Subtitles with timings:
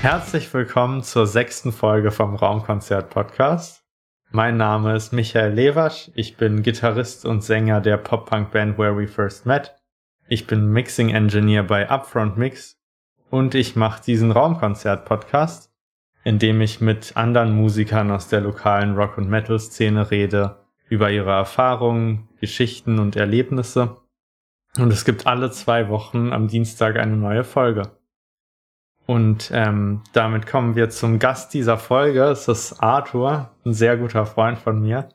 [0.00, 3.82] Herzlich willkommen zur sechsten Folge vom Raumkonzert Podcast.
[4.30, 6.12] Mein Name ist Michael Lewasch.
[6.14, 9.74] Ich bin Gitarrist und Sänger der Pop-Punk-Band Where We First Met.
[10.28, 12.76] Ich bin Mixing Engineer bei Upfront Mix
[13.28, 15.72] und ich mache diesen Raumkonzert Podcast,
[16.22, 21.32] in dem ich mit anderen Musikern aus der lokalen Rock- und Metal-Szene rede über ihre
[21.32, 23.96] Erfahrungen, Geschichten und Erlebnisse.
[24.78, 27.97] Und es gibt alle zwei Wochen am Dienstag eine neue Folge.
[29.08, 32.24] Und ähm, damit kommen wir zum Gast dieser Folge.
[32.24, 35.08] Es ist Arthur, ein sehr guter Freund von mir,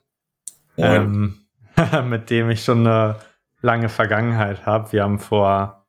[0.78, 1.46] ähm,
[2.06, 3.18] mit dem ich schon eine
[3.62, 4.92] lange Vergangenheit habe.
[4.94, 5.86] Wir haben vor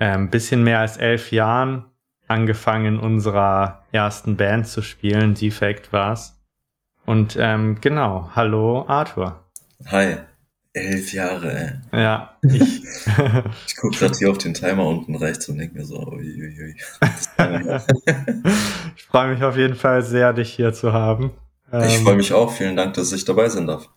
[0.00, 1.84] ein ähm, bisschen mehr als elf Jahren
[2.26, 5.34] angefangen, in unserer ersten Band zu spielen.
[5.34, 6.42] Defect war's.
[7.06, 9.44] Und ähm, genau, hallo Arthur.
[9.86, 10.16] Hi.
[10.78, 12.00] Elf Jahre, ey.
[12.00, 12.84] Ja, ich.
[13.66, 16.74] ich gucke gerade hier auf den Timer unten rechts und denke mir so, uiuiui.
[18.96, 21.32] ich freue mich auf jeden Fall sehr, dich hier zu haben.
[21.70, 22.50] Ich ähm, freue mich auch.
[22.52, 23.88] Vielen Dank, dass ich dabei sein darf.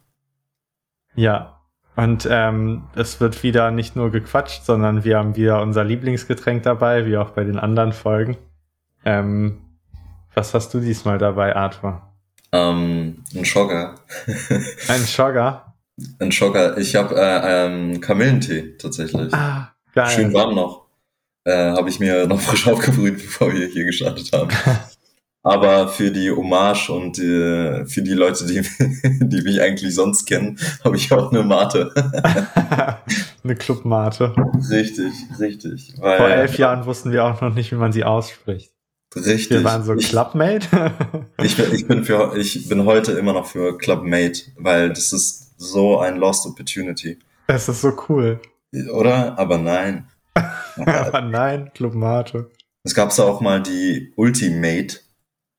[1.16, 1.62] Ja,
[1.96, 7.06] und ähm, es wird wieder nicht nur gequatscht, sondern wir haben wieder unser Lieblingsgetränk dabei,
[7.06, 8.38] wie auch bei den anderen Folgen.
[9.06, 9.62] Ähm,
[10.34, 12.02] was hast du diesmal dabei, Arthur?
[12.54, 13.96] Ähm, ein Schogger.
[14.88, 15.71] ein Schogger?
[16.20, 16.78] Ein Schocker.
[16.78, 19.34] Ich habe äh, ähm, Kamillentee tatsächlich.
[19.34, 20.10] Ah, geil.
[20.10, 20.88] Schön warm noch.
[21.44, 24.50] Äh, habe ich mir noch frisch aufgebrüht, bevor wir hier gestartet haben.
[25.44, 28.62] Aber für die Hommage und äh, für die Leute, die,
[29.26, 31.92] die mich eigentlich sonst kennen, habe ich auch eine Mate.
[33.44, 34.36] eine Clubmate.
[34.70, 35.96] Richtig, richtig.
[35.98, 38.72] Weil, Vor elf Jahren wussten wir auch noch nicht, wie man sie ausspricht.
[39.16, 39.50] Richtig.
[39.50, 40.94] Wir waren so Clubmate.
[41.42, 45.51] ich, bin, ich, bin für, ich bin heute immer noch für Clubmate, weil das ist
[45.62, 47.20] so ein Lost Opportunity.
[47.48, 48.40] Das ist so cool.
[48.94, 49.38] Oder?
[49.38, 50.08] Aber nein.
[50.76, 52.50] aber nein, Club Mate.
[52.84, 55.00] Es gab da auch mal die Ultimate,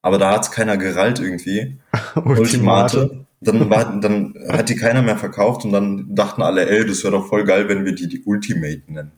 [0.02, 1.78] aber da hat es keiner gerallt irgendwie.
[2.16, 3.26] Ultimate.
[3.40, 7.12] Dann, war, dann hat die keiner mehr verkauft und dann dachten alle, ey, das wäre
[7.12, 9.12] doch voll geil, wenn wir die die Ultimate nennen.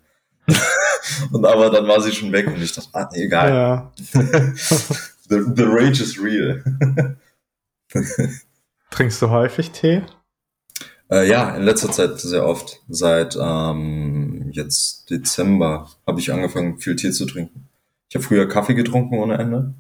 [1.33, 3.51] und aber dann war sie schon weg und ich dachte, ah, egal.
[3.51, 3.93] Ja.
[5.29, 6.63] the, the rage is real.
[8.91, 10.03] Trinkst du häufig Tee?
[11.11, 12.81] Äh, ja, in letzter Zeit sehr oft.
[12.89, 17.69] Seit ähm, jetzt Dezember habe ich angefangen, viel Tee zu trinken.
[18.09, 19.75] Ich habe früher Kaffee getrunken ohne Ende.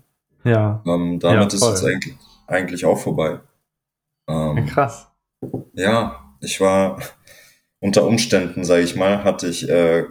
[0.44, 0.82] Ja.
[0.86, 3.40] Ähm, damit ja, ist es eigentlich, eigentlich auch vorbei.
[4.28, 5.06] Ähm, Krass.
[5.72, 6.98] Ja, ich war
[7.80, 10.04] unter Umständen, sage ich mal, hatte ich, äh,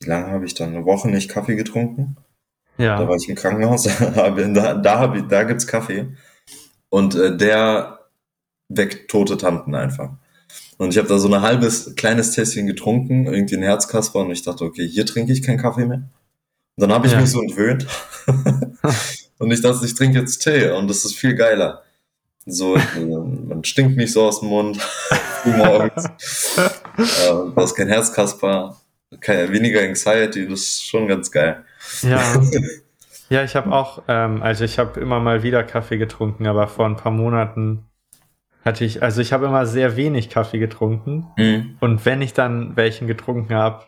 [0.00, 0.74] wie lange habe ich dann?
[0.74, 2.16] Eine Woche nicht Kaffee getrunken.
[2.78, 2.98] Ja.
[2.98, 6.14] Da war ich im Krankenhaus, da, da, ich, da gibt's Kaffee.
[6.88, 7.95] Und äh, der
[8.68, 10.10] weg tote Tanten einfach.
[10.78, 14.42] Und ich habe da so ein halbes kleines Tässchen getrunken, irgendwie ein Herzkasper und ich
[14.42, 16.02] dachte, okay, hier trinke ich keinen Kaffee mehr.
[16.76, 17.20] Und dann habe ich ja.
[17.20, 17.86] mich so entwöhnt
[19.38, 21.82] und ich dachte, ich trinke jetzt Tee und das ist viel geiler.
[22.44, 24.78] So, man stinkt nicht so aus dem Mund
[25.44, 26.04] morgens.
[26.56, 26.68] äh,
[27.26, 28.76] du hast kein Herzkasper,
[29.20, 31.64] kein, weniger Anxiety, das ist schon ganz geil.
[32.02, 32.40] Ja.
[33.28, 36.86] Ja, ich habe auch, ähm, also ich habe immer mal wieder Kaffee getrunken, aber vor
[36.86, 37.84] ein paar Monaten
[38.66, 41.28] hatte ich, also ich habe immer sehr wenig Kaffee getrunken.
[41.36, 41.76] Mhm.
[41.80, 43.84] Und wenn ich dann welchen getrunken habe,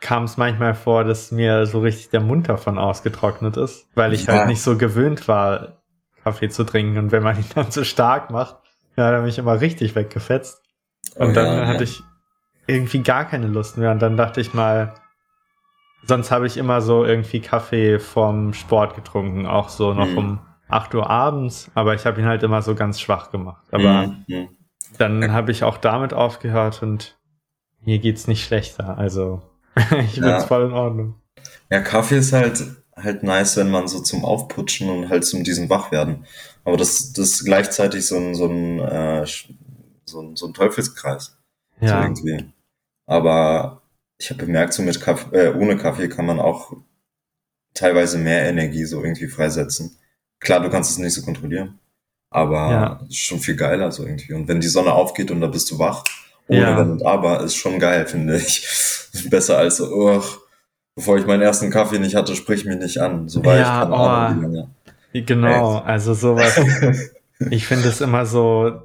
[0.00, 4.26] kam es manchmal vor, dass mir so richtig der Mund davon ausgetrocknet ist, weil ich
[4.26, 4.38] halt ja.
[4.40, 5.82] halt nicht so gewöhnt war,
[6.24, 6.98] Kaffee zu trinken.
[6.98, 8.56] Und wenn man ihn dann zu stark macht,
[8.96, 10.60] dann bin ich immer richtig weggefetzt.
[11.16, 11.90] Und oh, dann ja, hatte ja.
[11.90, 12.02] ich
[12.66, 13.92] irgendwie gar keine Lust mehr.
[13.92, 14.94] Und dann dachte ich mal,
[16.04, 20.18] sonst habe ich immer so irgendwie Kaffee vom Sport getrunken, auch so noch mhm.
[20.18, 20.40] um
[20.72, 23.64] 8 Uhr abends, aber ich habe ihn halt immer so ganz schwach gemacht.
[23.70, 24.48] Aber mhm.
[24.98, 27.18] dann habe ich auch damit aufgehört und
[27.84, 28.98] mir geht's nicht schlechter.
[28.98, 29.42] Also
[29.76, 30.40] ich bin ja.
[30.40, 31.14] voll in Ordnung.
[31.70, 32.62] Ja, Kaffee ist halt
[32.96, 36.26] halt nice, wenn man so zum Aufputschen und halt zum diesem Wachwerden.
[36.64, 39.26] Aber das, das ist gleichzeitig so ein, so ein, äh,
[40.04, 41.36] so ein, so ein Teufelskreis.
[41.80, 41.88] Ja.
[41.88, 42.52] So irgendwie.
[43.06, 43.82] Aber
[44.18, 46.72] ich habe bemerkt, so mit Kaffee, äh, ohne Kaffee kann man auch
[47.74, 49.96] teilweise mehr Energie so irgendwie freisetzen.
[50.42, 51.78] Klar, du kannst es nicht so kontrollieren,
[52.30, 53.00] aber ja.
[53.08, 54.34] ist schon viel geiler so irgendwie.
[54.34, 56.04] Und wenn die Sonne aufgeht und da bist du wach,
[56.48, 56.76] ohne ja.
[56.76, 58.66] Wenn und Aber, ist schon geil, finde ich.
[59.30, 60.22] Besser als so, oh,
[60.94, 63.28] bevor ich meinen ersten Kaffee nicht hatte, sprich mich nicht an.
[63.28, 64.70] So war ja, ich keine oh, Ahnung, wie lange.
[65.26, 65.86] Genau, Echt.
[65.86, 66.60] also sowas.
[67.50, 68.82] ich finde es immer so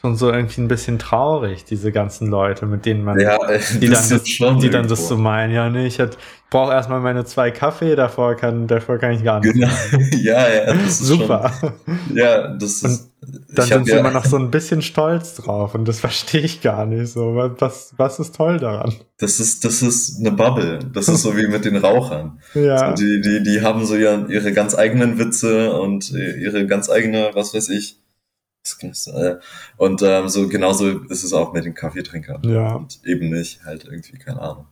[0.00, 3.88] schon so irgendwie ein bisschen traurig, diese ganzen Leute, mit denen man, Ja, äh, die,
[3.88, 6.10] das dann, ist schon die dann das so meinen, ja, nee, ich, ich
[6.50, 9.52] brauche erstmal meine zwei Kaffee, davor kann, davor kann ich gar nicht.
[9.52, 9.68] Genau.
[10.22, 11.52] ja, ja, das ist Super.
[11.58, 13.10] Schon, ja, das ist.
[13.20, 15.98] Dann ich hab sind sie ja, immer noch so ein bisschen stolz drauf und das
[15.98, 17.34] verstehe ich gar nicht so.
[17.58, 18.94] Was, was ist toll daran?
[19.18, 20.78] Das ist, das ist eine Bubble.
[20.94, 22.38] Das ist so wie mit den Rauchern.
[22.54, 26.88] Ja, So, die, die, die haben so ihre, ihre ganz eigenen Witze und ihre ganz
[26.88, 27.98] eigene, was weiß ich.
[29.76, 32.42] Und ähm, so genauso ist es auch mit den Kaffeetrinkern.
[32.44, 32.74] ja.
[32.74, 34.66] Und eben nicht, halt irgendwie, keine Ahnung.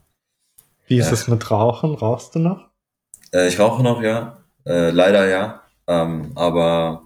[0.87, 1.13] Wie ist Ja.
[1.15, 1.95] es mit Rauchen?
[1.95, 2.69] Rauchst du noch?
[3.33, 4.45] Äh, ich rauche noch, ja.
[4.65, 5.63] Äh, leider ja.
[5.89, 7.03] Ähm, aber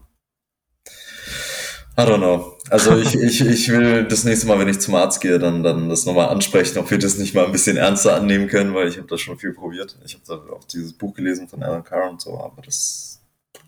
[1.99, 2.57] I don't know.
[2.71, 5.89] Also ich, ich, ich will das nächste Mal, wenn ich zum Arzt gehe, dann, dann
[5.89, 8.97] das nochmal ansprechen, ob wir das nicht mal ein bisschen ernster annehmen können, weil ich
[8.97, 9.99] habe das schon viel probiert.
[10.05, 13.21] Ich habe da auch dieses Buch gelesen von Alan Carr und so, aber das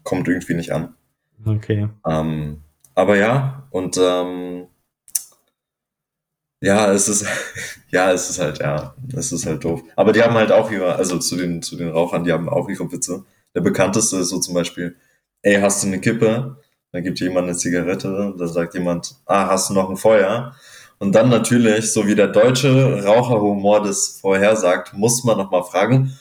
[0.02, 0.94] kommt irgendwie nicht an.
[1.44, 1.88] Okay.
[2.06, 2.62] Ähm,
[2.94, 4.66] aber ja, und ähm,
[6.60, 7.26] ja, es ist,
[7.90, 9.82] ja, es ist halt, ja, es ist halt doof.
[9.96, 12.68] Aber die haben halt auch ihre, also zu den, zu den Rauchern, die haben auch
[12.68, 13.24] ihre Witze.
[13.54, 14.96] Der bekannteste ist so zum Beispiel,
[15.42, 16.56] ey, hast du eine Kippe?
[16.92, 20.54] Dann gibt jemand eine Zigarette, dann sagt jemand, ah, hast du noch ein Feuer?
[20.98, 26.16] Und dann natürlich, so wie der deutsche Raucherhumor das vorhersagt, muss man nochmal fragen,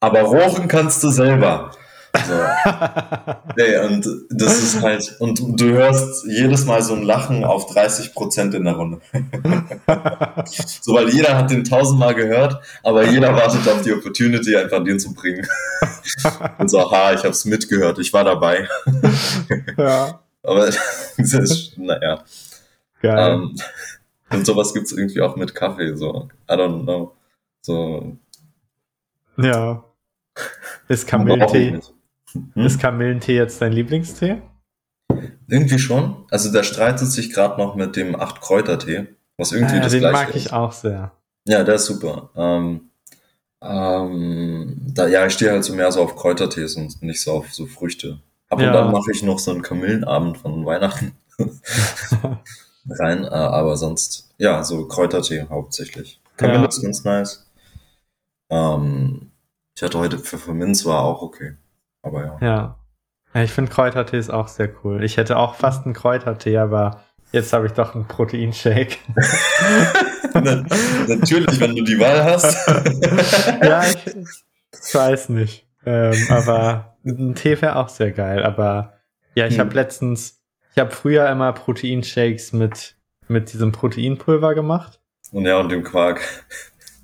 [0.00, 1.72] aber rauchen kannst du selber.
[2.24, 2.34] So.
[3.56, 8.14] Nee, und das ist halt, und du hörst jedes Mal so ein Lachen auf 30
[8.14, 9.00] Prozent in der Runde.
[10.80, 15.00] So, weil jeder hat den tausendmal gehört, aber jeder wartet auf die Opportunity, einfach den
[15.00, 15.46] zu bringen.
[16.58, 18.68] Und so, ha, ich hab's mitgehört, ich war dabei.
[19.76, 22.22] ja, Aber das ist, naja.
[23.00, 23.32] geil.
[23.32, 23.56] Ähm,
[24.30, 27.14] und sowas gibt's irgendwie auch mit Kaffee, so, I don't know.
[27.62, 28.16] So,
[29.36, 29.84] ja.
[30.88, 31.92] Ist nicht.
[32.54, 32.66] Hm?
[32.66, 34.42] ist Kamillentee jetzt dein Lieblingstee?
[35.48, 36.24] Irgendwie schon.
[36.30, 39.06] Also der streitet sich gerade noch mit dem Acht-Kräuter-Tee,
[39.36, 40.52] was irgendwie Ah, das den gleiche mag ich ist.
[40.52, 41.12] auch sehr.
[41.46, 42.30] Ja, der ist super.
[42.34, 42.90] Ähm,
[43.62, 47.52] ähm, da, ja, ich stehe halt so mehr so auf Kräutertees und nicht so auf
[47.54, 48.20] so Früchte.
[48.48, 48.70] Ab Ja.
[48.70, 51.12] und an mache ich noch so einen Kamillenabend von Weihnachten
[52.88, 56.20] rein, äh, aber sonst, ja, so Kräutertee hauptsächlich.
[56.36, 56.66] Kamille Ja.
[56.66, 57.46] ist ganz nice.
[58.50, 59.30] Ähm,
[59.76, 61.56] ich hatte heute Pfefferminz, war auch okay.
[62.06, 62.38] Aber ja.
[62.40, 62.78] Ja.
[63.34, 65.02] ja ich finde Kräutertee ist auch sehr cool.
[65.04, 67.00] Ich hätte auch fast einen Kräutertee, aber
[67.32, 68.96] jetzt habe ich doch einen Proteinshake.
[70.34, 70.64] Na-
[71.08, 72.66] Natürlich, wenn du die Wahl hast.
[73.62, 74.06] ja, ich,
[74.86, 75.66] ich weiß nicht.
[75.84, 78.42] Ähm, aber ein Tee wäre auch sehr geil.
[78.44, 78.94] Aber
[79.34, 79.60] ja, ich Hm.
[79.60, 80.40] habe letztens,
[80.74, 82.96] ich habe früher immer Proteinshakes mit,
[83.28, 85.00] mit diesem Proteinpulver gemacht.
[85.32, 86.20] Und ja, und dem Quark.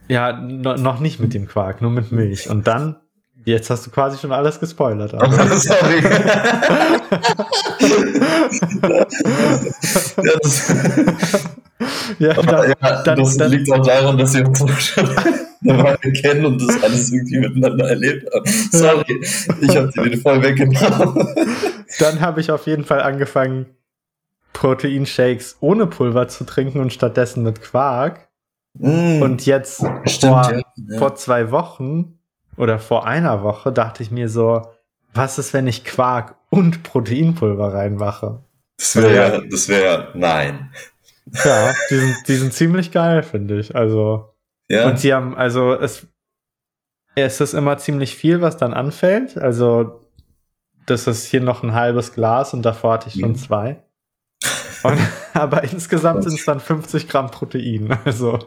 [0.09, 2.51] Ja, no, noch nicht mit dem Quark, nur mit Milch.
[2.51, 2.97] Und dann,
[3.45, 5.15] jetzt hast du quasi schon alles gespoilert.
[5.21, 5.47] Aber.
[5.57, 6.03] Sorry.
[10.23, 10.73] ja, das,
[12.19, 15.09] ja, dann, ja, dann- das dann- liegt auch daran, dass wir uns schon
[15.65, 18.45] Weile kennen und das alles irgendwie miteinander erlebt haben.
[18.73, 19.21] Sorry,
[19.61, 21.29] ich habe dir den voll weggenommen.
[22.01, 23.67] dann habe ich auf jeden Fall angefangen,
[24.55, 28.29] Proteinshakes ohne Pulver zu trinken und stattdessen mit Quark.
[28.75, 30.99] Mm, Und jetzt stimmt, vor, ja.
[30.99, 32.19] vor zwei Wochen
[32.57, 34.63] oder vor einer Woche dachte ich mir so,
[35.15, 38.43] was ist, wenn ich Quark und Proteinpulver reinmache?
[38.79, 40.73] Das wäre ja, das wäre ja, nein.
[41.45, 43.77] Ja, die sind, die sind ziemlich geil, finde ich.
[43.77, 44.35] Also,
[44.69, 46.07] Ja, und sie haben, also es,
[47.15, 49.37] es ist immer ziemlich viel, was dann anfällt.
[49.37, 50.01] Also,
[50.87, 53.37] das ist hier noch ein halbes Glas und davor hatte ich schon Mhm.
[53.37, 53.83] zwei.
[54.83, 54.99] Und,
[55.35, 57.97] aber insgesamt sind es dann 50 Gramm Protein.
[58.05, 58.39] Also,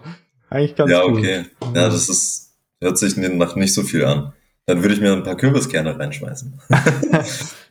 [0.50, 1.20] eigentlich ganz ja, gut.
[1.20, 1.46] okay.
[1.74, 2.45] Ja, das ist,
[2.82, 4.34] hört sich nach nicht so viel an.
[4.68, 6.60] Dann würde ich mir ein paar Kürbiskerne reinschmeißen.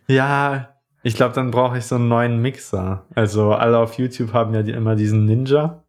[0.07, 0.69] Ja,
[1.03, 3.07] ich glaube, dann brauche ich so einen neuen Mixer.
[3.15, 5.83] Also alle auf YouTube haben ja die, immer diesen Ninja.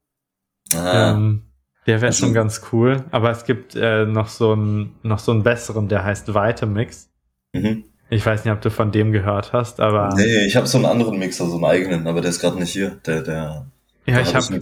[0.73, 1.43] Ah, Ähm,
[1.85, 3.03] der wäre Also- schon ganz cool.
[3.11, 7.09] Aber es gibt äh, noch so einen noch so einen besseren, der heißt Vitamix.
[7.53, 7.83] mhm.
[8.09, 10.85] Ich weiß nicht, ob du von dem gehört hast, aber Nee, ich habe so einen
[10.85, 12.99] anderen Mixer, so einen eigenen, aber der ist gerade nicht hier.
[13.05, 13.65] Der, der,
[14.05, 14.61] ja, der ich habe.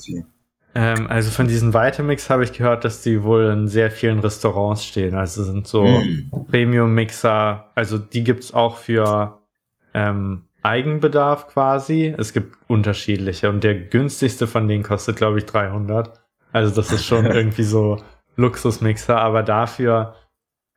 [0.75, 4.84] Ähm, also von diesen Vitamix habe ich gehört, dass die wohl in sehr vielen Restaurants
[4.86, 5.15] stehen.
[5.15, 6.32] Also sind so Mm.
[6.50, 9.39] Premium-Mixer, also die gibt's auch für
[9.94, 12.13] ähm, Eigenbedarf quasi.
[12.18, 16.22] Es gibt unterschiedliche und der günstigste von denen kostet, glaube ich, 300.
[16.51, 17.98] Also das ist schon irgendwie so
[18.36, 20.15] Luxusmixer, aber dafür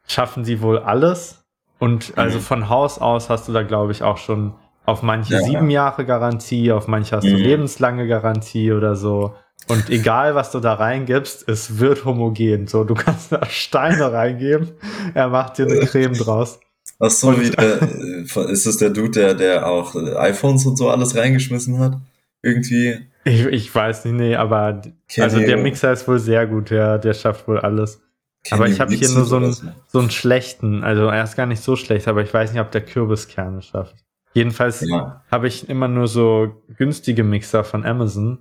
[0.07, 1.45] schaffen sie wohl alles.
[1.79, 2.43] Und also Mhm.
[2.43, 5.41] von Haus aus hast du da, glaube ich, auch schon auf manche Ja.
[5.41, 7.43] sieben Jahre Garantie, auf manche hast du Mhm.
[7.43, 9.35] lebenslange Garantie oder so.
[9.68, 12.66] Und egal, was du da reingibst, es wird homogen.
[12.68, 14.70] So, du kannst da Steine reingeben,
[15.14, 16.61] er macht dir eine Creme draus.
[16.99, 20.64] Ach so, Und- wie der, äh, ist es der Dude, der, der auch äh, iPhones
[20.66, 21.99] und so alles reingeschmissen hat?
[22.42, 23.00] irgendwie.
[23.25, 26.99] Ich, ich weiß nicht, nee, aber Kenny, also der Mixer ist wohl sehr gut, der,
[26.99, 28.00] der schafft wohl alles.
[28.44, 29.52] Kenny aber ich habe hier nur so einen,
[29.88, 32.70] so einen schlechten, also er ist gar nicht so schlecht, aber ich weiß nicht, ob
[32.70, 33.96] der Kürbiskerne schafft.
[34.35, 35.25] Jedenfalls Ja.
[35.28, 38.38] habe ich immer nur so günstige Mixer von Amazon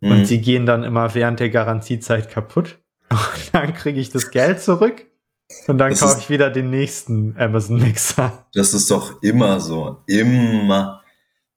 [0.00, 0.10] Mhm.
[0.10, 2.78] und die gehen dann immer während der Garantiezeit kaputt.
[3.10, 5.06] Und dann kriege ich das Geld zurück
[5.66, 8.46] und dann Das kaufe ich wieder den nächsten Amazon Mixer.
[8.52, 10.02] Das ist doch immer so.
[10.06, 11.02] Immer.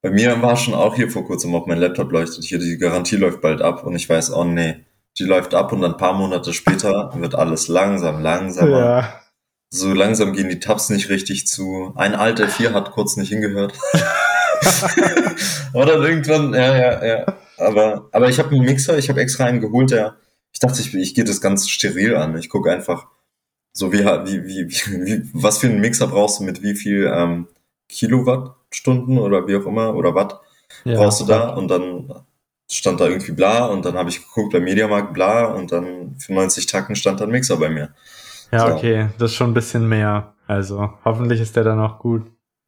[0.02, 3.18] Bei mir war schon auch hier vor kurzem auf mein Laptop leuchtet hier, die Garantie
[3.18, 4.86] läuft bald ab und ich weiß, oh nee,
[5.20, 8.80] die läuft ab und dann ein paar Monate später wird alles langsam, langsamer.
[8.80, 9.22] Ja.
[9.70, 11.94] So langsam gehen die Tabs nicht richtig zu.
[11.96, 13.74] Ein Alt L4 hat kurz nicht hingehört.
[15.74, 17.38] Oder irgendwann, ja, ja, ja.
[17.58, 20.16] Aber, aber ich habe einen Mixer, ich habe extra einen geholt, der,
[20.52, 22.38] ich dachte, ich, ich gehe das ganz steril an.
[22.38, 23.08] Ich gucke einfach,
[23.74, 27.48] so wie, wie, wie, wie, was für einen Mixer brauchst du mit wie viel ähm,
[27.88, 30.40] Kilowattstunden oder wie auch immer oder Watt
[30.84, 30.96] ja.
[30.96, 32.12] brauchst du da und dann
[32.70, 36.34] stand da irgendwie bla und dann habe ich geguckt bei Mediamarkt bla und dann für
[36.34, 37.94] 90 Tacken stand da ein Mixer bei mir.
[38.52, 38.76] Ja, So.
[38.76, 40.34] okay, das ist schon ein bisschen mehr.
[40.48, 42.24] Also hoffentlich ist der dann auch gut.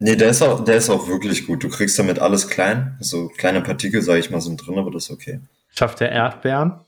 [0.05, 1.63] Nee, der ist auch, der ist auch wirklich gut.
[1.63, 2.98] Du kriegst damit alles klein.
[3.00, 5.39] So kleine Partikel, sage ich mal, sind drin, aber das ist okay.
[5.69, 6.81] Schafft der Erdbeeren?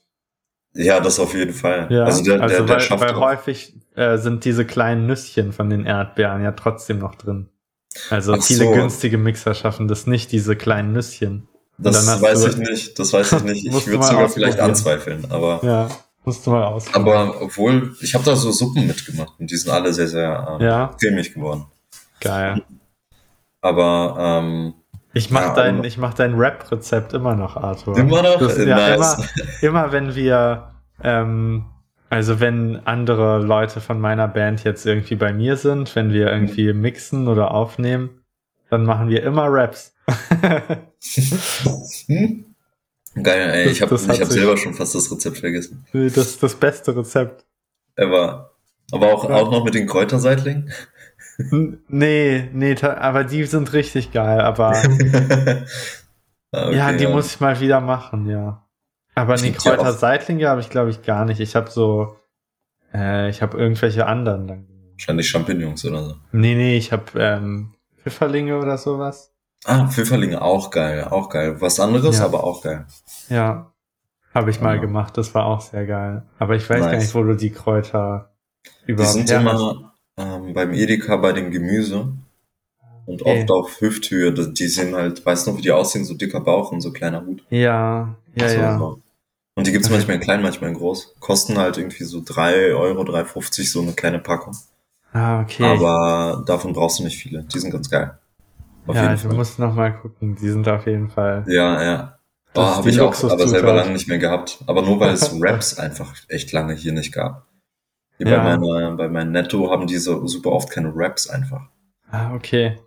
[0.73, 1.87] Ja, das auf jeden Fall.
[1.89, 3.21] Ja, also der, der, der weil, schafft weil auch.
[3.21, 7.47] häufig äh, sind diese kleinen Nüsschen von den Erdbeeren ja trotzdem noch drin.
[8.09, 8.71] Also Ach viele so.
[8.71, 11.47] günstige Mixer schaffen das nicht, diese kleinen Nüsschen.
[11.77, 12.99] Das weiß du- ich nicht.
[12.99, 13.65] Das weiß ich nicht.
[13.73, 15.25] Ich würde sogar vielleicht anzweifeln.
[15.31, 15.87] Aber, Ja,
[16.25, 17.17] musst du mal ausprobieren.
[17.17, 20.65] aber obwohl, ich habe da so Suppen mitgemacht und die sind alle sehr, sehr ähm,
[20.65, 21.65] Ja, cremig geworden.
[22.19, 22.61] geil.
[23.65, 24.73] Aber ähm,
[25.13, 27.97] Ich mach Ja, dein, ich mach dein Rap-Rezept immer noch, Arthur.
[27.97, 29.17] immer noch Das, ja, nice.
[29.17, 29.27] immer,
[29.61, 30.71] immer wenn wir,
[31.03, 31.65] ähm,
[32.09, 36.73] also wenn andere Leute von meiner Band jetzt irgendwie bei mir sind, wenn wir irgendwie
[36.73, 38.21] mixen oder aufnehmen,
[38.69, 39.93] dann machen wir immer Raps.
[43.21, 43.63] Geil, ey.
[43.65, 45.85] Das- Ich habe hab selber schon fast das Rezept vergessen.
[45.93, 47.45] das das beste Rezept.
[47.97, 48.51] Aber,
[48.91, 49.35] aber auch, Ja.
[49.37, 50.71] auch noch mit den Kräuterseitlingen.
[51.37, 54.71] Nee, nee, aber die sind richtig geil, aber
[56.51, 58.65] Ah, okay, ja, die muss ich mal wieder machen, ja.
[59.13, 59.63] Aber die die auch.
[59.63, 61.41] Kräuter Seitlinge habe ich, glaube ich, gar nicht.
[61.41, 62.15] Ich habe so,
[62.93, 64.67] äh, ich habe irgendwelche anderen dann.
[64.93, 66.15] Wahrscheinlich Champignons oder so.
[66.31, 69.33] Nee, nee, ich habe ähm, Pfifferlinge oder sowas.
[69.65, 71.59] Ah, Pfifferlinge, auch geil, auch geil.
[71.59, 72.25] Was anderes, Ja.
[72.25, 72.85] aber auch geil.
[73.27, 73.73] Ja,
[74.33, 74.81] habe ich mal Ja.
[74.81, 75.17] gemacht.
[75.17, 76.23] Das war auch sehr geil.
[76.39, 77.03] Aber ich weiß gar Nice.
[77.03, 78.33] nicht, wo du die Kräuter
[78.87, 79.51] Die überhaupt sind her hast.
[79.51, 82.13] immer ähm, beim Edeka bei dem Gemüse
[83.05, 83.41] und Okay.
[83.41, 84.31] oft auf Hüfthöhe.
[84.33, 86.05] Die sehen halt, weißt du noch, wie die aussehen?
[86.05, 87.43] So dicker Bauch und so kleiner Hut.
[87.49, 88.77] Ja, ja, so, ja.
[88.77, 89.01] So.
[89.57, 89.95] Und die gibt's Okay.
[89.97, 91.15] manchmal in klein, manchmal in groß.
[91.19, 94.55] Kosten halt irgendwie so drei Euro, 3,50 so eine kleine Packung.
[95.13, 95.63] Ah, okay.
[95.63, 97.43] Aber davon brauchst du nicht viele.
[97.43, 98.17] Die sind ganz geil.
[98.87, 99.37] Auf ja, jeden du Fall.
[99.37, 100.35] musst noch mal gucken.
[100.35, 101.45] Die sind auf jeden Fall.
[101.47, 102.19] Ja, ja.
[102.53, 104.59] Oh, Das ist habe ich auch, aber selber lange nicht mehr gehabt.
[104.67, 107.45] Aber nur weil es Raps einfach echt lange hier nicht gab.
[108.17, 108.43] Hier Ja.
[108.43, 111.61] bei, meiner, bei meinem Netto haben diese super oft keine Raps einfach.
[112.09, 112.77] Ah, okay.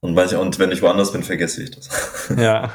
[0.00, 2.32] Und, manche, und wenn ich woanders bin, vergesse ich das.
[2.36, 2.70] Ja.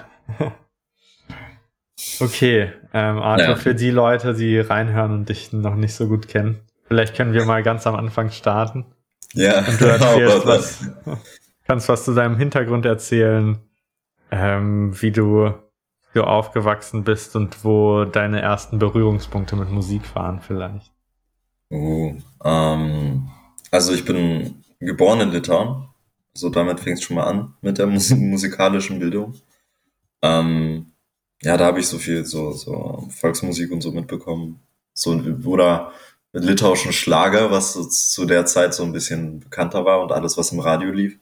[2.19, 3.55] okay, ähm, Arthur, Ja.
[3.55, 7.45] für die Leute, die reinhören und dich noch nicht so gut kennen, vielleicht können wir
[7.45, 8.85] mal ganz am Anfang starten.
[9.33, 10.89] ja, Und du erzählst aber- was,
[11.65, 13.59] kannst was zu deinem Hintergrund erzählen,
[14.31, 15.47] ähm, wie du,
[16.13, 20.91] wie du aufgewachsen bist und wo deine ersten Berührungspunkte mit Musik waren vielleicht.
[21.71, 23.29] Uh, ähm,
[23.71, 25.87] also ich bin geboren in Litauen.
[26.33, 29.33] So damit fängt es schon mal an mit der mus musikalischen Bildung.
[30.21, 30.91] Ähm,
[31.41, 34.59] ja, da habe ich so viel so, so Volksmusik und so mitbekommen.
[34.93, 35.11] So,
[35.45, 35.91] oder
[36.33, 40.51] litauischen Schlager, was so zu der Zeit so ein bisschen bekannter war und alles, was
[40.51, 41.17] im Radio lief.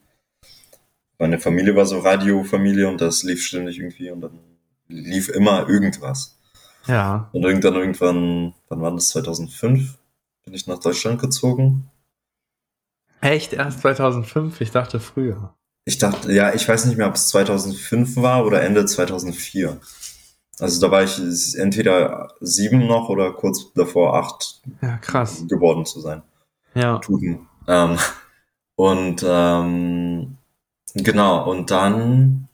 [1.18, 4.40] Meine Familie war so Radiofamilie und das lief ständig irgendwie und dann
[4.88, 6.38] lief immer irgendwas.
[6.88, 9.10] Ja, Und irgendwann, irgendwann, wann war das?
[9.10, 9.99] 2005?
[10.46, 11.90] Bin ich nach Deutschland gezogen.
[13.22, 14.62] echt erst 2005?
[14.62, 15.54] Ich dachte früher.
[15.86, 19.80] Ich dachte, ja, ich weiß nicht mehr, ob es 2005 war oder Ende 2004.
[20.60, 21.18] Also da war ich
[21.58, 25.46] entweder sieben noch oder kurz davor acht Ja, krass.
[25.48, 26.22] geworden zu sein.
[26.76, 27.48] Ja, Tuten.
[27.68, 27.98] Ähm,
[28.76, 30.38] und ähm,
[30.94, 32.48] genau, und dann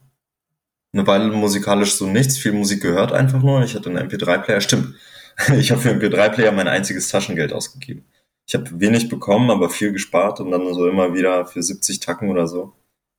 [0.93, 3.63] eine Weile musikalisch so nichts, viel Musik gehört einfach nur.
[3.63, 4.95] Ich hatte einen MP3-Player, stimmt.
[5.57, 8.05] Ich habe für einen MP3-Player mein einziges Taschengeld ausgegeben.
[8.47, 12.29] Ich habe wenig bekommen, aber viel gespart und dann so immer wieder für 70 Tacken
[12.29, 12.73] oder so.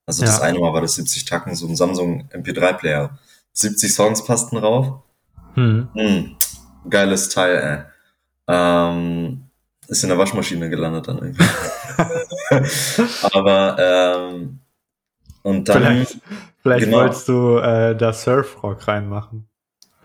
[0.07, 0.45] Also das Ja.
[0.45, 3.19] eine Mal war das 70 Tacken, so ein Samsung MP3-Player.
[3.53, 5.01] 70 Songs passten drauf.
[5.55, 5.89] hm.
[5.95, 6.37] Hm,
[6.89, 7.83] geiles Teil, ey.
[8.49, 9.43] Ähm,
[9.89, 11.45] ist in der Waschmaschine gelandet dann irgendwie.
[13.33, 14.61] Aber, ähm,
[15.43, 15.83] Und dann.
[15.83, 16.19] Vielleicht,
[16.63, 16.99] vielleicht genau.
[16.99, 19.49] wolltest du äh, da Surfrock reinmachen.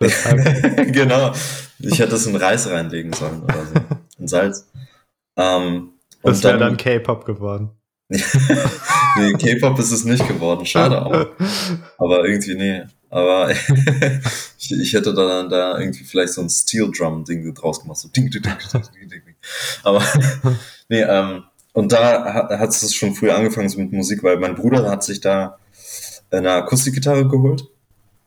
[0.00, 1.32] genau.
[1.82, 3.74] Ich hätte es in Reis reinlegen sollen oder so.
[4.18, 4.68] In Salz.
[5.36, 7.70] Ähm, und das wäre dann K-Pop geworden.
[8.08, 10.66] nee, K-Pop ist es nicht geworden.
[10.66, 11.26] Schade auch.
[11.98, 12.82] Aber irgendwie, nee.
[13.10, 13.50] Aber
[14.58, 17.98] ich, ich hätte dann da irgendwie vielleicht so ein Steel Drum Ding draus gemacht.
[17.98, 19.34] So ding, ding, ding, ding, ding, ding.
[19.82, 20.02] Aber
[20.88, 24.54] nee, ähm, und da hat, hat es schon früh angefangen so mit Musik, weil mein
[24.54, 25.58] Bruder hat sich da
[26.30, 27.64] eine Akustikgitarre geholt.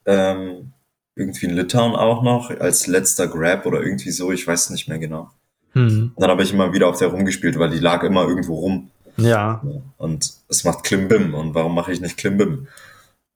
[0.06, 0.74] Ähm,
[1.16, 5.00] irgendwie in Litauen auch noch, als letzter Grab oder irgendwie so, ich weiß nicht mehr
[5.00, 5.32] genau.
[5.72, 6.14] Hm.
[6.18, 8.92] Dann habe ich immer wieder auf der rumgespielt, weil die lag immer irgendwo rum.
[9.18, 9.62] Ja.
[9.98, 11.34] Und es macht Klimbim.
[11.34, 12.68] Und warum mache ich nicht Klimbim?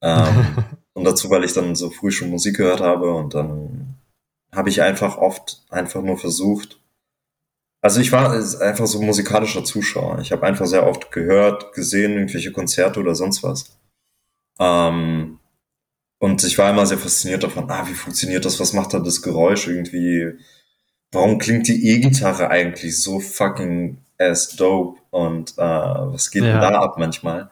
[0.02, 3.96] Ähm, und dazu, weil ich dann so früh schon Musik gehört habe und dann
[4.54, 6.80] habe ich einfach oft einfach nur versucht.
[7.82, 10.20] Also ich war einfach so musikalischer Zuschauer.
[10.20, 13.78] Ich habe einfach sehr oft gehört, gesehen, irgendwelche Konzerte oder sonst was.
[14.60, 15.39] Ähm,
[16.20, 19.22] und ich war immer sehr fasziniert davon, ah, wie funktioniert das, was macht da das
[19.22, 20.34] Geräusch irgendwie,
[21.12, 26.52] warum klingt die E-Gitarre eigentlich so fucking ass dope und äh, was geht Ja.
[26.52, 27.50] denn da ab manchmal?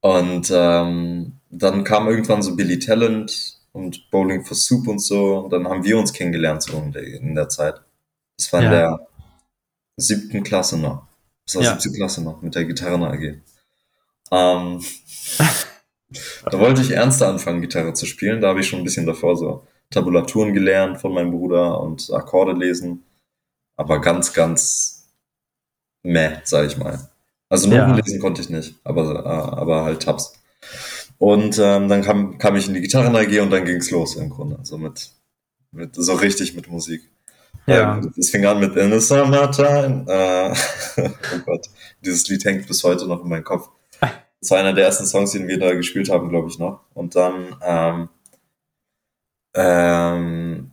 [0.00, 5.38] Und ähm, dann kam irgendwann so Billy Talent und Bowling for Soup und so.
[5.38, 7.80] Und dann haben wir uns kennengelernt so in der, in der Zeit.
[8.36, 8.70] Das war in Ja.
[8.70, 9.08] der
[9.96, 11.06] siebten Klasse noch.
[11.46, 11.72] Das war Ja.
[11.80, 13.40] siebte Klasse noch mit der Gitarren AG.
[14.30, 14.84] Ähm,
[16.50, 18.40] da wollte ich ernster anfangen, Gitarre zu spielen.
[18.40, 22.52] Da habe ich schon ein bisschen davor so Tabulaturen gelernt von meinem Bruder und Akkorde
[22.52, 23.04] lesen.
[23.76, 25.08] Aber ganz, ganz
[26.02, 27.10] meh, sag ich mal.
[27.48, 27.96] Also Noten Ja.
[27.96, 30.32] lesen konnte ich nicht, aber, äh, aber halt Tabs.
[31.18, 34.30] Und ähm, dann kam, kam ich in die Gitarren AG und dann ging's los im
[34.30, 34.58] Grunde.
[34.62, 35.10] So mit,
[35.72, 37.02] mit so richtig mit Musik.
[37.66, 37.98] Ja.
[37.98, 40.04] Ähm, Es fing an mit In the Summertime.
[40.08, 40.54] Äh,
[41.34, 41.66] oh Gott,
[42.04, 43.68] dieses Lied hängt bis heute noch in meinem Kopf.
[44.40, 46.80] Das war einer der ersten Songs, den wir da gespielt haben, glaube ich noch.
[46.94, 48.08] Und dann ähm,
[49.54, 50.70] ähm,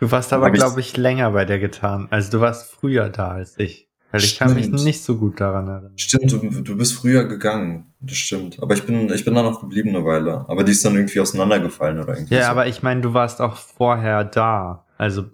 [0.00, 2.06] Du warst aber, glaube ich, länger bei der getan.
[2.10, 3.88] Also du warst früher da als ich.
[4.10, 4.84] Weil ich kann mich Stimmt.
[4.84, 5.92] nicht so gut daran erinnern.
[5.96, 7.92] Stimmt, du, du bist früher gegangen.
[8.00, 8.62] Das stimmt.
[8.62, 10.46] Aber ich bin, ich bin da noch geblieben eine Weile.
[10.48, 12.34] Aber die ist dann irgendwie auseinandergefallen oder irgendwie.
[12.36, 12.50] Ja, so.
[12.52, 14.86] aber ich meine, du warst auch vorher da.
[14.96, 15.26] Also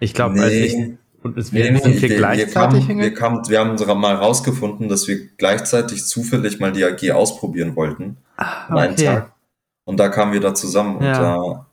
[0.00, 0.64] ich glaube, als Nee.
[0.64, 3.60] ich und es Nee, wir, nee, sind wir, wir, wir, gleichzeitig kamen, wir, kamen, wir
[3.60, 8.16] haben mal rausgefunden, dass wir gleichzeitig zufällig mal die AG ausprobieren wollten.
[8.36, 9.32] Ah, An einem Tag.
[9.84, 11.20] Und da kamen wir da zusammen und Ja.
[11.20, 11.66] da,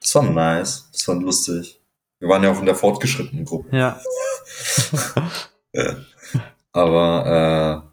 [0.00, 1.80] das war nice, das war lustig.
[2.18, 3.76] Wir waren ja auch in der fortgeschrittenen Gruppe.
[3.76, 3.98] Ja,
[6.72, 7.88] Aber äh,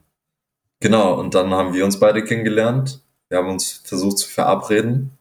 [0.80, 3.02] genau, und dann haben wir uns beide kennengelernt.
[3.30, 5.18] Wir haben uns versucht zu verabreden.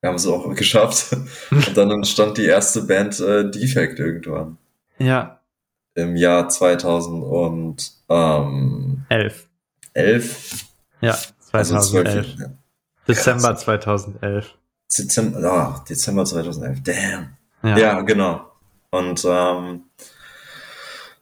[0.00, 1.16] Wir haben es auch geschafft.
[1.50, 4.58] Und dann entstand die erste Band äh, Defect irgendwann.
[4.98, 5.40] Ja,
[5.94, 9.48] Im Jahr 2011.
[9.94, 10.64] elf.
[11.00, 11.16] Ja,
[11.52, 12.36] Also 2011.
[12.36, 12.50] 12, ja.
[13.08, 14.54] Dezember 2011.
[14.98, 16.82] Dezember, ah, Dezember 2011.
[16.82, 17.36] Damn.
[17.62, 17.78] Ja.
[17.78, 18.50] Ja, genau.
[18.90, 19.82] Und ähm,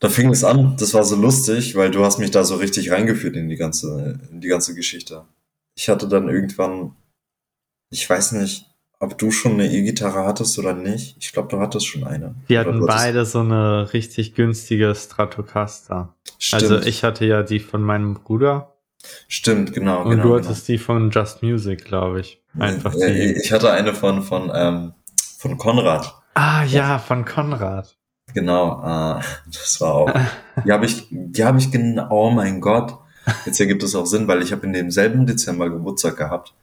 [0.01, 0.77] da fing es an.
[0.79, 4.19] Das war so lustig, weil du hast mich da so richtig reingeführt in die ganze,
[4.31, 5.25] in die ganze Geschichte.
[5.77, 6.95] Ich hatte dann irgendwann,
[7.91, 8.67] ich weiß nicht,
[9.05, 11.17] ob du schon eine E-Gitarre hattest oder nicht.
[11.21, 12.35] Ich glaube, du hattest schon eine.
[12.47, 16.14] Wir hatten hattest- beide so eine richtig günstige Stratocaster.
[16.38, 18.75] Stimmt, Also ich hatte ja die von meinem Bruder
[19.29, 20.23] stimmt, genau, und genau.
[20.23, 20.45] du genau.
[20.45, 22.43] hattest die von Just Music, glaube ich.
[22.59, 23.40] Einfach Äh, die.
[23.40, 24.95] Ich hatte eine von, von, ähm,
[25.38, 26.14] von Konrad.
[26.35, 27.97] Ah ja, von Konrad.
[28.33, 30.11] Genau, äh, das war auch.
[30.64, 32.97] Die habe ich, die habe ich genau, oh mein Gott.
[33.47, 36.55] Jetzt ergibt es auch Sinn, weil ich habe in demselben Dezember Geburtstag gehabt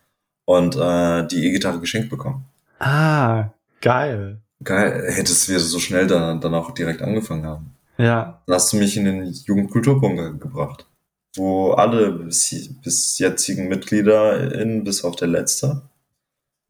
[0.58, 2.46] und äh, die E-Gitarre geschenkt bekommen.
[2.80, 3.50] Ah,
[3.82, 4.40] geil.
[4.64, 7.76] Geil, hättest wir so schnell dann, dann auch direkt angefangen haben.
[7.98, 10.88] Ja, Dann hast du mich in den Jugendkulturbunker gebracht,
[11.36, 15.82] wo alle bis, bis jetzigen Mitglieder in, bis auf der letzte,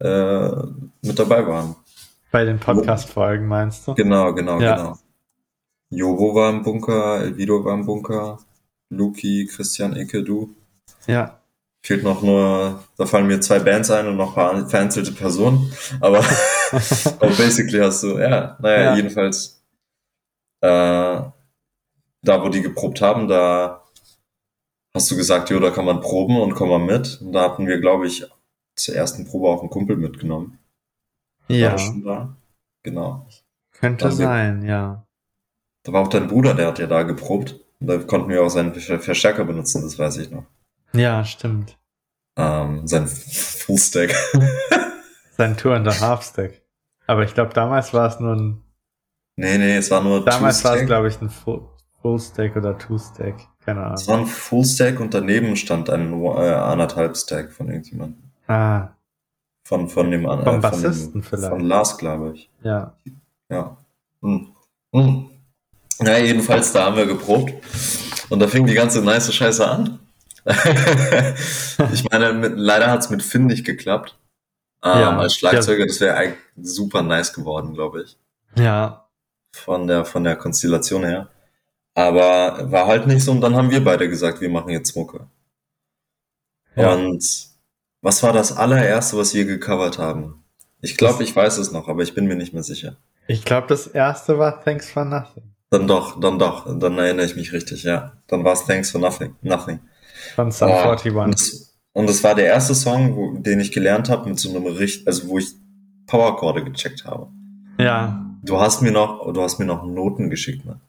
[0.00, 0.48] äh,
[1.02, 1.76] mit dabei waren.
[2.30, 3.94] bei den Podcast-Folgen meinst du?
[3.94, 4.76] Genau, genau, Ja.
[4.76, 4.98] genau.
[5.90, 8.38] Jovo war im Bunker, Elvido war im Bunker,
[8.88, 10.54] Luki, Christian, Icke, du.
[11.06, 11.38] Ja.
[11.84, 15.72] Fehlt noch nur, da fallen mir zwei Bands ein und noch ein paar vereinzelte Personen.
[16.00, 16.18] Aber,
[17.20, 18.96] basically hast du, ja, naja, Ja.
[18.96, 19.62] jedenfalls,
[20.60, 21.32] äh, da
[22.42, 23.82] wo die geprobt haben, da
[24.94, 27.20] hast du gesagt, jo, da kann man proben und komm mal mit.
[27.20, 28.24] Und da hatten wir, glaube ich,
[28.76, 30.58] zur ersten Probe auch einen Kumpel mitgenommen.
[31.48, 32.36] Ja, da?
[32.84, 33.26] Genau.
[33.72, 35.04] könnte Also- sein, ja.
[35.84, 37.58] Da war auch dein Bruder, der hat ja da geprobt.
[37.80, 40.44] Und da konnten wir auch seinen Ver- Verstärker benutzen, das weiß ich noch.
[40.92, 41.78] Ja, stimmt.
[42.36, 44.14] Ähm, sein Fullstack.
[45.36, 46.60] Sein Tour in der Half-Stack.
[47.06, 48.62] Aber ich glaube, damals war es nur ein,
[49.36, 51.66] nee, nee, es war nur damals war es, glaube ich, ein Full-
[52.02, 53.34] Full-Stack oder Two-Stack.
[53.64, 53.94] Keine Ahnung.
[53.94, 58.22] Es war ein Full Stack und daneben stand ein äh, anderthalb Stack von irgendjemandem.
[58.46, 58.88] Ah,
[59.66, 61.48] Von, von dem äh, Vom von Bassisten dem, vielleicht.
[61.48, 62.50] Von Lars, glaube ich.
[62.62, 62.94] ja.
[63.48, 63.76] Ja.
[64.22, 64.48] Hm.
[64.94, 65.30] Hm.
[66.00, 67.52] Na, jedenfalls, da haben wir geprobt.
[68.30, 69.98] Und da fing die ganze nice Scheiße an.
[71.92, 74.18] ich meine, mit, leider hat es mit Finn nicht geklappt.
[74.84, 75.16] Ähm, Ja.
[75.18, 78.18] als Schlagzeuger, das wäre eigentlich super nice geworden, glaube ich.
[78.56, 79.08] Ja.
[79.54, 81.28] Von der, von der Konstellation her.
[81.94, 83.32] Aber war halt nicht so.
[83.32, 85.26] Und dann haben wir beide gesagt, wir machen jetzt Mucke.
[86.74, 86.92] Ja.
[86.94, 87.22] Und
[88.00, 90.42] was war das allererste, was wir gecovert haben?
[90.80, 92.96] Ich glaube, ich weiß es noch, aber ich bin mir nicht mehr sicher.
[93.28, 95.54] Ich glaube, das erste war Thanks for Nothing.
[95.70, 98.12] Dann doch, dann doch, dann erinnere ich mich richtig, ja.
[98.26, 99.36] Dann war es Thanks for Nothing.
[99.42, 99.80] Nothing.
[100.34, 101.14] Von Sun Ja, 41.
[101.14, 104.50] Und das, und das war der erste Song, wo, den ich gelernt habe mit so
[104.50, 105.48] einem Richt, also wo ich
[106.06, 107.28] Powerchorde gecheckt habe.
[107.78, 108.24] Ja.
[108.42, 110.80] Du hast mir noch, du hast mir noch Noten geschickt, ne?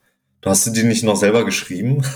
[0.42, 2.04] Du hast die nicht noch selber geschrieben?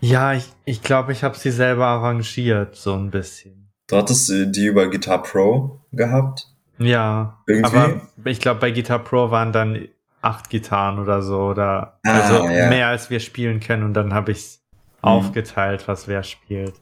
[0.00, 3.68] Ja, ich glaube, ich, glaub, ich habe sie selber arrangiert, so ein bisschen.
[3.88, 6.46] Du hattest äh, die über Guitar Pro gehabt?
[6.78, 7.42] Ja.
[7.46, 7.76] Irgendwie?
[7.76, 9.88] Aber ich glaube, bei Guitar Pro waren dann
[10.22, 11.38] acht Gitarren oder so.
[11.40, 12.68] Oder Ah, also ja.
[12.68, 14.58] mehr als wir spielen können und dann habe ich
[15.02, 15.08] Mhm.
[15.08, 16.74] aufgeteilt, was wer spielt.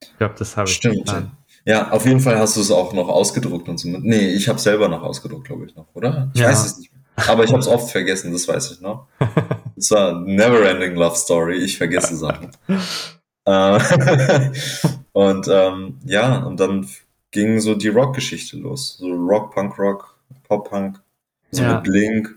[0.00, 1.06] Ich glaube, das habe ich Stimmt.
[1.06, 1.36] getan.
[1.64, 3.88] Ja, auf jeden Fall hast du es auch noch ausgedruckt und so.
[3.88, 6.30] Nee, ich habe selber noch ausgedruckt, glaube ich noch, oder?
[6.34, 6.48] Ich Ja.
[6.48, 7.02] weiß es nicht mehr.
[7.28, 9.06] Aber ich habe es oft vergessen, das weiß ich noch.
[9.76, 11.56] Es war eine Never-Ending Love Story.
[11.56, 12.50] Ich vergesse Sachen.
[13.46, 13.80] Äh,
[15.12, 16.86] und ähm, ja, und dann
[17.32, 18.96] ging so die Rock-Geschichte los.
[18.98, 21.00] So Rock, Punk, Rock, Pop, Punk.
[21.50, 21.74] So Ja.
[21.74, 22.34] mit Blink.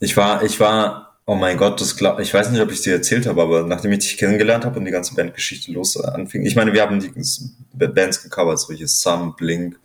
[0.00, 2.94] Ich war, ich war, oh mein Gott, das glaub, ich weiß nicht, ob ich dir
[2.94, 6.46] erzählt habe, aber nachdem ich dich kennengelernt habe und die ganze Bandgeschichte los äh, anfing,
[6.46, 7.12] ich meine, wir haben die
[7.74, 9.78] Bands gecovert, solche Some, Blink,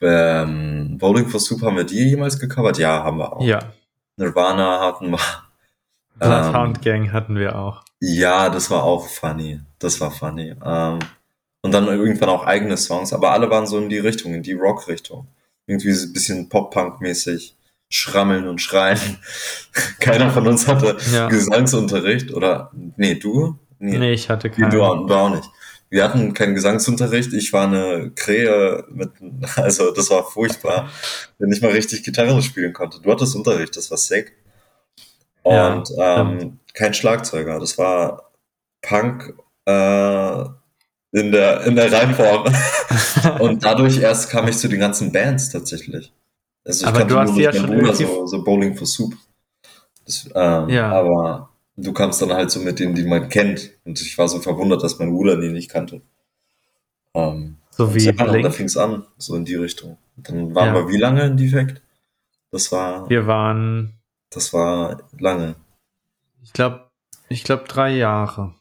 [0.00, 2.78] ähm, Bowling for Soup haben wir die jemals gecovert?
[2.78, 3.44] Ja, haben wir auch.
[3.44, 3.58] Ja.
[4.16, 5.18] Nirvana hatten wir.
[6.18, 7.82] Bloodhound Gang hatten wir auch.
[8.00, 9.60] Ja, das war auch funny.
[9.78, 10.54] Das war funny.
[10.64, 10.98] Ähm,
[11.62, 14.52] und dann irgendwann auch eigene Songs, aber alle waren so in die Richtung, in die
[14.52, 15.26] Rock-Richtung.
[15.66, 17.56] Irgendwie so ein bisschen Pop-Punk-mäßig.
[17.90, 19.18] Schrammeln und schreien.
[20.00, 21.28] Keiner von uns hatte Ja.
[21.28, 23.58] Gesangsunterricht oder, nee, du?
[23.78, 24.70] Nee, ich hatte Nee, keinen.
[24.70, 25.48] du, auch- du auch nicht.
[25.92, 27.32] Wir hatten keinen Gesangsunterricht.
[27.32, 29.10] Ich war eine Krähe mit,
[29.56, 30.88] also das war furchtbar,
[31.40, 33.00] der nicht mal richtig Gitarre spielen konnte.
[33.00, 34.32] Du hattest Unterricht, das war sick.
[35.44, 37.58] Ja, Und ähm, kein Schlagzeuger.
[37.58, 38.30] Das war
[38.82, 40.40] Punk äh,
[41.12, 42.44] in der in der Reinform.
[43.40, 46.12] Und dadurch erst kam ich zu den ganzen Bands tatsächlich.
[46.64, 49.14] Also ich Aber du hast ja schon Bruder so, so Bowling for Soup.
[50.04, 50.92] Das, ähm, Ja.
[50.92, 53.70] Aber du kamst dann halt so mit denen, die man kennt.
[53.84, 56.02] Und ich war so verwundert, dass mein Bruder die nicht kannte.
[57.14, 59.96] Ähm, so wie ja, da fing es an, so in die Richtung.
[60.16, 60.74] Und dann waren Ja.
[60.74, 61.82] wir wie lange in Defekt?
[62.52, 63.94] Das war, Wir waren,
[64.30, 65.54] das war lange.
[66.42, 66.90] ich glaube,
[67.28, 68.54] ich glaube drei Jahre.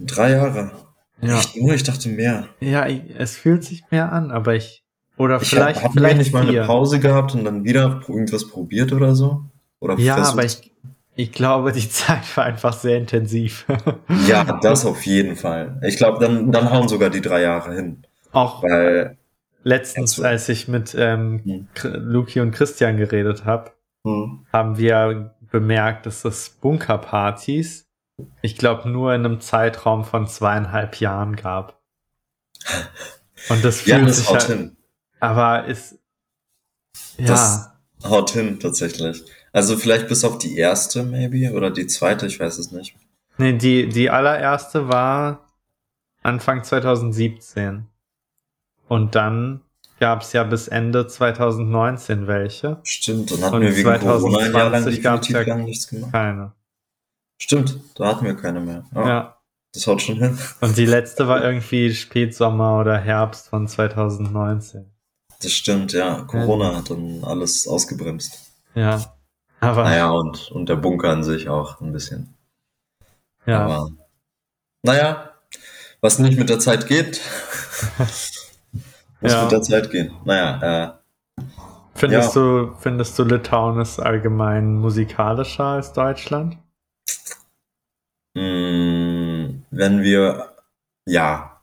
[0.00, 0.72] Drei Jahre.
[1.20, 1.38] Ja.
[1.38, 1.74] Echt nur?
[1.74, 2.48] Ich dachte mehr.
[2.60, 4.83] Ja, ich, es fühlt sich mehr an, aber ich
[5.16, 6.62] oder Ich vielleicht hab vielleicht nicht mal eine vier.
[6.64, 9.44] Pause gehabt und dann wieder irgendwas probiert oder so?
[9.80, 10.32] Oder Ja, versucht?
[10.34, 10.70] aber ich
[11.16, 13.66] ich glaube, die Zeit war einfach sehr intensiv.
[14.26, 15.80] Ja, das auf jeden Fall.
[15.86, 18.02] Ich glaube, dann, dann hauen sogar die drei Jahre hin.
[18.32, 19.16] Auch Weil,
[19.62, 21.68] letztens, Also- als ich mit ähm, Hm.
[21.92, 23.72] Luki und Christian geredet habe,
[24.04, 27.86] hm, haben wir bemerkt, dass es Bunkerpartys,
[28.42, 31.80] ich glaube, nur in einem Zeitraum von zweieinhalb Jahren gab.
[33.50, 34.76] Und das ja, fühlt das sich halt, hin.
[35.30, 35.98] Aber ist
[37.18, 37.70] ja, Das-
[38.04, 39.24] Haut hin, tatsächlich.
[39.52, 42.94] Also vielleicht bis auf die erste, maybe, oder die zweite, ich weiß es nicht.
[43.38, 45.54] nee, die, die allererste war
[46.22, 47.86] Anfang 2017.
[48.88, 49.62] Und dann
[50.00, 52.78] gab es ja bis Ende 2019 welche.
[52.82, 56.12] Stimmt, dann hatten Und wir wegen Corona ein Jahr 2020 definitiv ja lang nichts gemacht.
[56.12, 56.52] Keine.
[57.38, 58.84] Stimmt, da hatten wir keine mehr.
[58.94, 59.30] Ja, Ja.
[59.72, 60.38] Das haut schon hin.
[60.60, 64.90] Und die letzte war irgendwie Spätsommer oder Herbst von 2019.
[65.44, 66.22] Das stimmt, ja.
[66.22, 68.50] Corona hat dann alles ausgebremst.
[68.74, 69.14] Ja.
[69.60, 72.34] Aber Naja, und, und der Bunker an sich auch ein bisschen.
[73.46, 73.64] ja.
[73.64, 73.90] Aber
[74.82, 75.30] naja,
[76.00, 77.20] was nicht mit der Zeit geht,
[79.20, 79.42] muss Ja.
[79.42, 80.12] mit der Zeit gehen.
[80.24, 80.96] Naja,
[81.38, 81.42] äh,
[81.96, 82.42] Findest ja.
[82.42, 86.58] du, findest du Litauen ist allgemein musikalischer als Deutschland?
[88.34, 90.54] mm, wenn wir,
[91.06, 91.53] ja.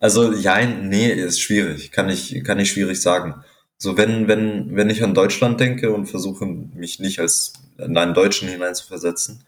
[0.00, 1.90] Also, ja, nee, ist schwierig.
[1.90, 3.42] Kann ich, kann ich schwierig sagen.
[3.76, 8.14] So, wenn, wenn, wenn ich an Deutschland denke und versuche, mich nicht als in einen
[8.14, 9.44] Deutschen hineinzuversetzen,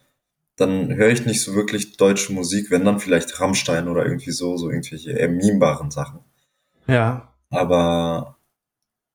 [0.56, 4.56] dann höre ich nicht so wirklich deutsche Musik, wenn dann vielleicht Rammstein oder irgendwie so,
[4.56, 6.20] so irgendwelche eher memebaren Sachen.
[6.86, 7.32] Ja.
[7.50, 8.36] Aber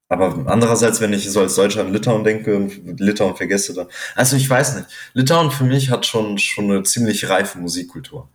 [0.08, 3.88] aber andererseits, wenn ich so als Deutscher an Litauen denke und Litauen vergesse, dann.
[4.16, 4.88] Also ich weiß nicht.
[5.14, 8.30] Litauen für mich hat schon, schon eine ziemlich reife Musikkultur.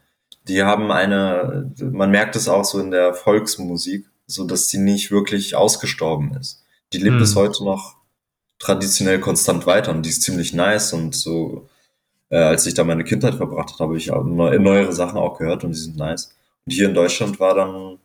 [0.51, 5.13] Die haben eine, man merkt es auch so in der Volksmusik, so dass die nicht
[5.13, 6.65] wirklich ausgestorben ist.
[6.93, 7.19] Die lebt hm.
[7.21, 7.99] bis heute noch
[8.59, 11.69] traditionell konstant weiter und die ist ziemlich nice und so,
[12.31, 15.39] äh, als ich da meine Kindheit verbracht habe, habe ich auch neu, neuere Sachen auch
[15.39, 16.37] gehört und die sind nice.
[16.67, 18.01] Und hier in Deutschland war dann,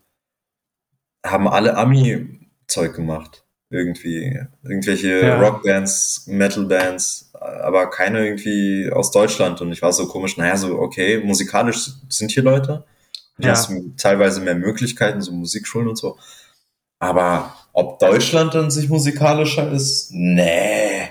[1.25, 4.39] haben alle Ami-Zeug gemacht irgendwie.
[4.61, 5.39] Irgendwelche ja.
[5.39, 9.61] Rockbands, Metalbands, aber keine irgendwie aus Deutschland.
[9.61, 12.85] Und ich war so komisch, naja, so, okay, musikalisch sind hier Leute.
[13.37, 13.51] Du ja.
[13.51, 16.17] hast teilweise mehr Möglichkeiten, so Musikschulen und so.
[16.99, 21.09] Aber ob Deutschland dann sich musikalischer ist, nee.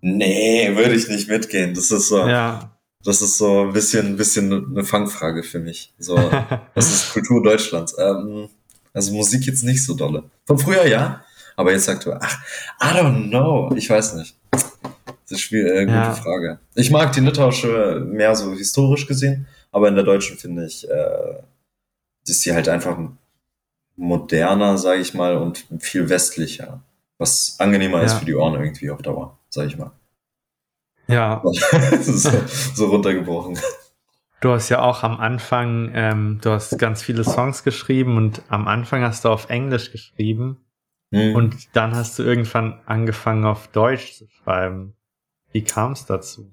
[0.00, 1.74] Nee, würde ich nicht mitgehen.
[1.74, 2.26] Das ist so.
[2.26, 2.72] Ja.
[3.04, 5.92] Das ist so ein bisschen, ein bisschen eine Fangfrage für mich.
[5.98, 6.16] So,
[6.74, 7.94] was ist Kultur Deutschlands?
[7.98, 8.48] Ähm,
[8.92, 10.24] also Musik jetzt nicht so dolle.
[10.46, 11.24] Von früher ja,
[11.56, 12.38] aber jetzt sagt du, ach,
[12.80, 13.72] I don't know.
[13.74, 14.36] Ich weiß nicht.
[15.28, 16.14] Das ist schwierig, äh, gute ja.
[16.14, 16.58] Frage.
[16.74, 21.42] Ich mag die litauische mehr so historisch gesehen, aber in der deutschen finde ich, äh,
[22.26, 22.98] ist sie halt einfach
[23.96, 26.82] moderner, sage ich mal, und viel westlicher.
[27.18, 28.04] Was angenehmer ja.
[28.04, 29.90] ist für die Ohren irgendwie auf Dauer, sage ich mal.
[31.08, 31.42] Ja.
[32.00, 32.30] so,
[32.74, 33.58] so runtergebrochen.
[34.40, 38.68] Du hast ja auch am Anfang, ähm, du hast ganz viele Songs geschrieben und am
[38.68, 40.58] Anfang hast du auf Englisch geschrieben.
[41.10, 41.34] Mhm.
[41.34, 44.94] Und dann hast du irgendwann angefangen auf Deutsch zu schreiben.
[45.52, 46.50] Wie kam es dazu?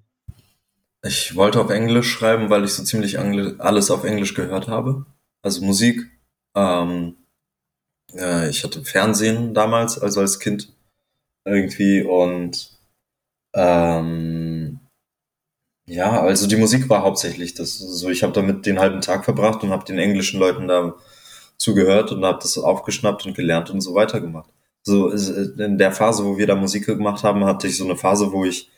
[1.03, 5.05] Ich wollte auf Englisch schreiben, weil ich so ziemlich alles auf Englisch gehört habe.
[5.43, 6.09] Also Musik.
[6.55, 7.15] Ähm,
[8.15, 10.73] äh, ich hatte Fernsehen damals, also als Kind
[11.45, 12.71] irgendwie und
[13.53, 14.79] ähm,
[15.87, 17.77] ja, also die Musik war hauptsächlich das.
[17.77, 20.95] So, ich habe damit den halben Tag verbracht und habe den englischen Leuten da
[21.57, 24.49] zugehört und habe das aufgeschnappt und gelernt und so weiter gemacht.
[24.81, 28.31] So in der Phase, wo wir da Musik gemacht haben, hatte ich so eine Phase,
[28.31, 28.69] wo ich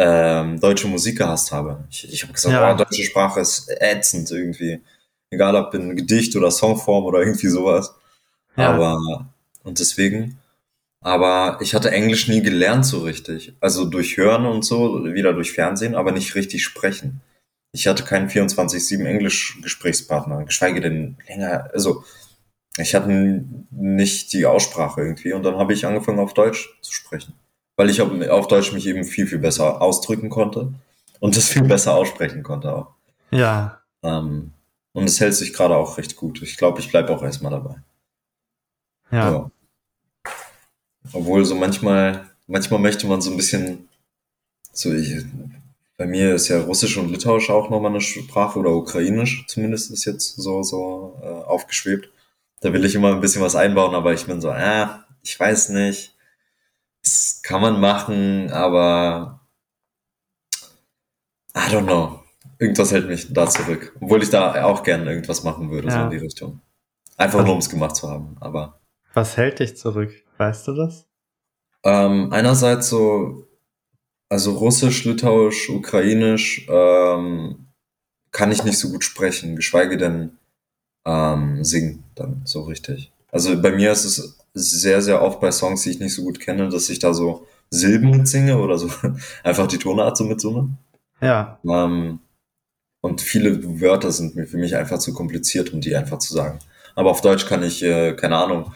[0.00, 1.84] ähm, deutsche Musik gehasst habe.
[1.90, 2.72] Ich, ich habe gesagt, ja.
[2.72, 4.80] oh, deutsche Sprache ist ätzend irgendwie.
[5.30, 7.94] Egal ob in Gedicht oder Songform oder irgendwie sowas.
[8.56, 8.70] Ja.
[8.70, 9.28] Aber
[9.62, 10.38] und deswegen.
[11.02, 13.54] Aber ich hatte Englisch nie gelernt so richtig.
[13.60, 17.22] Also durch Hören und so, wieder durch Fernsehen, aber nicht richtig sprechen
[17.72, 22.04] ich hatte keinen 24-7 Englisch-Gesprächspartner, geschweige denn länger, also
[22.76, 27.34] ich hatte nicht die Aussprache irgendwie und dann habe ich angefangen auf Deutsch zu sprechen,
[27.80, 30.70] weil ich auf Deutsch mich eben viel, viel besser ausdrücken konnte
[31.18, 32.88] und das viel besser aussprechen konnte auch.
[33.30, 33.80] Ja.
[34.02, 34.52] Ähm,
[34.92, 36.42] und es hält sich gerade auch recht gut.
[36.42, 37.76] Ich glaube, ich bleibe auch erstmal dabei.
[39.10, 39.30] Ja.
[39.32, 39.50] ja.
[41.14, 43.88] Obwohl so manchmal, manchmal möchte man so ein bisschen,
[44.74, 45.24] so ich,
[45.96, 50.04] bei mir ist ja Russisch und Litauisch auch nochmal eine Sprache oder Ukrainisch zumindest ist
[50.04, 52.10] jetzt so, so äh, aufgeschwebt.
[52.60, 54.86] Da will ich immer ein bisschen was einbauen, aber ich bin so, äh,
[55.22, 56.09] ich weiß nicht.
[57.02, 59.40] Das kann man machen, aber
[61.56, 62.20] I don't know.
[62.58, 63.96] Irgendwas hält mich da zurück.
[64.00, 65.94] Obwohl ich da auch gerne irgendwas machen würde, ja.
[65.94, 66.60] so in die Richtung.
[67.16, 68.80] Einfach nur, um es gemacht zu haben, aber.
[69.14, 70.12] Was hält dich zurück?
[70.38, 71.06] Weißt du das?
[71.82, 73.46] Ähm, einerseits so,
[74.28, 77.66] also Russisch, Litauisch, Ukrainisch ähm,
[78.30, 80.38] kann ich nicht so gut sprechen, geschweige denn
[81.04, 83.12] ähm, singen dann so richtig.
[83.32, 86.40] Also bei mir ist es sehr, sehr oft bei Songs, die ich nicht so gut
[86.40, 88.90] kenne, dass ich da so Silben mitsinge oder so
[89.44, 90.70] einfach die Tonart so mitsumme.
[91.20, 91.58] Ja.
[91.64, 92.20] Ähm,
[93.00, 96.58] und viele Wörter sind für mich einfach zu kompliziert, um die einfach zu sagen.
[96.94, 98.72] Aber auf Deutsch kann ich, äh, keine Ahnung,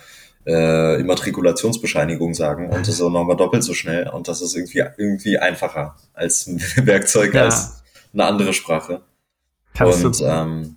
[0.47, 4.85] äh, Immatrikulationsbescheinigung sagen und das ist auch nochmal doppelt so schnell und das ist irgendwie,
[4.99, 7.45] irgendwie einfacher als ein Werkzeug, ja.
[7.45, 7.83] als
[8.13, 9.03] eine andere Sprache.
[9.75, 10.77] Kannst und ähm,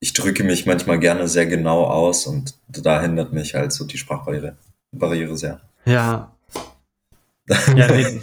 [0.00, 3.98] ich drücke mich manchmal gerne sehr genau aus und da hindert mich halt so die
[3.98, 4.56] Sprachbarriere
[4.92, 5.60] Barriere sehr.
[5.84, 6.32] Ja.
[7.48, 8.20] ja nee,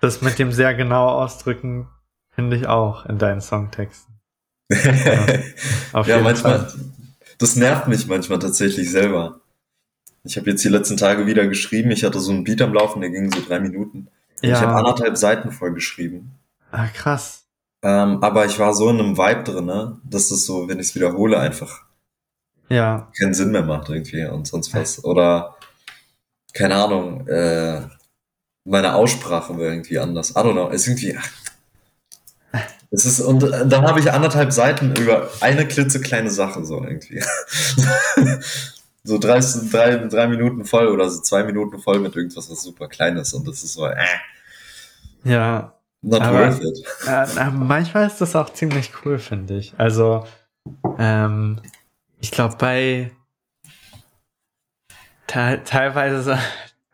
[0.00, 1.88] das mit dem sehr genau ausdrücken
[2.34, 4.14] finde ich auch in deinen Songtexten.
[4.70, 6.74] ja, ja manchmal, Fall
[7.38, 9.40] das nervt mich manchmal tatsächlich selber.
[10.22, 11.90] Ich habe jetzt die letzten Tage wieder geschrieben.
[11.90, 14.08] Ich hatte so einen Beat am Laufen, der ging so drei Minuten.
[14.42, 14.54] Ja.
[14.54, 16.32] Ich habe anderthalb Seiten voll geschrieben.
[16.70, 17.43] Ah, krass.
[17.84, 20.88] Ähm, aber ich war so in einem Vibe drin, ne, dass das so, wenn ich
[20.88, 21.82] es wiederhole, einfach
[22.70, 23.12] ja.
[23.18, 25.04] keinen Sinn mehr macht irgendwie und sonst was.
[25.04, 25.54] Oder
[26.54, 27.82] keine Ahnung, äh,
[28.64, 30.30] meine Aussprache wäre irgendwie anders.
[30.30, 30.68] I don't know.
[30.70, 36.64] Ist irgendwie, ach, es ist, und dann habe ich anderthalb Seiten über eine klitzekleine Sache,
[36.64, 37.22] so irgendwie.
[39.04, 42.88] so drei, drei, drei Minuten voll oder so zwei Minuten voll mit irgendwas, was super
[42.88, 43.34] klein ist.
[43.34, 43.96] Und das ist so, äh.
[45.24, 45.73] Ja.
[46.04, 46.84] Not aber, worth it.
[47.06, 49.72] Äh, manchmal ist das auch ziemlich cool, finde ich.
[49.78, 50.26] Also,
[50.98, 51.60] ähm,
[52.20, 53.10] ich glaube, bei
[55.26, 56.38] te teilweise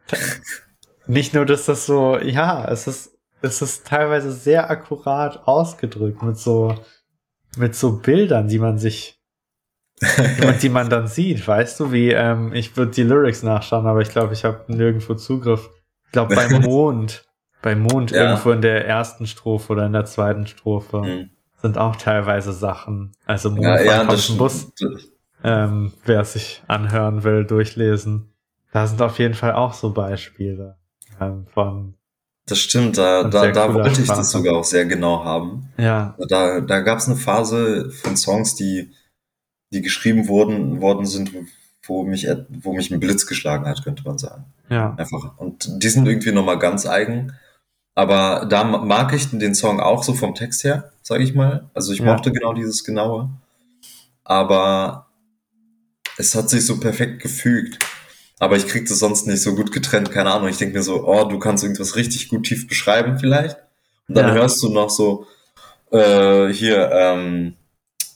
[1.09, 6.38] nicht nur, dass das so, ja, es ist, es ist teilweise sehr akkurat ausgedrückt mit
[6.38, 6.77] so,
[7.57, 9.20] mit so Bildern, die man sich,
[10.62, 14.11] die man dann sieht, weißt du, wie, ähm, ich würde die Lyrics nachschauen, aber ich
[14.11, 15.68] glaube, ich habe nirgendwo Zugriff.
[16.07, 17.25] Ich glaube, beim Mond,
[17.62, 18.23] beim Mond ja.
[18.23, 21.31] irgendwo in der ersten Strophe oder in der zweiten Strophe mhm.
[21.61, 23.12] sind auch teilweise Sachen.
[23.27, 24.73] Also Mond ja, ja, das Bus,
[25.44, 28.33] ähm, wer es sich anhören will, durchlesen.
[28.73, 30.77] Da sind auf jeden Fall auch so Beispiele
[31.20, 31.94] ähm, von.
[32.46, 34.18] Das stimmt, da, da, da wollte ich Sprache.
[34.18, 35.68] das sogar auch sehr genau haben.
[35.77, 36.16] Ja.
[36.29, 38.92] Da, da gab es eine Phase von Songs, die,
[39.73, 41.31] die geschrieben wurden, worden sind,
[41.85, 44.46] wo mich, wo mich ein Blitz geschlagen hat, könnte man sagen.
[44.68, 44.94] Ja.
[44.94, 45.38] Einfach.
[45.38, 47.33] Und die sind irgendwie nochmal ganz eigen.
[48.01, 51.69] Aber da mag ich den Song auch so vom Text her, sage ich mal.
[51.75, 52.07] Also ich ja.
[52.07, 53.29] mochte genau dieses Genaue.
[54.25, 55.09] Aber
[56.17, 57.79] es hat sich so perfekt gefügt.
[58.39, 60.49] Aber ich krieg das sonst nicht so gut getrennt, keine Ahnung.
[60.49, 63.59] Ich denke mir so, oh, du kannst irgendwas richtig gut tief beschreiben vielleicht.
[64.09, 64.33] Und dann ja.
[64.33, 65.27] hörst du noch so,
[65.93, 67.53] äh, hier, ähm,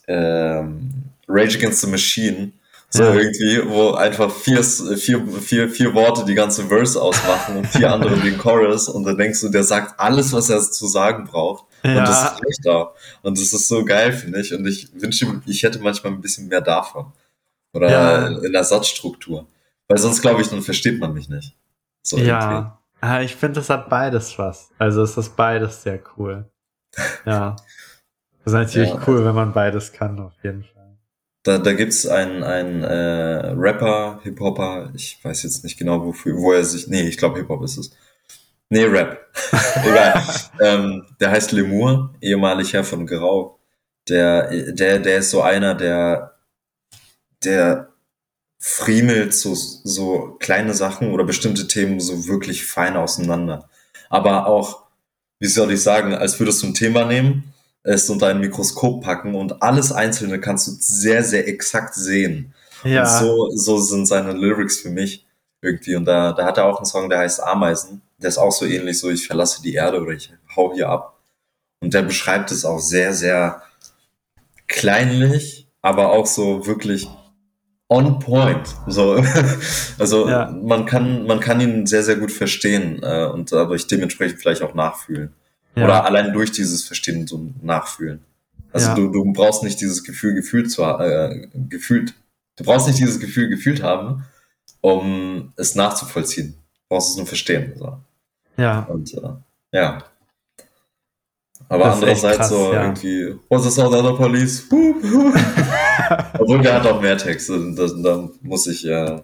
[0.08, 0.92] ähm,
[1.28, 2.52] Rage Against the Machine.
[2.96, 3.12] So ja.
[3.12, 8.16] irgendwie, wo einfach vier, vier, vier, vier Worte die ganze Verse ausmachen und vier andere
[8.16, 11.64] den Chorus und dann denkst du, der sagt alles, was er zu sagen braucht.
[11.82, 11.98] Ja.
[11.98, 12.94] Und das reicht auch.
[13.22, 14.54] Und das ist so geil, finde ich.
[14.54, 17.12] Und ich wünsche, ich hätte manchmal ein bisschen mehr davon.
[17.72, 18.26] Oder ja.
[18.28, 19.48] in der Satzstruktur.
[19.88, 21.52] Weil sonst, glaube ich, dann versteht man mich nicht.
[22.04, 22.78] So ja.
[23.02, 24.70] ja, ich finde, das hat beides was.
[24.78, 26.48] Also es ist beides sehr cool.
[27.26, 27.56] Ja.
[28.44, 29.02] Das ist natürlich ja.
[29.08, 30.73] cool, wenn man beides kann, auf jeden Fall.
[31.44, 36.52] Da, da gibt's einen, einen äh, Rapper, Hip-Hopper, ich weiß jetzt nicht genau, wofür, wo
[36.52, 36.88] er sich.
[36.88, 37.90] Nee, ich glaube Hip-Hop ist es.
[38.70, 39.20] Nee, Rap.
[39.84, 40.22] Egal.
[40.60, 43.60] ähm, der heißt Lemur, ehemalig Herr von Grau.
[44.08, 46.34] Der, der, der ist so einer, der
[47.44, 47.88] der
[48.58, 53.68] friemelt so, so kleine Sachen oder bestimmte Themen so wirklich fein auseinander.
[54.08, 54.84] Aber auch,
[55.38, 57.53] wie soll ich sagen, als würdest du ein Thema nehmen,
[57.84, 62.54] es unter ein Mikroskop packen und alles Einzelne kannst du sehr, sehr exakt sehen.
[62.82, 63.02] Ja.
[63.02, 65.26] Und so, so sind seine Lyrics für mich
[65.60, 65.94] irgendwie.
[65.94, 68.00] Und da, da hat er auch einen Song, der heißt Ameisen.
[68.18, 71.20] Der ist auch so ähnlich, so ich verlasse die Erde oder ich hau hier ab.
[71.80, 73.62] Und der beschreibt es auch sehr, sehr
[74.66, 77.06] kleinlich, aber auch so wirklich
[77.90, 78.66] on point.
[78.86, 79.22] So,
[79.98, 80.50] also ja.
[80.50, 84.74] man kann man kann ihn sehr sehr gut verstehen äh, und dadurch dementsprechend vielleicht auch
[84.74, 85.34] nachfühlen
[85.76, 85.84] ja.
[85.84, 88.20] oder allein durch dieses Verstehen so nachfühlen.
[88.72, 88.94] Also ja.
[88.94, 92.14] du, du brauchst nicht dieses Gefühl gefühlt zu äh, gefühlt.
[92.56, 94.24] Du brauchst nicht dieses Gefühl gefühlt haben,
[94.80, 96.54] um es nachzuvollziehen.
[96.54, 97.72] Du brauchst es nur verstehen.
[97.76, 97.98] So.
[98.56, 98.80] Ja.
[98.80, 99.28] Und äh,
[99.72, 100.04] ja.
[101.68, 102.82] Aber andererseits krass, so ja.
[102.82, 104.66] irgendwie, was ist out the police?
[106.38, 109.20] Obwohl der hat auch mehr Texte, da, da muss ich äh,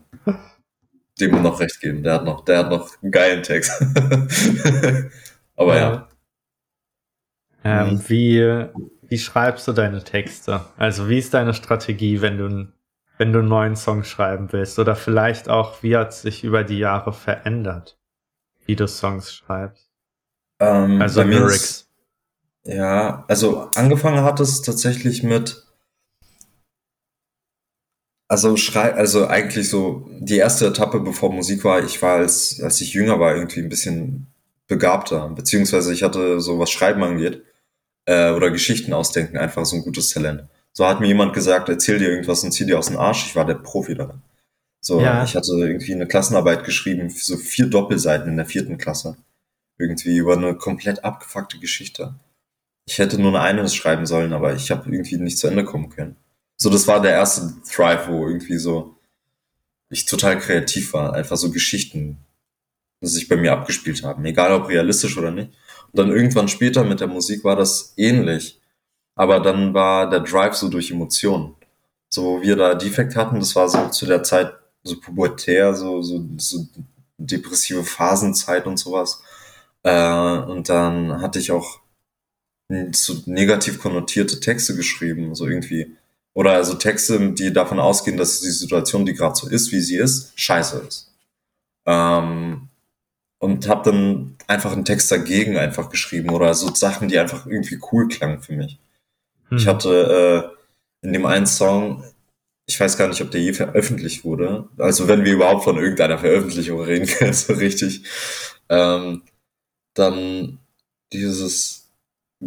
[1.20, 2.02] dem noch recht geben.
[2.02, 3.72] Der hat noch, der hat noch einen geilen Text.
[5.56, 5.92] Aber ja.
[5.92, 6.08] ja.
[7.64, 8.66] Ähm, wie,
[9.08, 10.64] wie schreibst du deine Texte?
[10.76, 12.68] Also wie ist deine Strategie, wenn du,
[13.18, 14.78] wenn du einen neuen Song schreiben willst?
[14.78, 17.98] Oder vielleicht auch, wie hat sich über die Jahre verändert,
[18.64, 19.90] wie du Songs schreibst?
[20.58, 21.86] Ähm, also Lyrics.
[22.64, 25.66] Ja, also angefangen hat es tatsächlich mit,
[28.28, 32.80] also schrei, also eigentlich so die erste Etappe, bevor Musik war, ich war als, als
[32.80, 34.26] ich jünger war, irgendwie ein bisschen
[34.68, 37.42] begabter, beziehungsweise ich hatte so was Schreiben angeht
[38.06, 40.44] äh, oder Geschichten ausdenken, einfach so ein gutes Talent.
[40.72, 43.26] So hat mir jemand gesagt, erzähl dir irgendwas und zieh dir aus dem Arsch.
[43.26, 44.22] Ich war der Profi darin.
[44.80, 45.24] So, ja.
[45.24, 49.16] ich hatte irgendwie eine Klassenarbeit geschrieben, so vier Doppelseiten in der vierten Klasse.
[49.78, 52.14] Irgendwie über eine komplett abgefuckte Geschichte.
[52.86, 56.16] Ich hätte nur eine schreiben sollen, aber ich habe irgendwie nicht zu Ende kommen können.
[56.56, 58.96] So, das war der erste Thrive, wo irgendwie so
[59.90, 61.12] ich total kreativ war.
[61.14, 62.18] Einfach so Geschichten,
[63.02, 64.24] die sich bei mir abgespielt haben.
[64.24, 65.52] Egal ob realistisch oder nicht.
[65.92, 68.60] Dann irgendwann später mit der Musik war das ähnlich.
[69.14, 71.54] Aber dann war der Drive so durch Emotionen.
[72.08, 76.02] So, wo wir da Defekt hatten, das war so zu der Zeit so pubertär, so,
[76.02, 76.66] so, so
[77.18, 79.22] depressive Phasenzeit und sowas.
[79.82, 81.80] Äh, und dann hatte ich auch
[82.92, 85.96] so negativ konnotierte Texte geschrieben, so irgendwie.
[86.34, 89.96] Oder also Texte, die davon ausgehen, dass die Situation, die gerade so ist, wie sie
[89.96, 91.12] ist, scheiße ist.
[91.86, 92.68] Ähm,
[93.38, 97.78] und habe dann einfach einen Text dagegen einfach geschrieben oder so Sachen, die einfach irgendwie
[97.92, 98.78] cool klangen für mich.
[99.48, 99.58] Hm.
[99.58, 100.52] Ich hatte
[101.02, 102.04] äh, in dem einen Song,
[102.66, 106.18] ich weiß gar nicht, ob der je veröffentlicht wurde, also wenn wir überhaupt von irgendeiner
[106.18, 108.02] Veröffentlichung reden können, so richtig,
[108.68, 109.22] ähm,
[109.94, 110.58] dann
[111.12, 111.88] dieses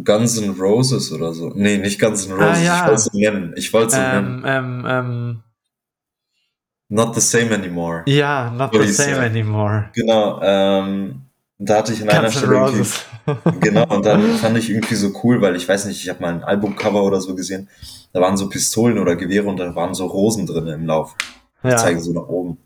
[0.02, 1.52] Guns N' Roses oder so.
[1.54, 2.58] Nee, nicht Guns N' ah, Roses.
[2.58, 2.76] Ah, ja.
[2.76, 3.54] Ich wollte es nennen.
[3.56, 4.42] Ich wollte es ähm, nennen.
[4.46, 5.42] Ähm, ähm,
[6.88, 8.04] Not the same anymore.
[8.06, 9.90] Ja, not So the same anymore.
[9.94, 11.23] Genau, ähm,
[11.64, 12.84] da hatte ich an einer Stelle
[13.60, 16.34] genau, und dann fand ich irgendwie so cool, weil ich weiß nicht, ich habe mal
[16.34, 17.68] ein Albumcover oder so gesehen,
[18.12, 21.16] da waren so Pistolen oder Gewehre und da waren so Rosen drin im Lauf.
[21.62, 21.76] Die ja.
[21.76, 22.58] zeigen so nach oben.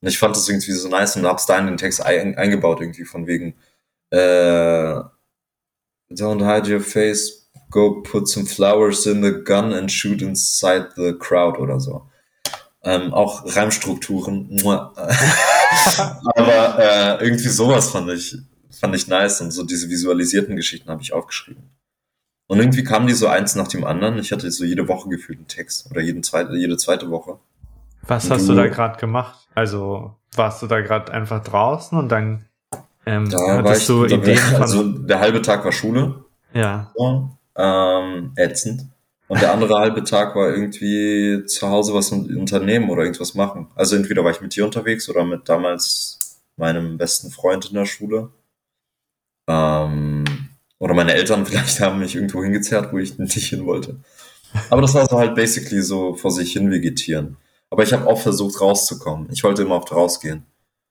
[0.00, 2.80] Und ich fand das irgendwie so nice und hab's da in den Text ein, eingebaut,
[2.80, 3.54] irgendwie von wegen,
[4.10, 5.00] äh,
[6.10, 11.14] don't hide your face, go put some flowers in the gun and shoot inside the
[11.18, 12.06] crowd oder so.
[12.84, 14.62] Ähm, auch Reimstrukturen.
[16.36, 18.36] Aber äh, irgendwie sowas fand ich,
[18.70, 21.70] fand ich nice und so diese visualisierten Geschichten habe ich aufgeschrieben.
[22.46, 24.18] Und irgendwie kamen die so eins nach dem anderen.
[24.18, 27.38] Ich hatte so jede Woche gefühlt einen Text oder jeden zweite, jede zweite Woche.
[28.02, 29.48] Was Und hast du- du da gerade gemacht?
[29.54, 32.44] Also warst du da gerade einfach draußen und dann
[33.06, 34.62] ähm, Da war hattest ich, du Ideen von.
[34.62, 38.86] also der halbe Tag war Schule, ja, so, ähm, ätzend.
[39.28, 43.68] Und der andere halbe Tag war irgendwie zu Hause was un- unternehmen oder irgendwas machen.
[43.74, 47.86] Also entweder war ich mit dir unterwegs oder mit damals meinem besten Freund in der
[47.86, 48.30] Schule.
[49.48, 50.24] Ähm,
[50.78, 54.00] oder meine Eltern vielleicht haben mich irgendwo hingezerrt, wo ich nicht hin wollte.
[54.70, 57.36] Aber das war so halt basically so vor sich hin vegetieren.
[57.70, 59.28] Aber ich habe auch versucht rauszukommen.
[59.32, 60.44] Ich wollte immer oft rausgehen.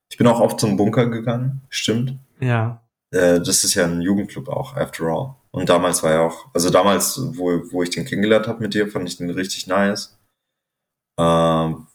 [0.09, 2.17] Ich bin auch oft zum Bunker gegangen, stimmt.
[2.39, 2.81] ja,
[3.11, 5.35] Äh, das ist ja ein Jugendclub auch, after all.
[5.53, 8.89] Und damals war ja auch, also damals, wo, wo ich den kennengelernt habe mit dir,
[8.89, 10.17] fand ich den richtig nice.
[11.17, 11.87] Ähm,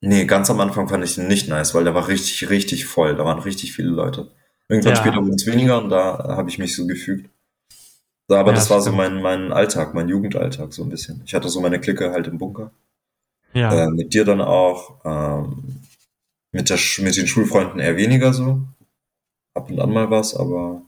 [0.00, 3.16] nee, ganz am Anfang fand ich den nicht nice, weil der war richtig, richtig voll.
[3.16, 4.30] Da waren richtig viele Leute.
[4.68, 5.00] Irgendwann Ja.
[5.00, 7.28] später wurden es weniger und da habe ich mich so gefügt.
[8.28, 11.22] Aber Ja, das war so mein, mein Alltag, mein Jugendalltag so ein bisschen.
[11.26, 12.72] Ich hatte so meine Clique halt im Bunker.
[13.54, 15.00] ja, Äh, mit dir dann auch.
[15.04, 15.82] Ähm,
[16.52, 18.62] mit, der, mit den Schulfreunden eher weniger so.
[19.54, 20.82] Ab und an mal was, aber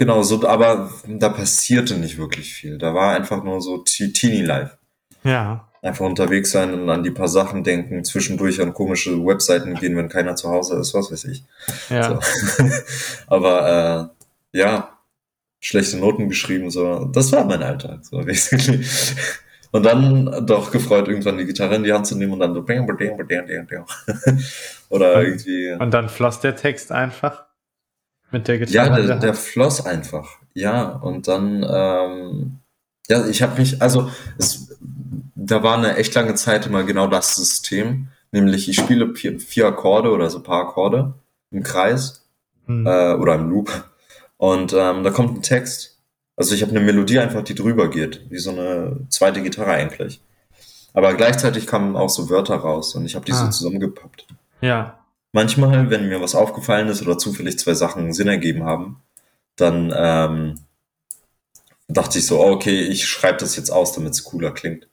[0.00, 0.46] genau so.
[0.48, 2.78] Aber da passierte nicht wirklich viel.
[2.78, 4.76] Da war einfach nur so Te- Teenie-Life.
[5.22, 9.96] ja, Einfach unterwegs sein und an die paar Sachen denken, zwischendurch an komische Webseiten gehen,
[9.96, 11.42] wenn keiner zu Hause ist, was weiß ich.
[11.88, 12.64] ja, So.
[13.28, 14.10] aber
[14.52, 14.98] äh, ja,
[15.60, 17.04] schlechte Noten geschrieben, so.
[17.06, 18.84] Das war mein Alltag, so basically.
[19.72, 22.64] Und dann doch gefreut, irgendwann die Gitarre in die Hand zu nehmen und dann so.
[24.90, 25.72] Oder irgendwie.
[25.78, 27.44] Und dann floss der Text einfach
[28.32, 29.00] mit der Ja, Gitarre.
[29.00, 30.28] in der, der floss einfach.
[30.54, 32.56] Ja, und dann, ähm,
[33.08, 34.76] ja, ich habe mich, also, es,
[35.34, 40.10] da war eine echt lange Zeit immer genau das System, nämlich ich spiele vier, Akkorde
[40.12, 41.14] oder so ein paar Akkorde
[41.50, 42.24] im Kreis
[42.66, 42.86] Hm.
[42.86, 43.84] äh, oder im Loop
[44.36, 45.98] und ähm, da kommt ein Text.
[46.36, 50.20] Also ich habe eine Melodie einfach, die drüber geht, wie so eine zweite Gitarre eigentlich.
[50.94, 53.50] Aber gleichzeitig kamen auch so Wörter raus und ich habe die so Ah.
[53.50, 54.26] zusammengepappt.
[54.60, 54.99] ja,
[55.32, 59.02] Manchmal, wenn mir was aufgefallen ist oder zufällig zwei Sachen Sinn ergeben haben,
[59.56, 60.60] dann ähm,
[61.88, 64.88] dachte ich so, oh, okay, ich schreibe das jetzt aus, damit es cooler klingt.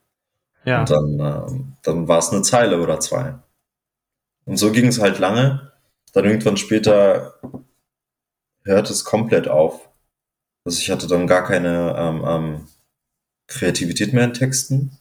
[0.65, 3.35] ja, Und dann, ähm, dann war es eine Zeile oder zwei.
[4.45, 5.71] Und so ging es halt lange.
[6.13, 7.35] Dann irgendwann später
[8.63, 9.89] hört es komplett auf.
[10.65, 12.67] Also ich hatte dann gar keine ähm, ähm,
[13.47, 14.99] Kreativität mehr in Texten.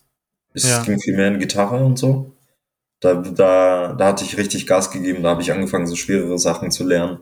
[0.55, 0.82] Es Ja.
[0.84, 2.36] ging viel mehr in Gitarre und so.
[3.01, 5.22] Da, da, da hatte ich richtig Gas gegeben.
[5.22, 7.18] Da habe ich angefangen, so schwerere Sachen zu lernen,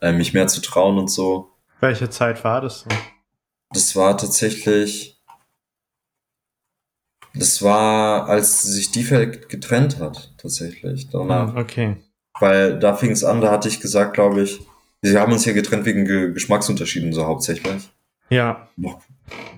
[0.00, 1.50] äh, mich mehr zu trauen und so.
[1.80, 2.88] Welche Zeit war das so?
[3.70, 5.20] Das war tatsächlich.
[7.34, 11.10] Das war, als sich die getrennt hat, tatsächlich.
[11.10, 11.52] Danach.
[11.52, 11.96] Hm, okay.
[12.40, 14.60] Weil da fing es an, da hatte ich gesagt, glaube ich,
[15.02, 17.90] wir haben uns ja getrennt wegen Ge Geschmacksunterschieden, so hauptsächlich.
[18.30, 18.68] Ja,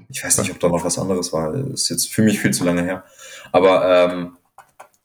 [0.08, 1.54] ich weiß nicht, ob da noch was anderes war.
[1.54, 3.04] Ist jetzt für mich viel zu lange her.
[3.52, 4.37] Aber ähm,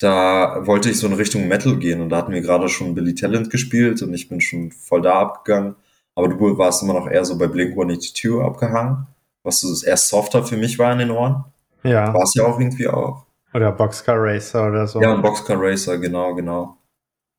[0.03, 3.15] da wollte ich so in Richtung Metal gehen und da hatten wir gerade schon Billy
[3.15, 5.75] Talent gespielt und ich bin schon voll da abgegangen.
[6.15, 9.07] Aber du warst immer noch eher so bei Blink 182 abgehangen,
[9.43, 11.45] was so eher softer für mich war in den Ohren.
[11.83, 12.13] ja.
[12.13, 13.25] War es ja auch irgendwie auch.
[13.53, 15.01] Oder Boxcar Racer oder so.
[15.01, 16.77] Ja, und Boxcar Racer, genau, genau.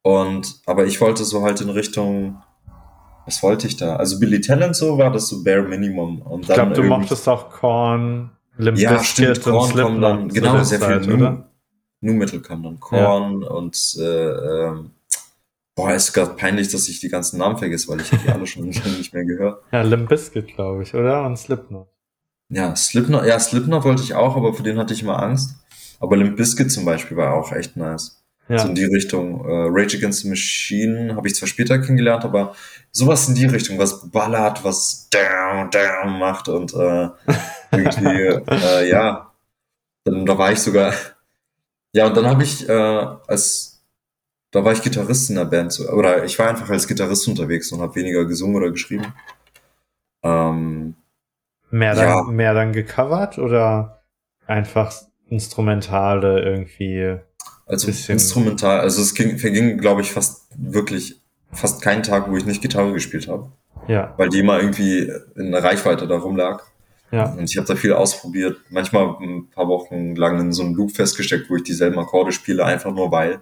[0.03, 2.43] Und, aber ich wollte so halt in Richtung,
[3.27, 3.97] was wollte ich da?
[3.97, 6.23] Also Billy Talent so war das so bare Minimum.
[6.23, 10.63] Und ich glaube, du mochtest auch Korn, Limp Ja, Bizkit stimmt, Korn dann, zu genau,
[10.63, 11.49] sehr viel Zeit, Nu, oder?
[12.05, 12.79] Nu Metal kam dann.
[12.81, 14.91] Korn und, äh, ähm,
[15.75, 18.71] boah, ist gerade peinlich, dass ich die ganzen Namen vergesse, weil ich die alle schon
[18.73, 19.63] lange nicht mehr gehört.
[19.73, 21.25] Ja, Limp Bizkit, glaube ich, oder?
[21.25, 21.89] Und Slipknot.
[22.51, 25.55] Ja, Slipknot, ja, Slipknot wollte ich auch, aber für den hatte ich immer Angst.
[25.99, 28.21] Aber Limp Bizkit zum Beispiel war auch echt nice.
[28.49, 29.41] Ja, So in die Richtung.
[29.47, 32.55] Äh, Rage Against the Machine habe ich zwar später kennengelernt, aber
[32.91, 37.09] sowas in die Richtung, was ballert, was down, down macht und äh,
[37.73, 39.31] irgendwie, äh, ja.
[40.05, 40.93] Dann, da war ich sogar,
[41.95, 43.83] ja, und dann habe ich äh, als,
[44.51, 47.81] da war ich Gitarrist in der Band, oder ich war einfach als Gitarrist unterwegs und
[47.81, 49.15] habe weniger gesungen oder geschrieben.
[50.23, 50.95] Ähm,
[51.71, 52.23] mehr, dann, ja.
[52.25, 54.03] mehr dann gecovert oder
[54.47, 54.93] einfach
[55.29, 57.17] Instrumentale irgendwie.
[57.67, 58.15] Also Bisschen.
[58.15, 58.81] instrumental.
[58.81, 61.21] Also es ging, verging, glaube ich, fast wirklich
[61.53, 63.53] fast keinen Tag, wo ich nicht Gitarre gespielt habe,
[63.87, 66.65] Ja, weil die immer irgendwie in der Reichweite da rumlag.
[67.15, 68.61] Ja, Und ich habe da viel ausprobiert.
[68.71, 72.65] Manchmal ein paar Wochen lang in so einem Loop festgesteckt, wo ich dieselben Akkorde spiele,
[72.65, 73.41] einfach nur weil.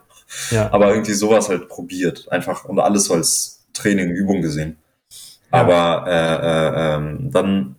[0.50, 0.70] ja.
[0.72, 2.30] Aber irgendwie sowas halt probiert.
[2.30, 4.76] Einfach und alles so als Training, Übung gesehen.
[5.50, 5.62] Ja.
[5.62, 7.76] Aber äh, äh, ähm, dann,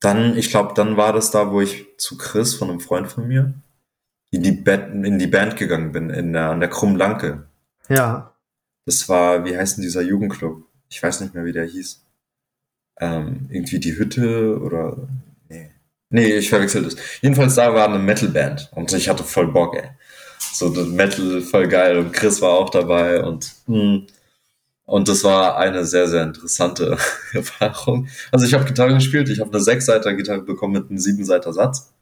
[0.00, 3.26] dann, ich glaube, dann war das da, wo ich zu Chris von einem Freund von
[3.26, 3.54] mir
[4.30, 7.46] in die Band, in die Band gegangen bin, in der, an der Krummlanke.
[7.88, 8.34] Ja,
[8.84, 10.66] Das war, wie heißt denn dieser Jugendclub?
[10.90, 12.04] Ich weiß nicht mehr, wie der hieß.
[13.02, 14.96] Ähm, irgendwie die Hütte oder.
[15.48, 15.70] Nee.
[16.10, 16.96] Nee, ich verwechsel das.
[17.20, 19.88] Jedenfalls da war eine Metalband und ich hatte voll Bock, ey.
[20.52, 24.06] So das Metal voll geil und Chris war auch dabei und hm,
[24.84, 26.96] und das war eine sehr, sehr interessante
[27.32, 28.08] Erfahrung.
[28.30, 31.92] Also ich habe Gitarre gespielt, ich habe eine sechsseiter Gitarre bekommen mit einem siebenseiter Satz.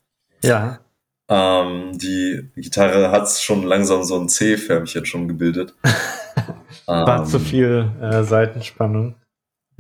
[0.43, 0.81] ja,
[1.29, 5.75] Ähm, die Gitarre hat schon langsam so ein C-Förmchen schon gebildet.
[6.87, 9.15] war Ähm, zu viel äh, Seitenspannung.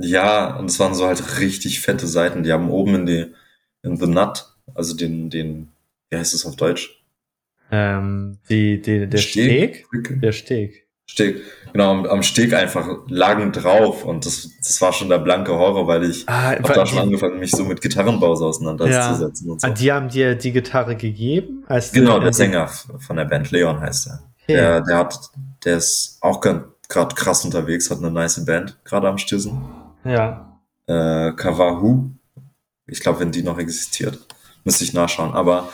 [0.00, 2.42] Ja, und es waren so halt richtig fette Seiten.
[2.42, 3.26] Die haben oben in die,
[3.82, 5.68] in the nut, also den, den,
[6.10, 7.02] wie heißt es auf Deutsch?
[7.70, 9.86] Ähm, die, die, der Steg?
[9.88, 10.20] Steg?
[10.20, 10.86] Der Steg.
[11.06, 11.40] Steg.
[11.72, 15.86] Genau, am, am Steg einfach lagen drauf und das, das war schon der blanke Horror,
[15.86, 19.66] weil ich Ah, hab da schon angefangen, mich so mit Gitarrenbaus auseinanderzusetzen und so.
[19.66, 21.64] ah, die haben dir die Gitarre gegeben?
[21.68, 24.22] Als Genau, du- der Sänger von der Band, Leon heißt er.
[24.42, 24.54] Okay.
[24.54, 25.18] Der, der hat,
[25.64, 29.60] der ist auch gerade krass unterwegs, hat eine nice Band gerade am Stissen.
[30.04, 30.50] Ja,
[30.86, 32.10] äh, Kavahu.
[32.86, 34.18] Ich glaube, wenn die noch existiert,
[34.64, 35.32] müsste ich nachschauen.
[35.32, 35.68] Aber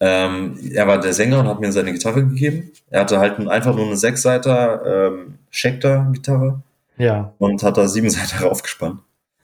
[0.00, 2.70] ähm, er war der Sänger und hat mir seine Gitarre gegeben.
[2.90, 6.62] Er hatte halt einfach nur eine Sechsseiter ähm, Schecter-Gitarre
[6.96, 9.00] ja, und hat da sieben Seiter raufgespannt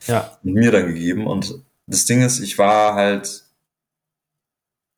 [0.06, 1.26] ja, und mir dann gegeben.
[1.26, 1.54] Und
[1.86, 3.44] das Ding ist, ich war halt,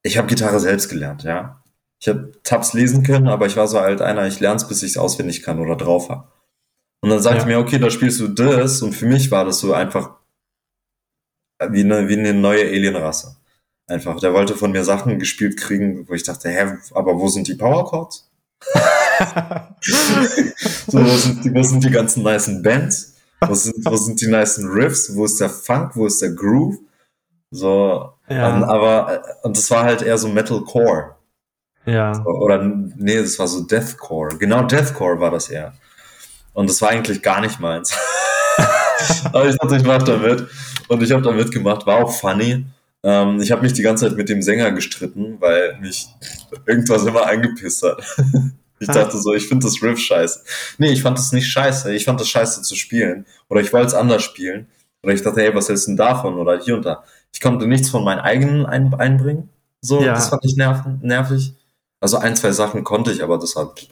[0.03, 1.63] ich habe Gitarre selbst gelernt, ja.
[2.01, 4.83] Ich habe Tabs lesen können, aber ich war so halt einer, ich lerne es, bis
[4.83, 6.27] ich es auswendig kann oder drauf habe.
[7.03, 7.47] Und dann sagte Ja.
[7.47, 8.81] mir, okay, da spielst du das.
[8.83, 10.13] Und für mich war das so einfach
[11.71, 13.37] wie eine, wie eine neue Alienrasse.
[13.89, 14.19] Einfach.
[14.21, 17.55] Der wollte von mir Sachen gespielt kriegen, wo ich dachte, hä, aber wo sind die
[17.57, 18.31] Power Chords?
[20.87, 23.17] So, wo sind die, wo sind die ganzen nicen Bands?
[23.41, 25.15] Wo sind, wo sind die nicen Riffs?
[25.15, 25.93] Wo ist der Funk?
[25.97, 26.79] Wo ist der Groove?
[27.51, 28.57] So, Ja.
[28.57, 31.17] ähm, aber, äh, und das war halt eher so Metalcore.
[31.85, 34.39] ja, Oder, nee, das war so Deathcore.
[34.39, 35.75] Genau, Deathcore war das eher.
[36.53, 37.95] Und das war eigentlich gar nicht meins.
[39.25, 40.47] aber ich dachte, ich mach da mit.
[40.89, 42.67] Und ich habe da mitgemacht, war auch funny.
[43.03, 46.07] Ähm, ich habe mich die ganze Zeit mit dem Sänger gestritten, weil mich
[46.67, 48.03] irgendwas immer angepisst hat.
[48.83, 50.41] Ich dachte so, ich finde das Riff scheiße.
[50.79, 51.95] Nee, ich fand das nicht scheiße.
[51.95, 53.27] Ich fand das scheiße zu spielen.
[53.49, 54.67] Oder ich wollte es anders spielen.
[55.05, 56.35] Oder ich dachte, hey, was hältst du denn davon?
[56.35, 57.05] Oder hier und da.
[57.33, 59.51] Ich konnte nichts von meinen eigenen ein einbringen.
[59.81, 60.15] So, Ja.
[60.15, 61.55] das fand ich nerv nervig.
[62.01, 63.87] Also ein, zwei Sachen konnte ich, aber das hat,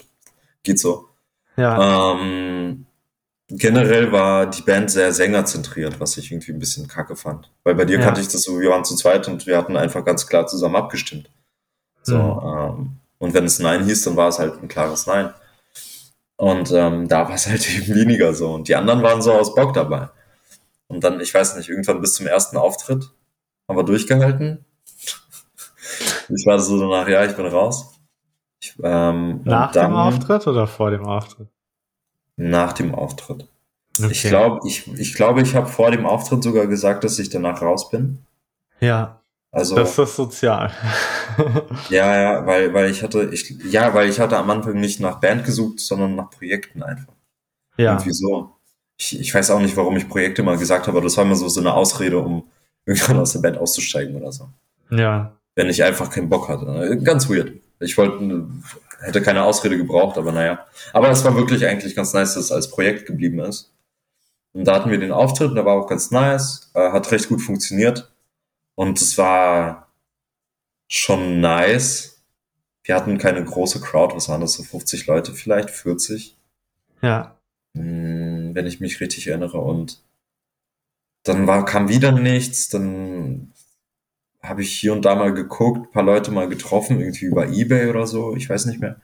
[0.64, 1.09] geht so.
[1.56, 2.86] Ja, Ähm,
[3.48, 7.50] generell war die Band sehr sängerzentriert, was ich irgendwie ein bisschen kacke fand.
[7.64, 8.04] Weil bei dir Ja.
[8.04, 10.76] kannte ich das so, wir waren zu zweit und wir hatten einfach ganz klar zusammen
[10.76, 11.30] abgestimmt.
[12.02, 12.40] So, Mhm.
[12.44, 15.34] ähm, und wenn es Nein hieß, dann war es halt ein klares Nein.
[16.36, 18.54] Und ähm, da war es halt eben weniger so.
[18.54, 20.08] Und die anderen waren so aus Bock dabei.
[20.88, 23.10] Und dann, ich weiß nicht, irgendwann bis zum ersten Auftritt
[23.68, 24.64] haben wir durchgehalten.
[26.28, 27.89] Ich war so danach, ja, ich bin raus.
[28.60, 31.48] Ich, ähm, nach und dann, dem Auftritt oder vor dem Auftritt?
[32.36, 33.48] Nach dem Auftritt.
[33.98, 34.10] Okay.
[34.12, 37.60] Ich glaube, ich, ich, glaube, ich habe vor dem Auftritt sogar gesagt, dass ich danach
[37.62, 38.24] raus bin.
[38.80, 40.70] Ja, Also das ist sozial.
[41.90, 45.20] ja, ja, weil, weil ich hatte, ich, ja, weil ich hatte am Anfang nicht nach
[45.20, 47.12] Band gesucht, sondern nach Projekten einfach.
[47.76, 48.56] ja, Irgendwie so.
[48.96, 51.36] Ich, ich weiß auch nicht, warum ich Projekte mal gesagt habe, aber das war immer
[51.36, 52.44] so, so eine Ausrede, um
[52.86, 54.48] irgendwann aus der Band auszusteigen oder so.
[54.90, 56.98] ja, Wenn ich einfach keinen Bock hatte.
[57.02, 57.52] Ganz weird.
[57.80, 58.46] Ich wollte,
[59.00, 60.66] hätte keine Ausrede gebraucht, aber naja.
[60.92, 63.72] Aber es war wirklich eigentlich ganz nice, dass es als Projekt geblieben ist.
[64.52, 67.40] Und da hatten wir den Auftritt, der war auch ganz nice, äh, hat recht gut
[67.40, 68.12] funktioniert.
[68.74, 69.88] Und es war
[70.88, 72.22] schon nice.
[72.82, 76.36] Wir hatten keine große Crowd, was waren das, so 50 Leute vielleicht, 40,
[77.02, 77.36] ja,
[77.76, 79.58] Hm, wenn ich mich richtig erinnere.
[79.58, 80.02] Und
[81.24, 83.52] dann war, kam wieder nichts, dann
[84.42, 88.06] habe ich hier und da mal geguckt, paar Leute mal getroffen, irgendwie über Ebay oder
[88.06, 89.00] so, ich weiß nicht mehr.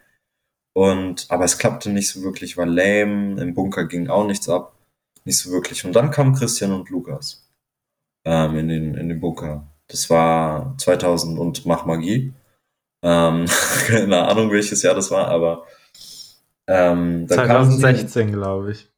[0.75, 4.75] Und, aber es klappte nicht so wirklich, war lame, im Bunker ging auch nichts ab,
[5.25, 5.85] nicht so wirklich.
[5.85, 7.49] Und dann kamen Christian und Lukas
[8.25, 9.67] ähm, in, den, in den Bunker.
[9.89, 12.33] Das war 2000 und Mach Magie.
[13.03, 13.47] Ähm,
[13.87, 15.65] keine Ahnung, welches Jahr das war, aber
[16.67, 18.89] ähm, dann kamen sie- 2016, glaube ich.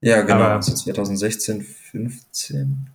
[0.00, 0.34] ja, genau.
[0.42, 2.90] Aber- so 2016, 15.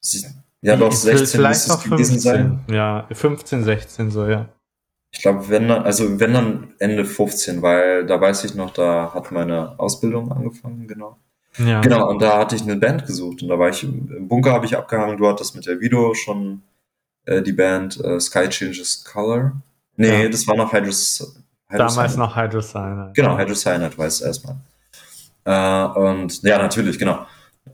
[0.00, 0.26] Sie-
[0.62, 2.20] Ja, doch, V- 16 Vielleicht müsste es gewesen 15.
[2.20, 2.60] sein.
[2.70, 4.48] Ja, 15, 16 so, ja.
[5.14, 9.12] Ich glaube, wenn dann, also wenn dann Ende 15, weil da weiß ich noch, da
[9.12, 11.18] hat meine Ausbildung angefangen, genau.
[11.58, 11.80] Ja.
[11.82, 14.64] Genau, und da hatte ich eine Band gesucht und da war ich im, Bunker, habe
[14.64, 15.18] ich abgehangen.
[15.18, 16.62] Du hattest mit der Video schon
[17.26, 19.52] äh, die Band äh, Sky Changes Color.
[19.96, 20.28] Nee, Ja.
[20.30, 21.36] das war noch Hydros.
[21.68, 23.10] Damals noch Hydrocyanide.
[23.14, 24.56] Genau, Hydrocyanide war es erstmal.
[25.44, 27.26] Äh, und ja, natürlich, genau.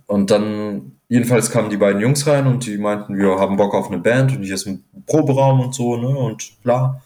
[0.06, 3.88] Und dann, jedenfalls kamen die beiden Jungs rein und die meinten, wir haben Bock auf
[3.88, 7.02] eine Band und hier ist ein Proberaum und so, ne, und bla.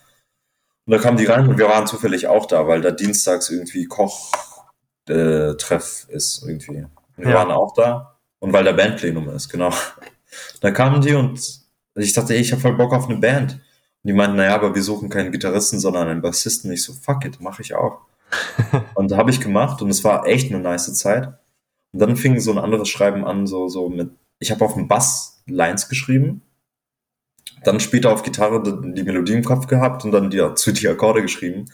[0.86, 3.86] Und da kamen die rein und wir waren zufällig auch da, weil da dienstags irgendwie
[5.06, 6.86] Koch-Treff ist irgendwie.
[7.16, 7.34] Wir Ja.
[7.36, 9.72] waren auch da und weil da Bandplenum ist, genau.
[10.60, 11.60] Da kamen die und
[11.94, 13.52] ich dachte, ey, ich habe voll Bock auf eine Band.
[13.52, 13.60] Und
[14.08, 16.72] die meinten, naja, aber wir suchen keinen Gitarristen, sondern einen Bassisten.
[16.72, 17.98] Ich so, fuck it, mache ich auch.
[18.94, 21.34] und da habe ich gemacht und es war echt eine nice Zeit.
[21.92, 24.88] Und dann fing so ein anderes Schreiben an, so, so mit, ich habe auf dem
[24.88, 26.42] Bass Lines geschrieben,
[27.64, 30.88] dann später auf Gitarre die die Melodie im Kopf gehabt und dann die, zu die
[30.88, 31.66] Akkorde geschrieben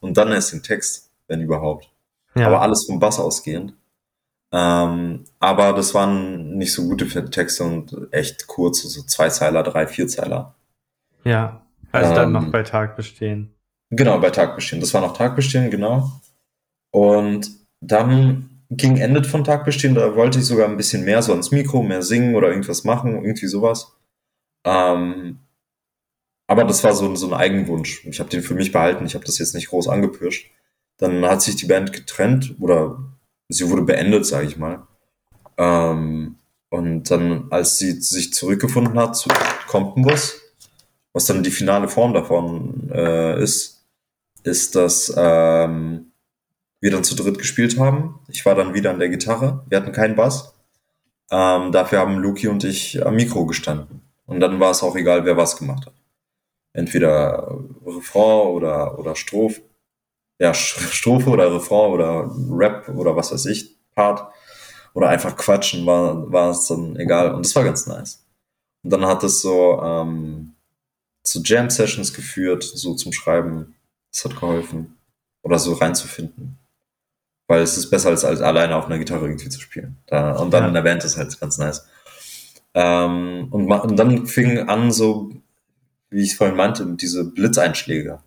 [0.00, 1.90] und dann erst den Text, wenn überhaupt.
[2.34, 2.46] Ja.
[2.48, 3.74] Aber alles vom Bass ausgehend.
[4.52, 9.86] Ähm, aber das waren nicht so gute Texte und echt kurz, so zwei Zeiler, drei,
[9.86, 10.54] vier Zeiler.
[11.24, 11.62] ja.
[11.92, 13.54] Also dann Ähm, noch bei Tag bestehen.
[13.90, 14.80] Genau, bei Tagbestehen.
[14.80, 16.10] Das war noch Tagbestehen, genau.
[16.92, 17.50] Und
[17.80, 21.82] dann ging Endet von Tagbestehen, da wollte ich sogar ein bisschen mehr so ans Mikro,
[21.82, 23.96] mehr singen oder irgendwas machen, irgendwie sowas.
[24.64, 25.38] Ähm,
[26.48, 28.04] aber das war so, so ein Eigenwunsch.
[28.06, 30.50] Ich habe den für mich behalten, ich habe das jetzt nicht groß angepirscht.
[30.98, 32.98] Dann hat sich die Band getrennt oder
[33.48, 34.86] sie wurde beendet, sage ich mal.
[35.58, 36.36] Ähm,
[36.70, 39.28] und dann, als sie sich zurückgefunden hat zu
[39.68, 40.40] Kompenbus,
[41.12, 43.84] was dann die finale Form davon äh, ist,
[44.42, 46.12] ist, dass ähm,
[46.80, 48.20] wir dann zu dritt gespielt haben.
[48.28, 49.64] Ich war dann wieder an der Gitarre.
[49.68, 50.54] Wir hatten keinen Bass.
[51.30, 54.02] Ähm, dafür haben Luki und ich am Mikro gestanden.
[54.26, 55.94] Und dann war es auch egal, wer was gemacht hat.
[56.72, 59.62] Entweder Refrain oder, oder Strophe.
[60.38, 64.30] Ja, Strophe oder Refrain oder Rap oder was weiß ich, Part.
[64.94, 67.34] Oder einfach quatschen, war, war es dann egal.
[67.34, 68.24] Und das war ganz nice.
[68.82, 70.54] Und dann hat es so ähm,
[71.22, 73.74] zu Jam-Sessions geführt, so zum Schreiben.
[74.12, 74.96] Das hat geholfen.
[75.42, 76.58] Oder so reinzufinden.
[77.48, 79.98] Weil es ist besser als, als alleine auf einer Gitarre irgendwie zu spielen.
[80.06, 80.68] Da, und dann Ja.
[80.68, 81.86] in der Band ist halt ganz nice.
[82.74, 85.30] Ähm, und, und dann fing an so,
[86.10, 88.20] wie ich es vorhin meinte, diese Blitzeinschläge.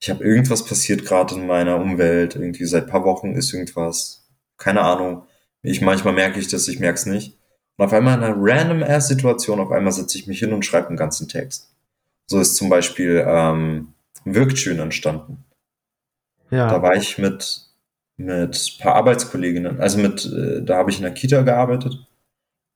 [0.00, 2.36] Ich habe irgendwas passiert gerade in meiner Umwelt.
[2.36, 4.28] Irgendwie seit paar Wochen ist irgendwas.
[4.56, 5.26] Keine Ahnung.
[5.62, 7.36] Ich manchmal merke ich das, ich merke es nicht.
[7.76, 10.64] Und auf einmal in einer random ass Situation, auf einmal setze ich mich hin und
[10.64, 11.72] schreibe einen ganzen Text.
[12.26, 13.94] So ist zum Beispiel ähm,
[14.24, 15.44] Wirktschön entstanden.
[16.50, 16.68] Ja.
[16.68, 17.67] Da war ich mit
[18.18, 22.06] mit paar Arbeitskolleginnen, also mit, äh, da habe ich in der Kita gearbeitet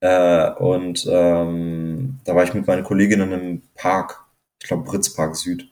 [0.00, 4.24] äh, und ähm, da war ich mit meinen Kolleginnen im Park,
[4.60, 5.68] ich glaube Britzpark Süd.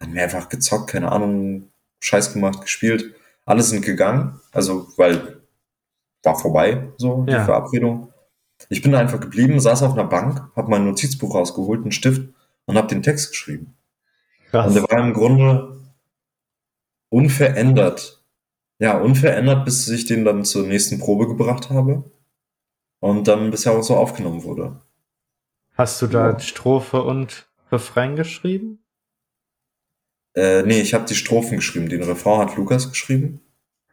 [0.00, 3.14] Haben wir einfach gezockt, keine Ahnung, Scheiß gemacht, gespielt.
[3.44, 5.40] Alle sind gegangen, also weil
[6.22, 7.44] war vorbei, so die Ja.
[7.44, 8.12] Verabredung.
[8.68, 12.30] Ich bin einfach geblieben, saß auf einer Bank, habe mein Notizbuch rausgeholt, einen Stift
[12.66, 13.74] und habe den Text geschrieben.
[14.50, 14.66] Krass.
[14.68, 15.80] Und der war im Grunde
[17.08, 18.19] unverändert.
[18.80, 22.10] Ja, unverändert, bis ich den dann zur nächsten Probe gebracht habe.
[23.00, 24.80] Und dann bisher auch so aufgenommen wurde.
[25.74, 26.38] Hast du da Ja.
[26.40, 28.82] Strophe und Refrain geschrieben?
[30.34, 31.88] Äh, nee, ich habe die Strophen geschrieben.
[31.88, 33.40] Den Refrain hat Lukas geschrieben.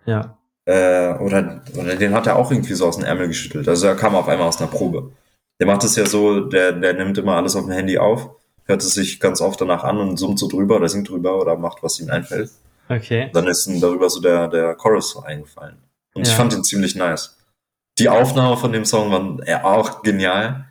[0.05, 0.37] Ja.
[0.65, 3.67] Äh, oder, oder den hat er auch irgendwie so aus dem Ärmel geschüttelt.
[3.67, 5.11] Also er kam auf einmal aus einer Probe.
[5.59, 8.29] Der macht es ja so, der, der nimmt immer alles auf dem Handy auf,
[8.65, 11.57] hört es sich ganz oft danach an und summt so drüber oder singt drüber oder
[11.57, 12.51] macht, was ihm einfällt.
[12.89, 13.29] Okay.
[13.33, 15.77] dann ist ihm darüber so der, der Chorus so eingefallen.
[16.13, 16.35] Und ich Ja.
[16.35, 17.37] fand ihn ziemlich nice.
[17.99, 20.65] Die Aufnahme von dem Song war ja auch genial.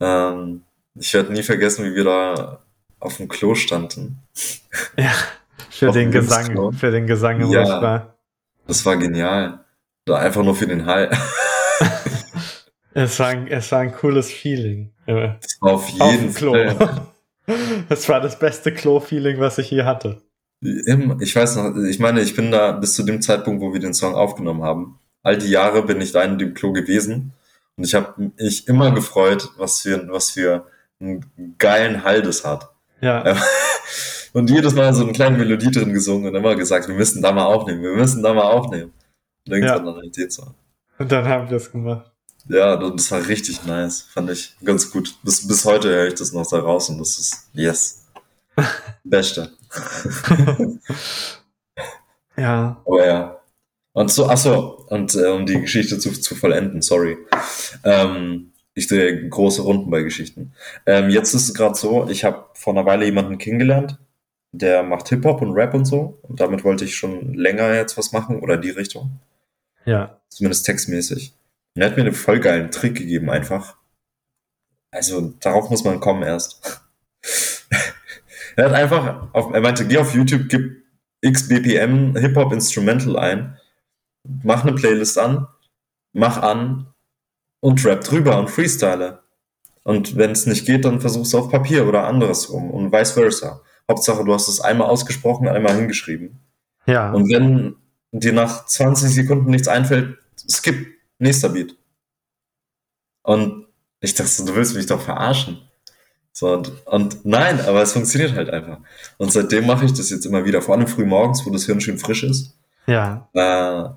[0.00, 0.62] Ähm,
[0.94, 2.62] ich werde nie vergessen, wie wir da
[3.00, 4.22] auf dem Klo standen.
[4.96, 5.12] Ja.
[5.70, 7.62] Für Auf den Gesang, für den Gesang im Ja.
[7.62, 8.02] Refrain.
[8.66, 9.64] Das war genial.
[10.04, 11.10] Da einfach nur für den Hall.
[12.94, 14.92] Es war, ein, es war ein cooles Feeling.
[15.06, 16.52] äh, Das war auf Auf jeden Klo.
[16.52, 17.06] Fall.
[17.88, 20.20] Es war das beste Klo-Feeling, was ich je hatte.
[20.60, 23.94] Ich weiß noch, ich meine, ich bin da bis zu dem Zeitpunkt, wo wir den
[23.94, 24.98] Song aufgenommen haben.
[25.22, 27.32] All die Jahre bin ich da in dem Klo gewesen.
[27.76, 30.66] Und ich habe mich immer gefreut, was für, was für
[31.00, 31.24] einen
[31.58, 32.70] geilen Hall das hat.
[33.00, 33.24] Ja.
[33.24, 33.42] Ja.
[34.32, 37.32] Und jedes Mal so eine kleine Melodie drin gesungen und immer gesagt, wir müssen da
[37.32, 38.92] mal aufnehmen, wir müssen da mal aufnehmen.
[39.46, 40.54] Und irgendwann dann halt Song.
[40.98, 42.12] Und dann haben wir es gemacht.
[42.48, 44.02] Ja, das war richtig nice.
[44.02, 45.16] Fand ich ganz gut.
[45.22, 47.97] Bis, bis heute höre ich das noch da raus und das ist, yes.
[49.04, 49.52] Beste.
[52.36, 52.80] Ja.
[52.86, 53.40] Aber ja.
[53.92, 57.16] Und so, ach so, und äh, um die Geschichte zu, zu vollenden, sorry.
[57.84, 60.52] Ähm, Ich drehe große Runden bei Geschichten.
[60.86, 63.98] Ähm, jetzt ist es gerade so, ich habe vor einer Weile jemanden kennengelernt,
[64.52, 66.20] der macht Hip-Hop und Rap und so.
[66.22, 69.18] Und damit wollte ich schon länger jetzt was machen oder die Richtung.
[69.84, 70.20] Ja.
[70.28, 71.34] Zumindest textmäßig.
[71.74, 73.76] Und er hat mir einen voll geilen Trick gegeben, einfach.
[74.92, 76.82] Also, darauf muss man kommen erst.
[78.58, 80.82] Er hat einfach, auf, er meinte, geh auf YouTube, gib
[81.24, 83.56] XBPM Hip-Hop Instrumental ein,
[84.42, 85.46] mach eine Playlist an,
[86.12, 86.92] mach an
[87.60, 89.20] und rap drüber und freestyle.
[89.84, 93.62] Und wenn es nicht geht, dann versuchst du auf Papier oder andersrum und vice versa.
[93.88, 96.40] Hauptsache, du hast es einmal ausgesprochen, einmal hingeschrieben.
[96.86, 97.12] Ja.
[97.12, 97.76] Und wenn
[98.10, 100.18] dir nach 20 Sekunden nichts einfällt,
[100.50, 101.76] skip, nächster Beat.
[103.22, 103.68] Und
[104.00, 105.67] ich dachte, du willst mich doch verarschen.
[106.38, 108.78] So, und, und nein, aber es funktioniert halt einfach.
[109.16, 111.80] Und seitdem mache ich das jetzt immer wieder, vor allem früh morgens, wo das Hirn
[111.80, 112.56] schön frisch ist.
[112.86, 113.28] Ja.
[113.32, 113.88] Äh,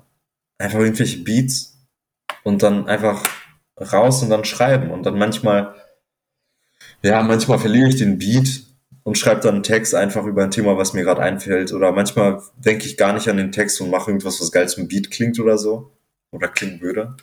[0.60, 1.78] einfach irgendwelche Beats
[2.42, 3.22] und dann einfach
[3.78, 4.90] raus und dann schreiben.
[4.90, 5.76] Und dann manchmal,
[7.02, 8.64] ja, manchmal verliere ich den Beat
[9.04, 11.72] und schreibe dann einen Text einfach über ein Thema, was mir gerade einfällt.
[11.72, 14.88] Oder manchmal denke ich gar nicht an den Text und mache irgendwas, was geil zum
[14.88, 15.92] Beat klingt oder so.
[16.32, 17.14] Oder klingen würde.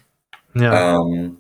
[0.53, 0.95] Ja.
[0.95, 1.39] Ähm,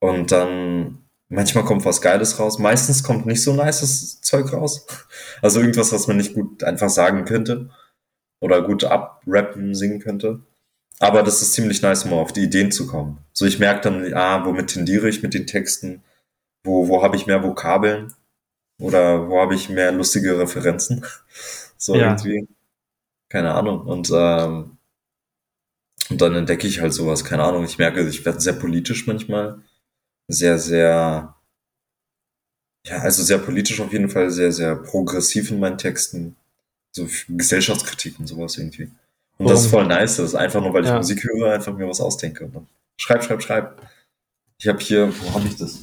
[0.00, 1.03] und dann
[1.34, 2.58] manchmal kommt was Geiles raus.
[2.58, 4.86] Meistens kommt nicht so nices Zeug raus.
[5.42, 7.70] Also irgendwas, was man nicht gut einfach sagen könnte.
[8.40, 10.40] Oder gut abrappen, singen könnte.
[11.00, 13.18] Aber das ist ziemlich nice, um auf die Ideen zu kommen.
[13.32, 16.02] So, ich merke dann, ah, womit tendiere ich mit den Texten?
[16.64, 18.12] Wo, wo habe ich mehr Vokabeln?
[18.80, 21.04] Oder wo habe ich mehr lustige Referenzen?
[21.78, 22.10] So Ja.
[22.12, 22.48] irgendwie.
[23.30, 23.82] Keine Ahnung.
[23.82, 24.78] Und, ähm,
[26.10, 27.64] und dann entdecke ich halt sowas, keine Ahnung.
[27.64, 29.62] Ich merke, ich werde sehr politisch manchmal.
[30.28, 31.34] Sehr, sehr,
[32.86, 36.36] ja, also sehr politisch auf jeden Fall, sehr, sehr progressiv in meinen Texten.
[36.92, 38.90] So Gesellschaftskritik und sowas irgendwie.
[39.38, 40.16] Und das ist voll nice.
[40.16, 40.96] Das ist einfach nur, weil ich Ja.
[40.96, 42.44] Musik höre, einfach mir was ausdenke.
[42.44, 42.66] Und dann
[42.98, 43.82] schreib, schreib, schreib.
[44.58, 45.80] Ich habe hier, wo habe ich das?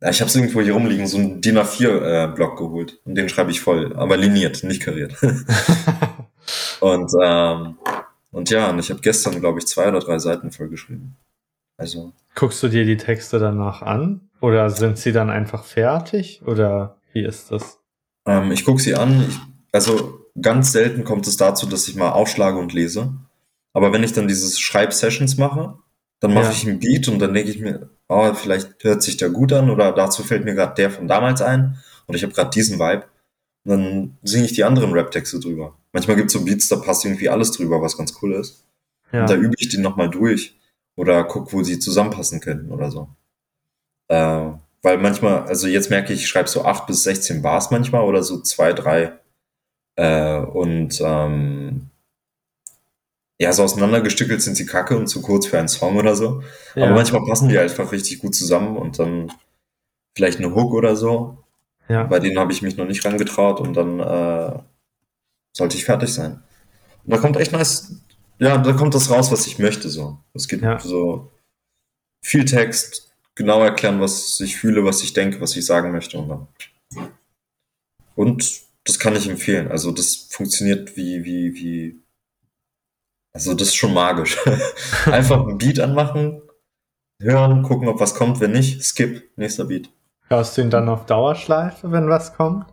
[0.00, 3.00] Ja, ich habe es irgendwo hier rumliegen, so einen DIN A4-Block geholt.
[3.04, 5.14] Und den schreibe ich voll, aber liniert, nicht kariert.
[6.80, 7.78] und, ähm,
[8.32, 11.16] und ja, und ich habe gestern, glaube ich, zwei oder drei Seiten vollgeschrieben.
[11.76, 14.28] Also, Guckst du dir die Texte danach an?
[14.40, 16.42] Oder sind sie dann einfach fertig?
[16.46, 17.78] Oder wie ist das?
[18.26, 19.24] ähm, ich gucke sie an.
[19.28, 19.38] Ich,
[19.72, 23.12] also ganz selten kommt es dazu, dass ich mal aufschlage und lese.
[23.74, 25.74] Aber wenn ich dann dieses Schreib-Sessions mache,
[26.20, 26.50] dann mache Ja.
[26.52, 29.70] ich einen Beat und dann denke ich mir, oh, vielleicht hört sich der gut an
[29.70, 33.04] oder dazu fällt mir gerade der von damals ein und ich habe gerade diesen Vibe.
[33.64, 35.76] Und dann singe ich die anderen Rap-Texte drüber.
[35.92, 38.64] Manchmal gibt es so Beats, da passt irgendwie alles drüber, was ganz cool ist.
[39.12, 39.22] Ja.
[39.22, 40.58] Und da übe ich die nochmal durch
[40.96, 43.08] oder guck, wo sie zusammenpassen könnten oder so.
[44.08, 44.50] Äh,
[44.82, 48.22] weil manchmal, also jetzt merke ich, ich schreibe so 8 bis 16 Bars manchmal oder
[48.22, 49.12] so zwei, drei.
[49.96, 51.90] Äh, und ähm,
[53.38, 56.42] ja, so auseinandergestückelt sind sie kacke und zu kurz für einen Song oder so.
[56.74, 56.84] ja.
[56.84, 59.32] Aber manchmal passen die einfach richtig gut zusammen und dann
[60.14, 61.38] vielleicht eine Hook oder so.
[61.88, 62.04] ja.
[62.04, 64.58] Bei denen habe ich mich noch nicht rangetraut und dann äh,
[65.52, 66.42] sollte ich fertig sein.
[67.04, 67.96] Und da kommt echt nice,
[68.42, 70.18] ja, da kommt das raus, was ich möchte so.
[70.34, 70.78] Es gibt Ja.
[70.80, 71.30] so
[72.24, 76.28] viel Text, genau erklären, was ich fühle, was ich denke, was ich sagen möchte und
[76.28, 76.48] dann.
[78.14, 79.68] Und das kann ich empfehlen.
[79.70, 82.02] Also das funktioniert wie, wie, wie.
[83.32, 84.36] Also das ist schon magisch.
[85.06, 86.42] Einfach ein Beat anmachen,
[87.20, 88.40] hören, gucken, ob was kommt.
[88.40, 89.88] Wenn nicht, skip, nächster Beat.
[90.28, 92.66] Hörst du ihn dann auf Dauerschleife, wenn was kommt?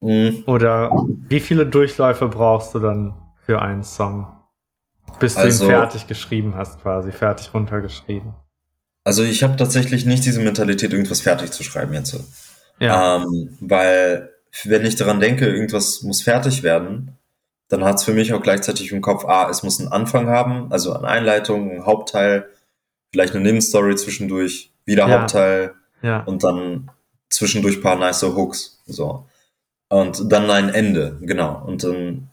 [0.00, 0.44] Mhm.
[0.46, 0.90] Oder
[1.28, 3.14] wie viele Durchläufe brauchst du dann
[3.44, 4.32] für einen Song?
[5.18, 8.34] Bis du Also- ihn fertig geschrieben hast, quasi, fertig runtergeschrieben.
[9.04, 12.18] Also ich habe tatsächlich nicht diese Mentalität, irgendwas fertig zu schreiben jetzt.
[12.78, 14.30] Ja, Ähm, weil
[14.64, 17.16] wenn ich daran denke, irgendwas muss fertig werden,
[17.68, 20.70] dann hat es für mich auch gleichzeitig im Kopf, ah, es muss einen Anfang haben,
[20.72, 22.46] also eine Einleitung, ein Hauptteil,
[23.12, 25.20] vielleicht eine Nebenstory zwischendurch, wieder Ja.
[25.20, 26.90] Hauptteil ja, und dann
[27.30, 28.82] zwischendurch paar nice Hooks.
[28.86, 29.26] So.
[29.88, 31.62] Und dann ein Ende, genau.
[31.66, 32.30] Und dann,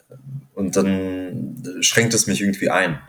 [0.56, 3.00] und dann schränkt es mich irgendwie ein.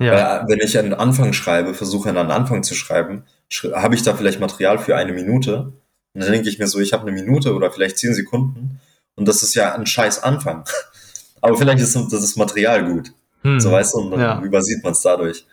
[0.00, 4.02] ja, Weil, wenn ich einen Anfang schreibe, versuche einen Anfang zu schreiben, sch- habe ich
[4.02, 5.72] da vielleicht Material für eine Minute.
[6.14, 8.80] Und dann denke ich mir so, ich habe eine Minute oder vielleicht zehn Sekunden.
[9.16, 10.64] Und das ist ja ein scheiß Anfang.
[11.40, 13.12] Aber vielleicht ist das ist Material gut.
[13.42, 13.60] Hm.
[13.60, 14.40] So weißt du, und dann Ja.
[14.42, 15.46] übersieht man es dadurch.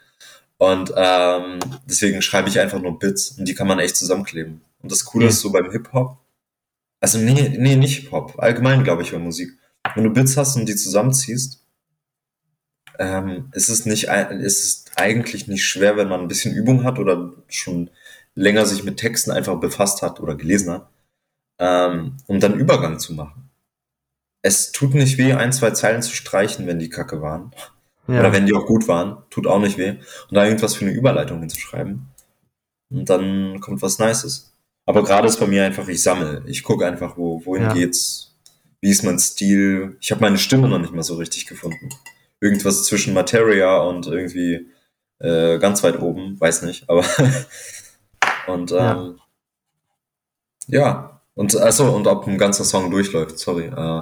[0.57, 4.61] Und ähm, deswegen schreibe ich einfach nur Bits und die kann man echt zusammenkleben.
[4.81, 5.29] Und das Coole Mhm.
[5.29, 6.17] ist so beim Hip-Hop,
[6.99, 9.51] also nee, nee, nicht Hip-Hop, allgemein glaube ich bei Musik.
[9.95, 11.65] Wenn du Bits hast und die zusammenziehst,
[12.99, 16.99] ähm, ist es nicht, ist es eigentlich nicht schwer, wenn man ein bisschen Übung hat
[16.99, 17.89] oder schon
[18.35, 20.89] länger sich mit Texten einfach befasst hat oder gelesen hat,
[21.59, 23.49] ähm, um dann Übergang zu machen.
[24.43, 27.51] Es tut nicht weh, ein, zwei Zeilen zu streichen, wenn die kacke waren.
[28.07, 28.19] ja.
[28.19, 29.91] Oder wenn die auch gut waren, tut auch nicht weh.
[29.91, 32.07] Und da irgendwas für eine Überleitung hinzuschreiben.
[32.89, 34.53] und dann kommt was Nices.
[34.85, 36.43] Aber gerade ist bei mir einfach, ich sammle.
[36.47, 37.73] Ich gucke einfach, wo, wohin Ja.
[37.73, 38.30] geht's,
[38.81, 39.97] wie ist mein Stil.
[40.01, 41.89] Ich habe meine Stimme noch nicht mal so richtig gefunden.
[42.39, 44.67] Irgendwas zwischen Materia und irgendwie
[45.19, 47.05] äh, ganz weit oben, weiß nicht, aber
[48.47, 49.19] und ähm,
[50.67, 51.21] ja.
[51.33, 53.65] Und also und ob ein ganzer Song durchläuft, sorry.
[53.67, 54.01] Äh,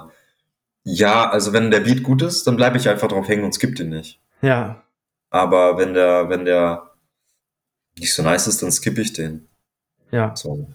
[0.84, 3.76] ja, also wenn der Beat gut ist, dann bleibe ich einfach drauf hängen und skipp
[3.76, 4.20] den nicht.
[4.42, 4.84] Ja,
[5.30, 6.92] Aber wenn der, wenn der
[7.98, 9.48] nicht so nice ist, dann skippe ich den.
[10.12, 10.70] ja, So.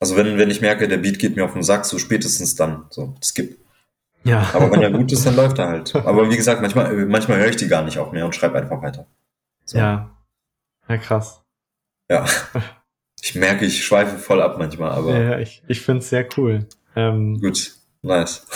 [0.00, 2.84] Also wenn, wenn ich merke, der Beat geht mir auf den Sack, so spätestens dann.
[2.90, 3.58] So, skip.
[4.24, 4.48] ja.
[4.52, 5.94] Aber wenn er gut ist, dann läuft er halt.
[5.94, 8.82] Aber wie gesagt, manchmal, manchmal höre ich die gar nicht auch mehr und schreibe einfach
[8.82, 9.06] weiter.
[9.64, 9.78] So.
[9.78, 10.10] ja.
[10.88, 11.42] Ja, krass.
[12.10, 12.26] ja.
[13.22, 16.66] Ich merke, ich schweife voll ab manchmal, aber Ja, ich, ich finde es sehr cool.
[16.94, 17.74] Ähm, gut.
[18.02, 18.46] Nice.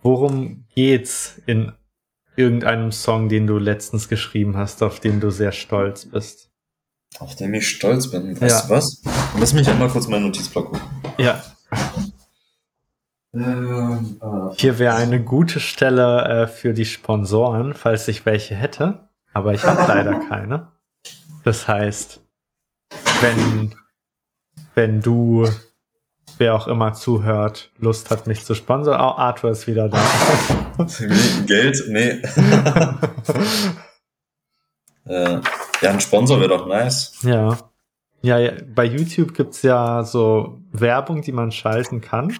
[0.00, 1.72] worum geht's in
[2.36, 6.50] irgendeinem Song, den du letztens geschrieben hast, auf den du sehr stolz bist?
[7.20, 8.40] Auf den ich stolz bin.
[8.40, 8.66] Weißt Ja.
[8.68, 9.02] du was?
[9.38, 10.88] Lass mich einmal kurz meinen Notizblock gucken.
[11.18, 11.42] Ja,
[13.32, 19.08] Ähm, äh, hier wäre eine gute Stelle äh, für die Sponsoren, falls ich welche hätte.
[19.32, 20.68] Aber ich habe leider keine.
[21.42, 22.20] Das heißt,
[23.20, 23.74] wenn,
[24.76, 25.48] wenn du,
[26.38, 30.00] wer auch immer zuhört, Lust hat, mich zu sponsern, oh, Arthur ist wieder da.
[31.46, 31.82] Geld?
[31.88, 32.22] Nee.
[35.06, 35.40] äh,
[35.80, 37.18] ja, ein Sponsor wäre doch nice.
[37.22, 37.58] Ja.
[38.22, 42.38] Ja, ja, bei YouTube gibt's ja so Werbung, die man schalten kann.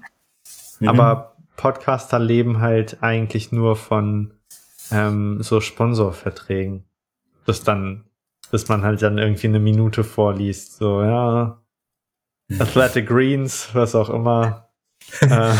[0.80, 0.88] Mhm.
[0.88, 4.32] Aber Podcaster leben halt eigentlich nur von
[4.90, 6.84] ähm, so Sponsorverträgen.
[7.44, 8.04] Das dann,
[8.50, 10.76] dass man halt dann irgendwie eine Minute vorliest.
[10.78, 11.60] So, ja.
[12.58, 14.70] Athletic Greens, was auch immer.
[15.20, 15.54] äh,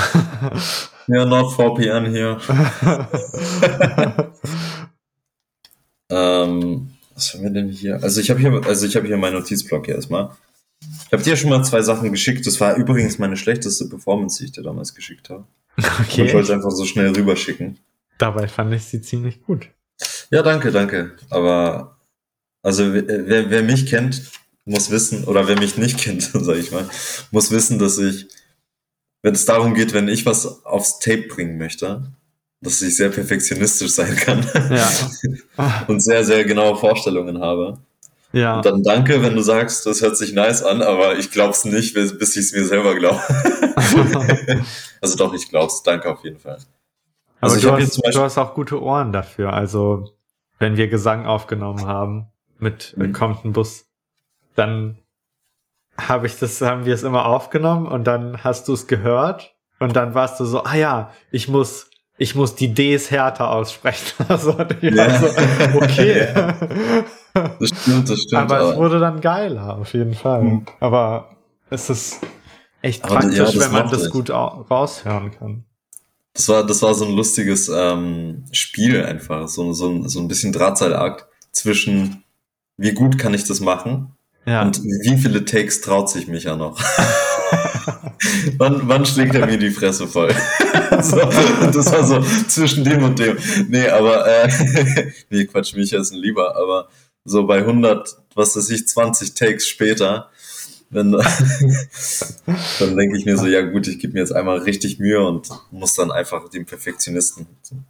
[1.06, 2.38] Ja, NordVPN hier.
[6.10, 8.02] ähm, was haben wir denn hier?
[8.02, 10.30] Also ich habe hier, also ich habe hier meinen Notizblock hier erstmal.
[10.80, 12.46] Ich habe dir schon mal zwei Sachen geschickt.
[12.46, 15.46] Das war übrigens meine schlechteste Performance, die ich dir damals geschickt habe.
[15.76, 16.52] Und Ich wollte es okay.
[16.54, 17.78] einfach so schnell rüberschicken.
[18.18, 19.68] Dabei fand ich sie ziemlich gut.
[20.30, 21.16] Ja, danke, danke.
[21.30, 21.98] Aber
[22.62, 24.22] also wer, wer, wer mich kennt,
[24.64, 26.88] muss wissen, oder wer mich nicht kennt, sage ich mal,
[27.30, 28.26] muss wissen, dass ich,
[29.22, 32.10] wenn es darum geht, wenn ich was aufs Tape bringen möchte,
[32.64, 34.88] dass ich sehr perfektionistisch sein kann Ja.
[35.86, 37.78] und sehr, sehr genaue Vorstellungen habe.
[38.32, 38.56] Ja.
[38.56, 41.94] Und dann danke, wenn du sagst, das hört sich nice an, aber ich glaub's nicht,
[41.94, 43.20] bis ich es mir selber glaube.
[45.00, 45.84] also doch, ich glaub's.
[45.84, 46.58] Danke auf jeden Fall.
[47.40, 49.52] Aber Also ich du, hast, du hast auch gute Ohren dafür.
[49.52, 50.16] Also,
[50.58, 52.26] wenn wir Gesang aufgenommen haben
[52.58, 53.12] mit Mhm.
[53.12, 53.86] kommt ein Bus,
[54.56, 54.98] dann
[55.96, 59.94] habe ich das, haben wir es immer aufgenommen und dann hast du es gehört und
[59.94, 64.24] dann warst du so, ah ja, ich muss, ich muss die Ds härter aussprechen.
[64.28, 65.20] also, Ja.
[65.20, 65.26] so,
[65.76, 66.28] okay.
[67.34, 68.42] das stimmt, das stimmt.
[68.42, 70.42] aber es wurde dann geiler, auf jeden Fall.
[70.42, 70.66] Mhm.
[70.80, 71.36] Aber
[71.70, 72.20] es ist
[72.82, 75.64] echt Aber praktisch, ja, wenn man das gut au- raushören kann.
[76.34, 80.28] Das war, das war so ein lustiges ähm, Spiel einfach, so, so, ein- so ein
[80.28, 82.24] bisschen Drahtseilakt zwischen,
[82.76, 84.13] wie gut kann ich das machen
[84.46, 84.62] Ja.
[84.62, 86.78] und wie viele Takes traut sich Micha noch.
[88.58, 90.34] wann, wann schlägt er mir die Fresse voll?
[91.02, 93.38] so, das war so zwischen dem und dem.
[93.68, 96.88] Nee, aber, äh, nee, Quatsch, Micha ist ein Lieber, aber
[97.24, 100.30] so bei 100, was weiß ich, 20 Takes später,
[100.90, 101.12] wenn,
[102.78, 105.48] dann denke ich mir so, ja gut, ich gebe mir jetzt einmal richtig Mühe und
[105.70, 107.46] muss dann einfach dem Perfektionisten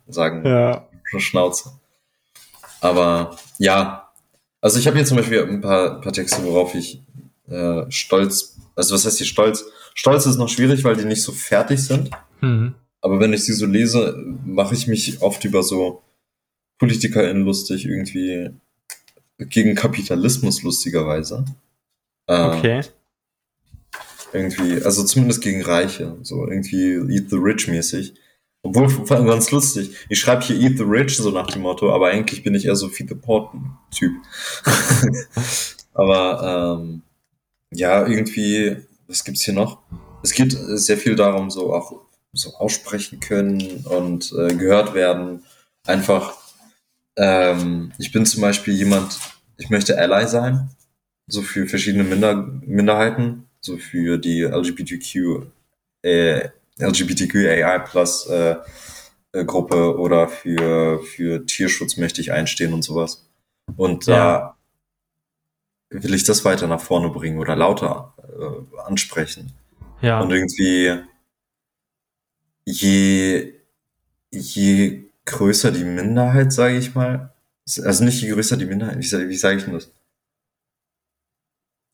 [0.08, 0.88] sagen, ja.
[1.18, 1.72] Schnauze.
[2.80, 4.03] Aber ja,
[4.64, 7.02] also ich habe hier zum Beispiel ein paar, paar Texte, worauf ich
[7.50, 9.66] äh, stolz, also was heißt hier stolz?
[9.92, 12.08] Stolz ist noch schwierig, weil die nicht so fertig sind.
[12.40, 12.74] Mhm.
[13.02, 16.02] Aber wenn ich sie so lese, mache ich mich oft über so
[16.78, 18.52] PolitikerInnen lustig, irgendwie
[19.36, 21.44] gegen Kapitalismus lustigerweise.
[22.26, 22.80] Äh, Okay.
[24.32, 28.14] Irgendwie, also zumindest gegen Reiche, so irgendwie Eat the Rich mäßig.
[28.64, 28.88] Obwohl,
[29.26, 29.94] ganz lustig.
[30.08, 32.76] Ich schreibe hier Eat the Rich, so nach dem Motto, aber eigentlich bin ich eher
[32.76, 33.52] so Feed the Poor
[33.90, 34.14] Typ.
[35.92, 37.02] aber ähm,
[37.70, 39.82] ja, irgendwie, was gibt's hier noch?
[40.22, 42.00] Es geht sehr viel darum, so auch
[42.32, 45.44] so aussprechen können und äh, gehört werden.
[45.86, 46.34] Einfach,
[47.16, 49.18] ähm, ich bin zum Beispiel jemand,
[49.58, 50.70] ich möchte Ally sein,
[51.26, 55.48] so für verschiedene Minder Minderheiten, so für die LGBTQ,
[56.00, 56.48] äh,
[56.78, 58.56] LGBTQAI Plus äh,
[59.34, 63.28] äh, Gruppe oder für, für Tierschutz möchte ich einstehen und sowas.
[63.76, 64.56] Und da
[65.90, 69.52] will ich das weiter nach vorne bringen oder lauter äh, ansprechen.
[70.02, 70.20] Ja.
[70.20, 71.00] Und irgendwie,
[72.64, 73.54] je,
[74.30, 77.32] je größer die Minderheit, sage ich mal,
[77.82, 79.90] also nicht je größer die Minderheit, wie, wie sage ich denn das?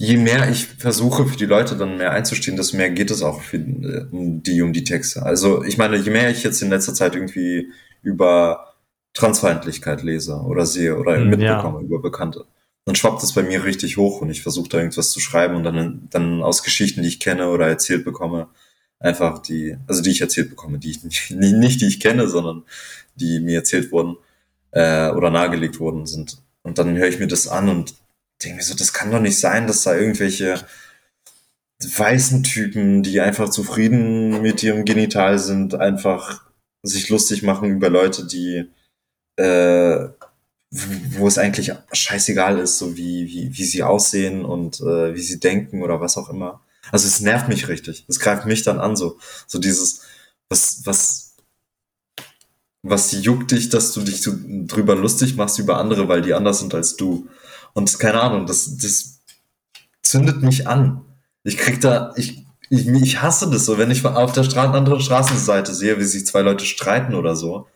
[0.00, 3.42] Je mehr ich versuche, für die Leute dann mehr einzustehen, desto mehr geht es auch
[3.42, 5.22] für äh, die um die Texte.
[5.22, 7.70] Also ich meine, je mehr ich jetzt in letzter Zeit irgendwie
[8.02, 8.72] über
[9.12, 11.84] Transfeindlichkeit lese oder sehe oder Hm, mitbekomme ja.
[11.84, 12.46] über Bekannte,
[12.86, 15.64] dann schwappt es bei mir richtig hoch und ich versuche da irgendwas zu schreiben und
[15.64, 18.48] dann, dann aus Geschichten, die ich kenne oder erzählt bekomme,
[19.00, 22.62] einfach die, also die ich erzählt bekomme, die ich nicht, nicht die ich kenne, sondern
[23.16, 24.16] die mir erzählt wurden
[24.70, 26.38] äh, oder nahegelegt worden sind.
[26.62, 27.99] Und dann höre ich mir das an und
[28.40, 30.64] denke mir so, das kann doch nicht sein, dass da irgendwelche
[31.82, 36.42] weißen Typen, die einfach zufrieden mit ihrem Genital sind, einfach
[36.82, 38.68] sich lustig machen über Leute, die
[39.36, 40.08] äh,
[40.70, 45.40] wo es eigentlich scheißegal ist, so wie, wie, wie sie aussehen und äh, wie sie
[45.40, 46.60] denken oder was auch immer.
[46.92, 48.04] Also es nervt mich richtig.
[48.08, 50.02] Es greift mich dann an, so, so dieses,
[50.48, 51.34] was, was,
[52.82, 56.60] was juckt dich, dass du dich so drüber lustig machst über andere, weil die anders
[56.60, 57.28] sind als du.
[57.72, 59.20] Und keine Ahnung, das, das
[60.02, 61.02] zündet mich an.
[61.42, 65.00] Ich krieg da, ich, ich, ich hasse das so, wenn ich auf der Stra anderen
[65.00, 67.66] Straßenseite sehe, wie sich zwei Leute streiten oder so.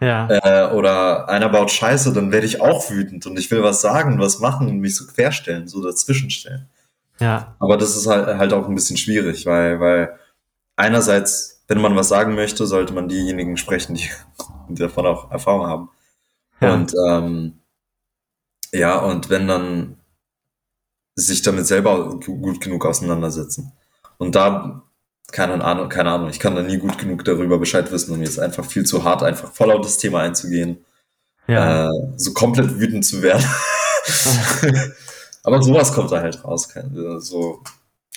[0.00, 0.28] Ja.
[0.28, 4.18] Äh, oder einer baut Scheiße, dann werde ich auch wütend und ich will was sagen,
[4.18, 6.68] was machen und mich so querstellen, so dazwischenstellen.
[7.20, 7.54] Ja.
[7.60, 10.18] Aber das ist halt, halt auch ein bisschen schwierig, weil, weil
[10.74, 14.10] einerseits, wenn man was sagen möchte, sollte man diejenigen sprechen, die,
[14.68, 15.90] die davon auch Erfahrung haben.
[16.60, 16.74] Ja.
[16.74, 17.61] Und ähm,
[18.72, 19.96] ja, und wenn dann
[21.14, 23.72] sich damit selber gu- gut genug auseinandersetzen.
[24.18, 24.82] Und da,
[25.30, 28.38] keine Ahnung, keine Ahnung, ich kann da nie gut genug darüber Bescheid wissen, um jetzt
[28.38, 30.84] einfach viel zu hart einfach voll auf das Thema einzugehen,
[31.48, 31.86] Ja.
[31.86, 33.44] äh, so komplett wütend zu werden.
[35.44, 37.62] Aber sowas kommt da halt raus, kein, äh, so,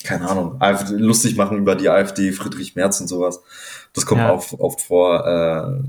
[0.03, 0.59] keine Ahnung,
[0.91, 3.41] lustig machen über die AfD, Friedrich Merz und sowas.
[3.93, 4.31] Das kommt Ja.
[4.33, 5.25] oft, oft vor.
[5.25, 5.83] Äh,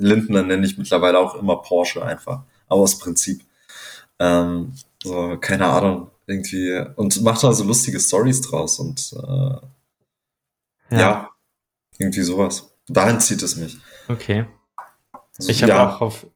[0.00, 3.42] Lindner nenne ich mittlerweile auch immer Porsche einfach, aber aus Prinzip.
[4.18, 6.84] Ähm, so, keine Ahnung, irgendwie.
[6.96, 11.30] Und macht da so lustige Stories draus und äh, ja.
[11.98, 12.70] irgendwie sowas.
[12.88, 13.78] Dahin zieht es mich.
[14.08, 14.46] Okay.
[15.38, 16.26] Also, Ich habe ja, auch auf,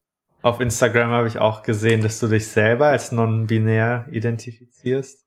[0.42, 5.24] auf Instagram habe ich auch gesehen, dass du dich selber als non-binär identifizierst.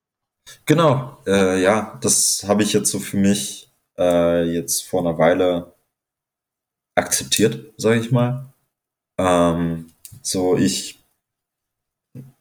[0.65, 5.73] Genau, äh, ja, das habe ich jetzt so für mich äh, jetzt vor einer Weile
[6.95, 8.53] akzeptiert, sage ich mal.
[9.17, 9.91] Ähm,
[10.21, 11.03] so, ich,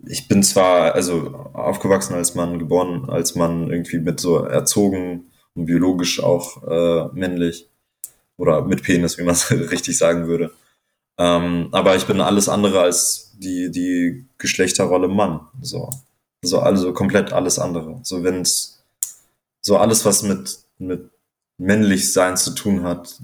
[0.07, 5.66] ich bin zwar, also aufgewachsen als Mann, geboren als Mann, irgendwie mit so erzogen und
[5.66, 7.68] biologisch auch äh, männlich
[8.36, 10.52] oder mit Penis, wie man es richtig sagen würde.
[11.18, 15.40] Ähm, aber ich bin alles andere als die, die Geschlechterrolle Mann.
[15.61, 15.90] So.
[16.44, 18.00] So, also komplett alles andere.
[18.02, 18.82] So, wenn es
[19.61, 21.11] so alles, was mit, mit
[21.57, 23.18] männlich sein zu tun hat,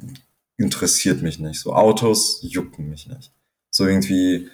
[0.57, 1.61] interessiert mich nicht.
[1.61, 3.33] So Autos jucken mich nicht.
[3.70, 4.49] So irgendwie,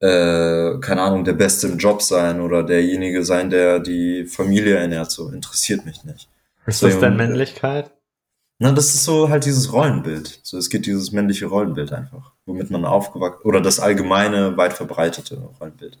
[0.00, 5.10] äh, keine Ahnung, der Beste im Job sein oder derjenige sein, der die Familie ernährt,
[5.10, 6.28] so interessiert mich nicht.
[6.66, 7.90] Ist das denn äh, Männlichkeit?
[8.58, 10.40] Na, das ist so halt dieses Rollenbild.
[10.42, 15.38] So, es geht dieses männliche Rollenbild einfach, womit man aufgewachsen oder das allgemeine, weit verbreitete
[15.58, 15.98] Rollenbild.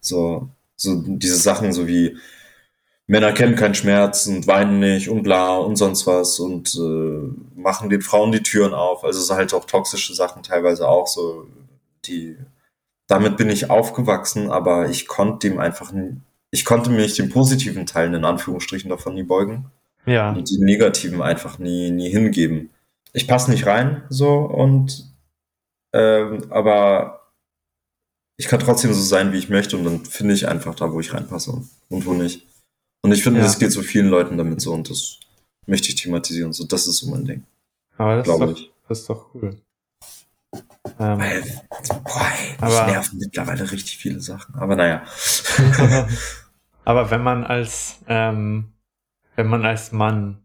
[0.00, 2.16] So, so diese Sachen, so wie
[3.06, 7.90] Männer kennen keinen Schmerz und weinen nicht und bla und sonst was und äh, machen
[7.90, 9.04] den Frauen die Türen auf.
[9.04, 11.46] Also so halt auch toxische Sachen teilweise auch so,
[12.06, 12.36] die
[13.12, 15.92] damit bin ich aufgewachsen, aber ich konnte dem einfach,
[16.50, 19.66] ich konnte mich den positiven Teilen in Anführungsstrichen davon nie beugen
[20.06, 20.32] Ja.
[20.32, 22.70] und die negativen einfach nie, nie hingeben.
[23.12, 25.12] Ich passe nicht rein, so und
[25.92, 27.28] ähm, aber
[28.38, 31.00] ich kann trotzdem so sein, wie ich möchte und dann finde ich einfach da, wo
[31.00, 31.52] ich reinpasse
[31.90, 32.46] und, wo nicht.
[33.02, 33.44] Und ich finde, Ja.
[33.44, 35.18] das geht so vielen Leuten damit so und das
[35.66, 36.54] möchte ich thematisieren.
[36.54, 37.44] So, das ist so mein Ding,
[37.98, 38.58] Aber das ist, doch,
[38.88, 39.56] das ist doch cool.
[40.98, 41.42] Ähm, Weil,
[42.04, 44.54] boah, ey, Aber- nerven mittlerweile richtig viele Sachen.
[44.56, 45.02] Aber naja.
[46.84, 48.72] aber wenn man als, ähm,
[49.36, 50.42] wenn man als Mann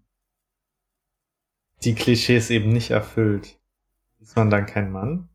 [1.84, 3.58] die Klischees eben nicht erfüllt,
[4.20, 5.30] ist man dann kein Mann?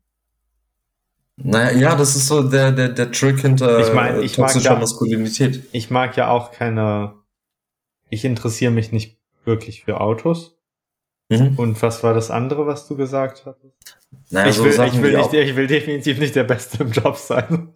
[1.35, 4.79] Naja, ja, das ist so der, der, der Trick hinter Ich mein, ich toxischer ja-
[4.79, 5.67] Maskulinität.
[5.71, 7.15] Ich mag ja auch keine,
[8.09, 10.52] ich interessiere mich nicht wirklich für Autos.
[11.41, 11.59] Mhm.
[11.59, 13.97] Und was war das andere, was du gesagt hattest?
[14.29, 16.91] Naja, ich, so will, Sachen ich, will nicht, ich will definitiv nicht der Beste im
[16.91, 17.69] Job sein.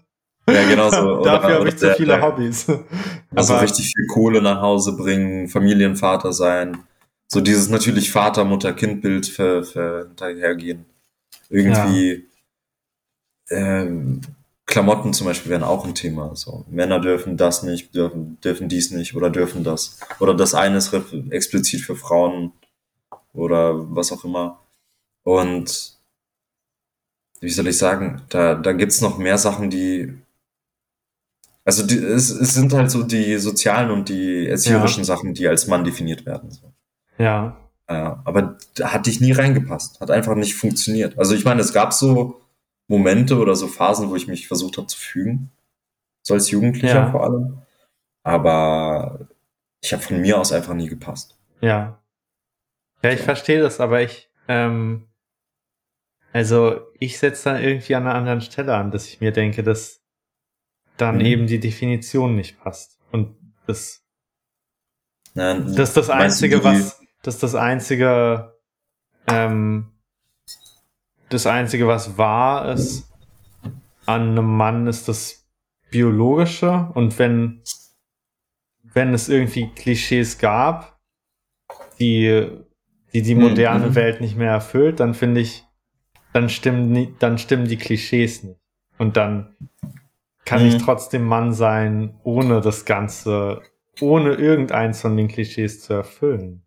[0.49, 1.21] Ja, genau so.
[1.23, 2.67] Dafür habe ich zu viele der- Hobbys.
[3.35, 6.77] Also Aber- richtig viel Kohle nach Hause bringen, Familienvater sein.
[7.27, 10.85] So dieses natürlich Vater, Mutter, Kind-Bild ver, ver, hinterhergehen.
[11.49, 12.25] Irgendwie
[13.49, 14.21] ähm,
[14.65, 16.35] Klamotten zum Beispiel wären auch ein Thema.
[16.35, 19.99] So Männer dürfen das nicht, dürfen, dürfen dies nicht oder dürfen das.
[20.19, 20.93] Oder das eine ist
[21.29, 22.51] explizit für Frauen
[23.37, 24.59] oder was auch immer.
[25.23, 25.97] Und
[27.39, 30.13] wie soll ich sagen, da, da gibt's noch mehr Sachen, die
[31.65, 35.05] Also die, es, es sind halt so die sozialen und die erzieherischen Ja.
[35.05, 36.49] Sachen, die als Mann definiert werden.
[36.51, 36.73] So.
[37.17, 37.57] Ja.
[37.87, 41.17] Äh, aber da hat dich nie reingepasst, hat einfach nicht funktioniert.
[41.17, 42.41] Also ich meine, es gab so
[42.87, 45.51] Momente oder so Phasen, wo ich mich versucht habe zu fügen,
[46.23, 47.11] so als Jugendlicher Ja.
[47.11, 47.59] vor allem.
[48.23, 49.27] Aber
[49.81, 51.35] ich habe von mir aus einfach nie gepasst.
[51.61, 51.99] Ja.
[53.03, 55.07] Ja, ich verstehe das, aber ich, ähm,
[56.33, 60.03] also ich setze dann irgendwie an einer anderen Stelle an, dass ich mir denke, dass
[60.97, 61.25] dann Mhm.
[61.25, 62.99] eben die Definition nicht passt.
[63.11, 63.35] Und
[63.67, 64.03] das,
[65.33, 68.57] Nein, das ist das Einzige, was, das ist das Einzige,
[69.27, 69.91] ähm,
[71.29, 73.11] das Einzige, was wahr ist
[74.05, 75.45] an einem Mann, ist das
[75.91, 76.89] Biologische.
[76.95, 77.61] Und wenn,
[78.83, 80.99] wenn es irgendwie Klischees gab,
[81.99, 82.49] die,
[83.17, 83.41] die die Mhm.
[83.41, 85.63] moderne Welt nicht mehr erfüllt, dann finde ich,
[86.33, 88.59] dann stimmen, dann stimmen die Klischees nicht.
[88.99, 89.55] Und dann
[90.45, 90.67] kann Mhm.
[90.67, 93.61] ich trotzdem Mann sein, ohne das Ganze,
[93.99, 96.61] ohne irgendeins von den Klischees zu erfüllen.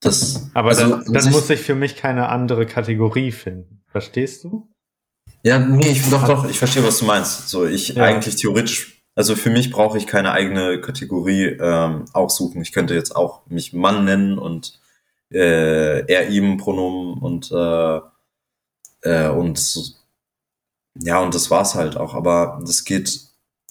[0.00, 3.82] Das, Aber also, dann, an dann muss ich für mich keine andere Kategorie finden.
[3.88, 4.68] Verstehst du?
[5.42, 7.48] Ja, nee, ich, doch, doch, ich verstehe, was du meinst.
[7.48, 8.04] So, ich Ja.
[8.04, 12.62] eigentlich theoretisch, also für mich brauche ich keine eigene Kategorie ähm, aussuchen.
[12.62, 14.80] Ich könnte jetzt auch mich Mann nennen und
[15.30, 18.00] äh, er, ihm Pronomen und äh,
[19.02, 19.98] äh, und
[21.00, 22.14] ja, und das war's halt auch.
[22.14, 23.20] Aber das geht,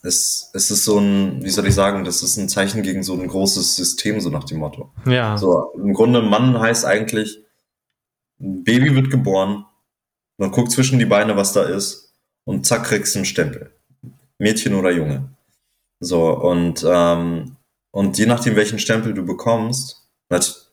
[0.03, 3.13] es, es ist so ein, wie soll ich sagen, das ist ein Zeichen gegen so
[3.13, 4.91] ein großes System, so nach dem Motto.
[5.05, 5.37] Ja.
[5.37, 7.43] So, im Grunde Mann heißt eigentlich,
[8.39, 9.65] ein Baby wird geboren,
[10.37, 12.13] man guckt zwischen die Beine, was da ist,
[12.45, 13.73] und zack, kriegst du einen Stempel.
[14.37, 15.29] Mädchen oder Junge.
[15.99, 17.57] So, und, ähm,
[17.89, 20.66] und je nachdem, welchen Stempel du bekommst, natürlich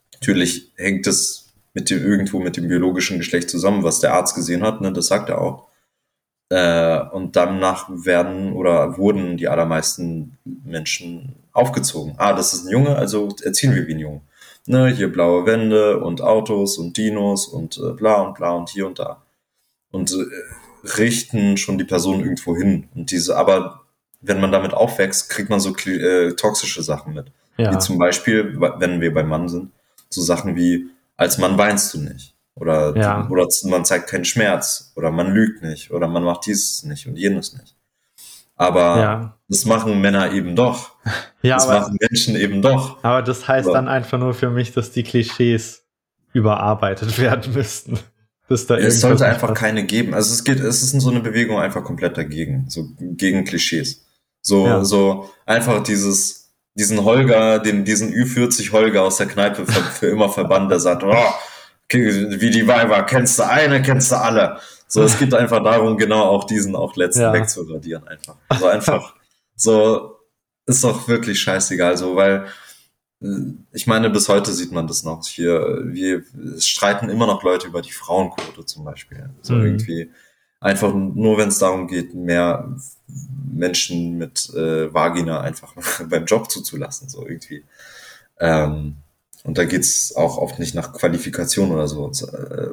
[0.75, 4.81] hängt es mit dem, irgendwo mit dem biologischen Geschlecht zusammen, was der Arzt gesehen hat,
[4.81, 5.67] ne, das sagt er auch.
[6.49, 12.13] Äh, und danach werden oder wurden die allermeisten Menschen aufgezogen.
[12.17, 14.21] Ah, das ist ein Junge, also erziehen wir wie ein Junge.
[14.67, 18.87] Ne, hier blaue Wände und Autos und Dinos und äh, bla und bla und hier
[18.87, 19.21] und da.
[19.91, 22.87] Und äh, richten schon die Person irgendwo hin.
[22.95, 23.81] Und diese, aber
[24.21, 27.31] wenn man damit aufwächst, kriegt man so äh, toxische Sachen mit.
[27.57, 27.79] Wie ja.
[27.79, 29.71] zum Beispiel, wenn wir beim Mann sind,
[30.09, 30.87] so Sachen wie,
[31.17, 32.35] als Mann weinst du nicht.
[32.55, 33.27] Oder, Ja.
[33.29, 34.93] oder man zeigt keinen Schmerz.
[34.95, 35.91] Oder man lügt nicht.
[35.91, 37.75] Oder man macht dieses nicht und jenes nicht.
[38.55, 39.37] Aber ja.
[39.49, 40.91] das machen Männer eben doch.
[41.41, 43.03] Ja, das aber, machen Menschen eben doch.
[43.03, 45.83] aber das heißt Aber- dann einfach nur für mich, dass die Klischees
[46.33, 47.99] überarbeitet werden müssten.
[48.47, 49.59] Dass da Es sollte einfach passt.
[49.61, 50.13] keine geben.
[50.15, 52.65] Also es geht, es ist in so eine Bewegung einfach komplett dagegen.
[52.69, 54.05] So gegen Klischees.
[54.41, 54.83] So, Ja.
[54.85, 56.44] so einfach dieses,
[56.75, 61.03] diesen Holger, den, diesen Ü40 Holger aus der Kneipe für, für immer verbannt, der sagt,
[61.03, 61.15] oh,
[61.89, 64.59] wie die Weiber, kennst du eine, kennst du alle.
[64.87, 67.33] So, es geht einfach darum, genau auch diesen auch letzten Ja.
[67.33, 68.35] wegzuradieren einfach.
[68.59, 69.15] So einfach,
[69.55, 70.15] so,
[70.65, 72.45] ist doch wirklich scheißegal, so, weil,
[73.21, 73.27] äh,
[73.71, 75.25] ich meine, bis heute sieht man das noch.
[75.27, 76.23] Hier, wir
[76.55, 79.29] es streiten immer noch Leute über die Frauenquote zum Beispiel.
[79.41, 79.65] So Mhm.
[79.65, 80.11] irgendwie
[80.59, 82.75] einfach nur, wenn es darum geht, mehr
[83.53, 85.73] Menschen mit äh, Vagina einfach
[86.09, 87.63] beim Job zuzulassen, so irgendwie.
[88.39, 88.97] Ähm,
[89.43, 92.03] und da geht's auch oft nicht nach Qualifikation oder so.
[92.05, 92.69] Und, äh,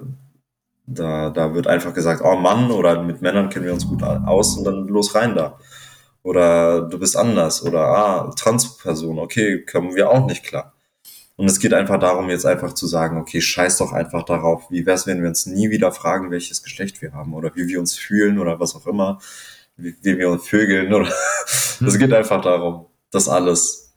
[0.86, 4.56] da, da wird einfach gesagt, oh Mann, oder mit Männern kennen wir uns gut aus
[4.56, 5.58] und dann los rein da.
[6.22, 7.62] Oder du bist anders.
[7.62, 10.72] Oder ah, Transperson, okay, kommen wir auch nicht klar.
[11.36, 14.86] Und es geht einfach darum, jetzt einfach zu sagen, okay, scheiß doch einfach darauf, wie
[14.86, 17.96] wär's, wenn wir uns nie wieder fragen, welches Geschlecht wir haben oder wie wir uns
[17.96, 19.18] fühlen oder was auch immer,
[19.76, 21.10] wie, wie wir uns vögeln oder
[21.80, 23.94] es geht einfach darum, das alles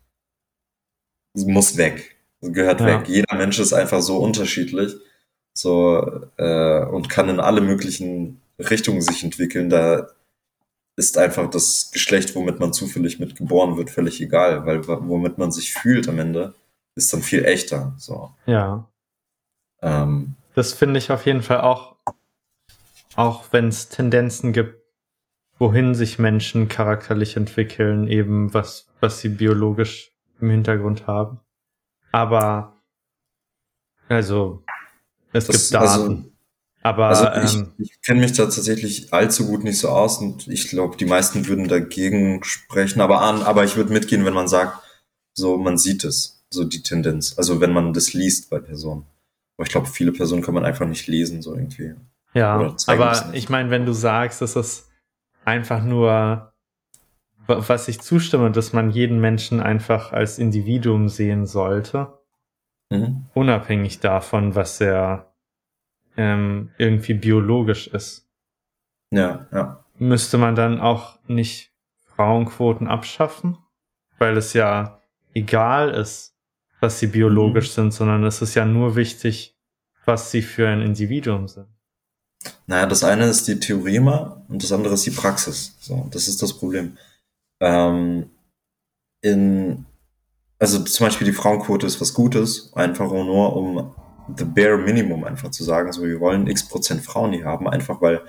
[1.36, 2.86] muss weg, gehört Ja.
[3.02, 3.10] weg.
[3.10, 4.94] Jeder Mensch ist einfach so unterschiedlich
[5.58, 6.00] so
[6.38, 9.70] äh, und kann in alle möglichen Richtungen sich entwickeln.
[9.70, 10.10] Da
[10.98, 15.52] ist einfach das Geschlecht, womit man zufällig mit geboren wird, völlig egal, weil womit man
[15.52, 16.54] sich fühlt am Ende,
[16.96, 17.94] ist dann viel echter.
[17.98, 18.32] So.
[18.46, 18.90] Ja.
[19.82, 21.96] Ähm, Das finde ich auf jeden Fall auch,
[23.16, 24.82] auch wenn es Tendenzen gibt,
[25.58, 30.12] wohin sich Menschen charakterlich entwickeln, eben was, was sie biologisch
[30.42, 31.40] im Hintergrund haben.
[32.12, 32.82] Aber,
[34.10, 34.64] also,
[35.34, 35.86] es Das- gibt Daten.
[35.88, 36.24] also-
[36.84, 40.48] aber, Also ich, ähm, ich kenne mich da tatsächlich allzu gut nicht so aus und
[40.48, 44.48] ich glaube, die meisten würden dagegen sprechen, aber an, aber ich würde mitgehen, wenn man
[44.48, 44.78] sagt,
[45.34, 49.06] so man sieht es, so die Tendenz, also wenn man das liest bei Personen.
[49.58, 51.96] Aber ich glaube, viele Personen kann man einfach nicht lesen, so irgendwie.
[52.34, 54.85] Ja, aber ich meine, wenn du sagst, dass es
[55.46, 56.12] einfach nur,
[57.48, 62.20] wa- was ich zustimme, dass man jeden Menschen einfach als Individuum sehen sollte,
[62.92, 63.26] Mhm.
[63.34, 65.32] unabhängig davon, was er
[66.18, 68.30] ähm, irgendwie biologisch ist,
[69.12, 69.84] Ja, ja.
[69.98, 71.74] müsste man dann auch nicht
[72.06, 73.58] Frauenquoten abschaffen,
[74.18, 75.02] weil es ja
[75.34, 76.38] egal ist,
[76.80, 77.74] was sie biologisch mhm.
[77.74, 79.58] sind, sondern es ist ja nur wichtig,
[80.06, 81.68] was sie für ein Individuum sind.
[82.68, 85.76] Naja, das eine ist die Theorie mal und das andere ist die Praxis.
[85.80, 86.98] So, das ist das Problem.
[87.62, 88.30] Ähm,
[89.22, 89.86] in,
[90.60, 93.94] also zum Beispiel die Frauenquote ist was Gutes, einfach nur um
[94.38, 98.02] the bare minimum einfach zu sagen, so wir wollen x Prozent Frauen hier haben, einfach
[98.02, 98.22] weil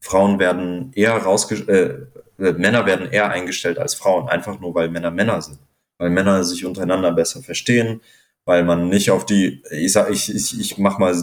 [0.00, 2.08] Frauen werden eher rausgestellt,
[2.38, 5.58] äh, äh, Männer werden eher eingestellt als Frauen, einfach nur weil Männer Männer sind.
[5.98, 8.00] Weil Männer sich untereinander besser verstehen,
[8.44, 11.14] weil man nicht auf die, ich sag, ich, ich, ich mach mal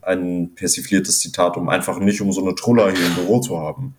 [0.00, 3.94] ein persifliertes Zitat, um einfach nicht um so eine Truller hier im Büro zu haben.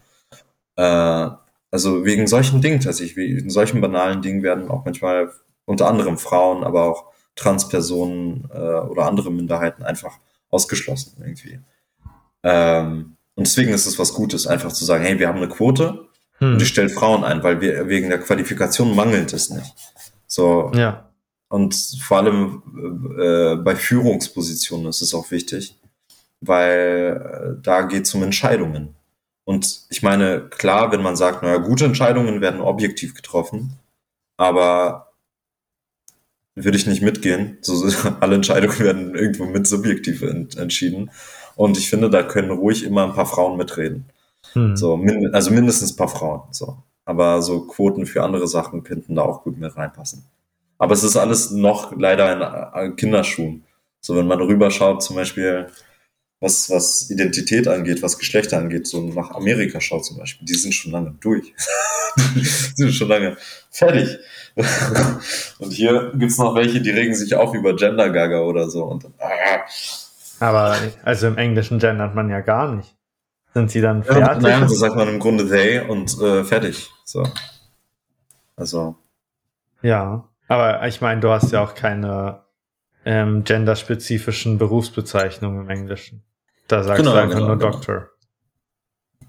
[0.75, 1.29] Äh,
[1.71, 5.31] also wegen solchen Dingen tatsächlich, wegen solchen banalen Dingen werden auch manchmal
[5.65, 7.05] unter anderem Frauen, aber auch
[7.35, 10.19] Transpersonen äh, oder andere Minderheiten einfach
[10.49, 11.59] ausgeschlossen irgendwie.
[12.43, 16.07] Ähm, und deswegen ist es was Gutes, einfach zu sagen, hey, wir haben eine Quote
[16.37, 16.53] hm.
[16.53, 19.73] und die stellt Frauen ein, weil wir wegen der Qualifikation mangelt es nicht.
[20.27, 20.71] So.
[20.75, 21.09] Ja.
[21.53, 22.63] Und vor allem
[23.19, 25.77] äh, bei Führungspositionen ist es auch wichtig,
[26.41, 28.95] weil äh, da geht es um Entscheidungen.
[29.43, 33.77] Und ich meine, klar, wenn man sagt, naja, gute Entscheidungen werden objektiv getroffen,
[34.35, 35.11] aber
[36.55, 37.59] würde ich nicht mitgehen.
[37.61, 37.87] So,
[38.19, 41.11] alle Entscheidungen werden irgendwo mit subjektiv ent entschieden.
[41.55, 44.05] Und ich finde, da können ruhig immer ein paar Frauen mitreden.
[44.53, 44.75] Hm.
[44.75, 46.41] So, min also mindestens ein paar Frauen.
[46.49, 46.77] So.
[47.05, 50.25] Aber so Quoten für andere Sachen könnten da auch gut mit reinpassen.
[50.83, 53.63] Aber es ist alles noch leider in Kinderschuhen.
[54.01, 55.67] So, wenn man rüberschaut, zum Beispiel,
[56.41, 60.73] was, was Identität angeht, was Geschlechter angeht, so nach Amerika schaut zum Beispiel, die sind
[60.73, 61.53] schon lange durch.
[62.35, 63.37] die sind schon lange
[63.71, 64.19] fertig.
[65.59, 68.83] und hier gibt's noch welche, die regen sich auf über Gender Gaga oder so.
[68.83, 69.61] Und ah,
[70.41, 72.93] aber also im Englischen gendert man ja gar nicht.
[73.53, 74.43] Sind sie dann fertig?
[74.43, 76.89] Ja, nein, so sagt man im Grunde they und äh, fertig.
[77.05, 77.23] So.
[78.57, 78.97] Also.
[79.81, 82.43] Ja, aber ich meine, du hast ja auch keine
[83.05, 86.23] ähm, genderspezifischen Berufsbezeichnungen im Englischen.
[86.67, 87.71] Da sagst genau, du einfach genau, nur genau.
[87.71, 88.09] Doktor.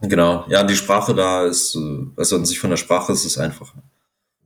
[0.03, 3.39] Genau, ja, die Sprache da ist, äh, also an sich von der Sprache ist es
[3.39, 3.83] einfacher.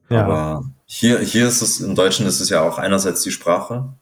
[0.08, 0.24] Ja.
[0.24, 3.92] Aber hier, hier ist es, im Deutschen ist es ja auch einerseits die Sprache,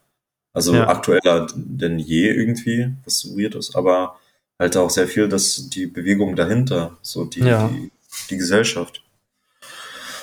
[0.53, 0.89] also ja.
[0.89, 4.17] aktueller denn je irgendwie, was weird ist, aber
[4.59, 7.69] halt auch sehr viel, dass die Bewegung dahinter, so die, ja.
[7.69, 7.91] die,
[8.31, 9.03] die Gesellschaft.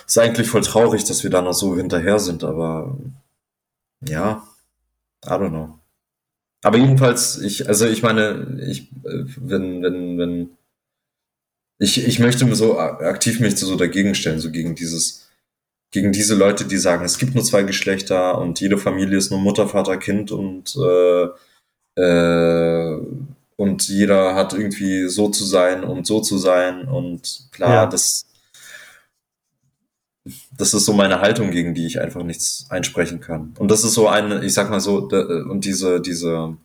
[0.05, 2.97] Ist eigentlich voll traurig, dass wir da noch so hinterher sind, aber
[4.07, 4.43] ja,
[5.25, 5.79] I don't know.
[6.63, 10.49] Aber jedenfalls, ich, also ich meine, ich, wenn, wenn, wenn,
[11.79, 15.29] ich, ich möchte mir so aktiv mich so dagegen stellen, so gegen dieses,
[15.91, 19.39] gegen diese Leute, die sagen, es gibt nur zwei Geschlechter und jede Familie ist nur
[19.39, 21.27] Mutter, Vater, Kind und äh,
[21.95, 22.97] äh,
[23.55, 27.85] und jeder hat irgendwie so zu sein und so zu sein und klar, ja.
[27.85, 28.25] das
[30.57, 33.53] das ist so meine Haltung, gegen die ich einfach nichts einsprechen kann.
[33.57, 36.57] Und das ist so eine, ich sag mal so, und diese, diese,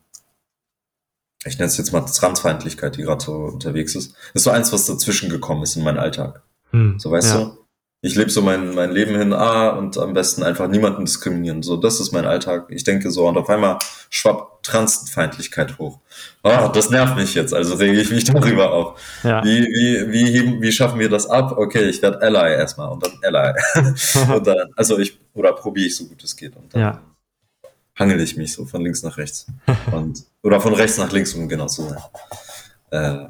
[1.45, 4.87] ich nenne es jetzt mal Transfeindlichkeit, die gerade so unterwegs ist, ist so eins, was
[4.87, 6.43] dazwischen gekommen ist in meinen Alltag.
[6.71, 7.45] Hm, so weißt ja.
[7.45, 7.59] du?
[8.01, 11.65] Ich lebe so mein, mein Leben hin, ah, und am besten einfach niemanden diskriminieren.
[11.65, 12.67] So, das ist mein Alltag.
[12.69, 15.99] Ich denke so, und auf einmal schwappt Transfeindlichkeit hoch.
[16.45, 19.01] Oh, das nervt mich jetzt, also rege ich mich darüber auf.
[19.25, 19.43] Ja.
[19.45, 21.59] Wie, wie, wie, heben, wie schaffen wir das ab?
[21.59, 23.55] Okay, ich werde Ally erstmal und dann Ally.
[24.33, 26.55] und dann, also ich, oder probiere ich so gut es geht.
[26.55, 27.03] Und dann ja.
[27.99, 29.47] hangel ich mich so von links nach rechts.
[29.93, 31.99] und, oder von rechts nach links, um genau zu sein.
[32.91, 33.27] Äh,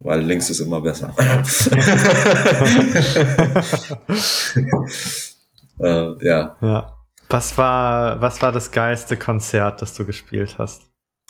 [0.00, 1.12] weil links ist immer besser.
[5.80, 6.56] äh, ja.
[6.60, 6.94] ja.
[7.28, 10.82] Was war, was war das geilste Konzert, das du gespielt hast?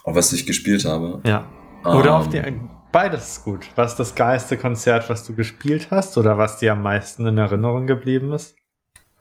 [0.05, 1.21] Auf was ich gespielt habe?
[1.25, 1.47] Ja.
[1.85, 2.61] Oder um, auf ähm.
[2.61, 3.67] die, beides ist gut.
[3.75, 7.39] Was ist das geilste Konzert, was du gespielt hast oder was dir am meisten in
[7.39, 8.55] Erinnerung geblieben ist?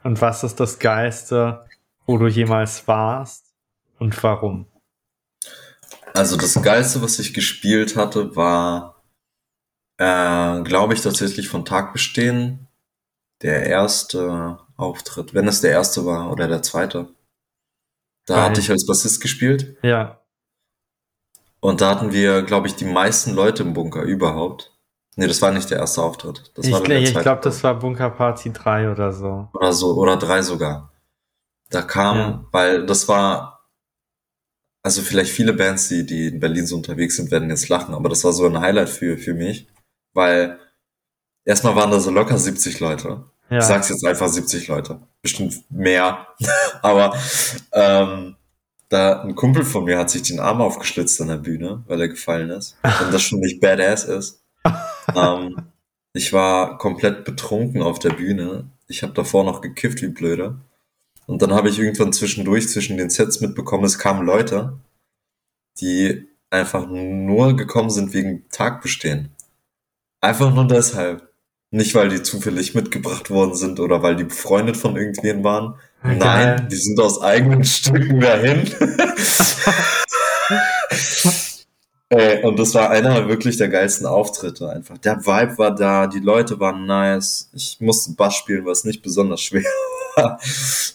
[0.03, 1.65] Und was ist das geilste,
[2.06, 3.56] wo du jemals warst
[3.98, 4.68] und warum?
[6.14, 8.97] Also das geilste, was ich gespielt hatte, war
[9.98, 12.68] äh, glaube ich, tatsächlich von Tag bestehen.
[13.41, 17.10] Der erste Auftritt, wenn es der erste war oder der zweite.
[18.26, 18.44] Da Geil.
[18.45, 19.78] hatte ich als Bassist gespielt.
[19.84, 20.22] Ja.
[21.60, 24.74] Und da hatten wir, glaube ich, die meisten Leute im Bunker überhaupt.
[25.15, 26.52] Nee, das war nicht der erste Auftritt.
[26.53, 29.49] Das ich war ich glaube, das war Bunker Party 3 oder so.
[29.53, 30.94] Oder so, oder 3 sogar.
[31.69, 32.45] Da kam, ja.
[32.52, 33.68] weil das war,
[34.84, 38.10] also vielleicht viele Bands, die, die in Berlin so unterwegs sind, werden jetzt lachen, aber
[38.10, 39.68] das war so ein Highlight für, für mich
[40.18, 40.60] weil
[41.45, 43.23] erstmal waren da so locker 70 Leute.
[43.52, 43.60] Ja.
[43.60, 44.99] Ich sag's jetzt einfach 70 Leute.
[45.22, 46.26] Bestimmt mehr.
[46.81, 47.15] Aber
[47.72, 48.35] ähm,
[48.89, 52.07] da ein Kumpel von mir hat sich den Arm aufgeschlitzt an der Bühne, weil er
[52.07, 52.77] gefallen ist.
[52.84, 54.44] Und das schon nicht badass ist.
[55.15, 55.56] ähm,
[56.14, 58.72] ich war komplett betrunken auf der Bühne.
[58.88, 60.60] Ich habe davor noch gekifft wie blöde.
[61.27, 64.80] Und dann habe ich irgendwann zwischendurch zwischen den Sets mitbekommen, es kamen Leute,
[65.80, 69.36] die einfach nur gekommen sind wegen Tagbestehen.
[70.22, 71.27] Einfach nur deshalb.
[71.69, 75.76] Nicht, weil die zufällig mitgebracht worden sind oder weil die befreundet von irgendwen waren.
[76.02, 76.18] Geil.
[76.18, 78.72] Nein, die sind aus eigenen Stücken dahin.
[82.10, 84.98] Ey, und das war einer wirklich der geilsten Auftritte einfach.
[84.99, 87.49] Der Vibe war da, die Leute waren nice.
[87.53, 89.64] Ich musste Bass spielen, was nicht besonders schwer
[90.15, 90.39] war.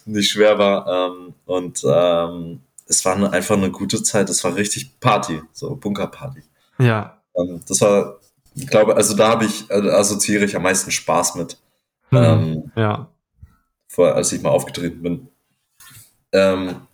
[0.05, 0.87] nicht schwer war.
[0.87, 4.29] Ähm, und ähm, es war einfach eine gute Zeit.
[4.29, 6.41] Es war richtig Party, so Bunkerparty.
[6.79, 7.21] Ja.
[7.35, 8.19] Ähm, das war,
[8.55, 11.59] ich glaube, also da habe ich, also assoziiere ich am meisten Spaß mit,
[12.09, 12.17] Hm.
[12.23, 13.09] Ähm, ja.
[13.87, 15.27] vor, als ich mal aufgetreten bin.
[16.31, 16.87] Ähm,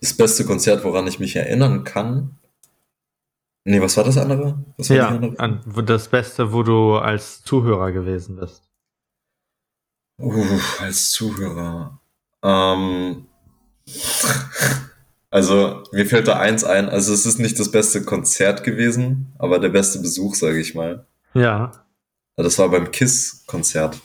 [0.00, 2.36] das beste Konzert, woran ich mich erinnern kann.
[3.64, 4.62] Nee, was war das andere?
[4.76, 5.84] Was war Ja, das andere?
[5.84, 8.62] das Beste, wo du als Zuhörer gewesen bist.
[10.20, 12.00] Uh, als Zuhörer.
[12.42, 13.26] Ähm,
[15.30, 16.88] also, mir fällt da eins ein.
[16.88, 21.06] Also, es ist nicht das beste Konzert gewesen, aber der beste Besuch, sage ich mal.
[21.34, 21.72] Ja.
[22.36, 24.00] Das war beim KISS-Konzert.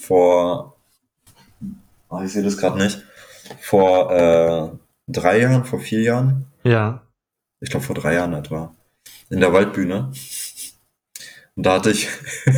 [0.00, 0.76] Vor,
[2.08, 3.02] oh, ich sehe das gerade nicht.
[3.60, 4.68] Vor äh,
[5.06, 6.46] drei Jahren, vor vier Jahren.
[6.64, 7.02] Ja.
[7.60, 8.74] Ich glaube, vor drei Jahren etwa.
[9.30, 10.12] In der Waldbühne.
[11.56, 12.08] Und da hatte ich,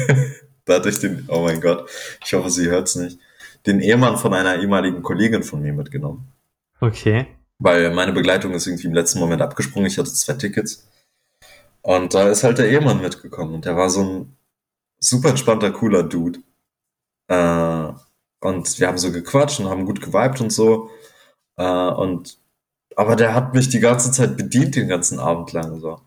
[0.64, 1.88] da hatte ich den, oh mein Gott,
[2.24, 3.18] ich hoffe, sie hört's nicht,
[3.66, 6.32] den Ehemann von einer ehemaligen Kollegin von mir mitgenommen.
[6.80, 7.26] Okay.
[7.60, 9.86] Weil meine Begleitung ist irgendwie im letzten Moment abgesprungen.
[9.86, 10.88] Ich hatte zwei Tickets.
[11.82, 13.54] Und da ist halt der Ehemann mitgekommen.
[13.54, 14.36] Und der war so ein
[14.98, 16.40] super entspannter, cooler Dude.
[17.28, 17.92] Äh,
[18.40, 20.90] und wir haben so gequatscht und haben gut geweibt und so.
[21.56, 22.38] Äh, und,
[22.96, 26.00] aber der hat mich die ganze Zeit bedient, den ganzen Abend lang, so.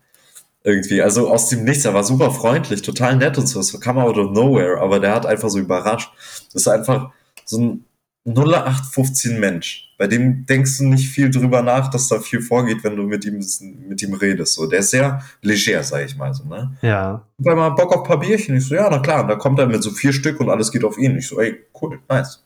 [0.64, 3.98] Irgendwie, also aus dem Nichts, er war super freundlich, total nett und so, es kam
[3.98, 6.10] out of nowhere, aber der hat einfach so überrascht.
[6.46, 7.12] Das ist einfach
[7.44, 7.84] so ein
[8.26, 9.94] 0815 Mensch.
[9.98, 13.24] Bei dem denkst du nicht viel drüber nach, dass da viel vorgeht, wenn du mit
[13.24, 13.44] ihm,
[13.86, 14.54] mit ihm redest.
[14.54, 16.76] So, der ist sehr leger, sag ich mal so, ne?
[16.82, 17.26] Ja.
[17.38, 18.56] Weil mal Bock auf ein paar Bierchen.
[18.56, 19.22] Ich so, ja, na klar.
[19.22, 21.16] Und da kommt er mit so vier Stück und alles geht auf ihn.
[21.18, 22.42] Ich so, ey, cool, nice.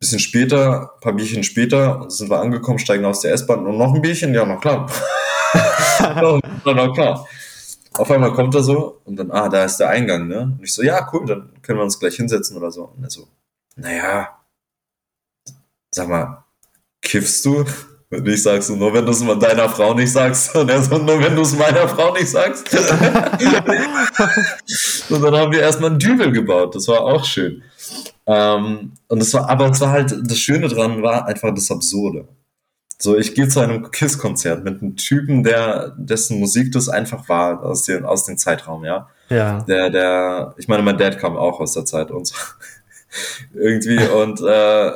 [0.00, 3.94] Bisschen später, ein paar Bierchen später, sind wir angekommen, steigen aus der S-Bahn und noch
[3.94, 4.34] ein Bierchen?
[4.34, 4.90] Ja, na klar.
[6.00, 7.26] na, na klar.
[7.94, 10.42] Auf einmal kommt er so und dann, ah, da ist der Eingang, ne?
[10.42, 12.84] Und ich so, ja, cool, dann können wir uns gleich hinsetzen oder so.
[12.96, 13.28] Und er so,
[13.76, 14.39] naja,
[15.90, 16.44] sag mal,
[17.02, 17.64] kiffst du?
[18.12, 20.56] Und ich sag so, nur wenn du es deiner Frau nicht sagst.
[20.56, 22.74] Und er so, nur wenn du es meiner Frau nicht sagst.
[25.10, 26.74] und dann haben wir erstmal einen Dübel gebaut.
[26.74, 27.62] Das war auch schön.
[28.26, 32.26] Ähm, und es war, aber es war halt, das Schöne dran war einfach das Absurde.
[32.98, 37.62] So, ich gehe zu einem KISS-Konzert mit einem Typen, der, dessen Musik das einfach war,
[37.62, 39.08] aus dem, aus dem Zeitraum, ja.
[39.30, 39.62] Ja.
[39.62, 42.34] Der, der, ich meine, mein Dad kam auch aus der Zeit und so.
[43.54, 44.90] Irgendwie und äh,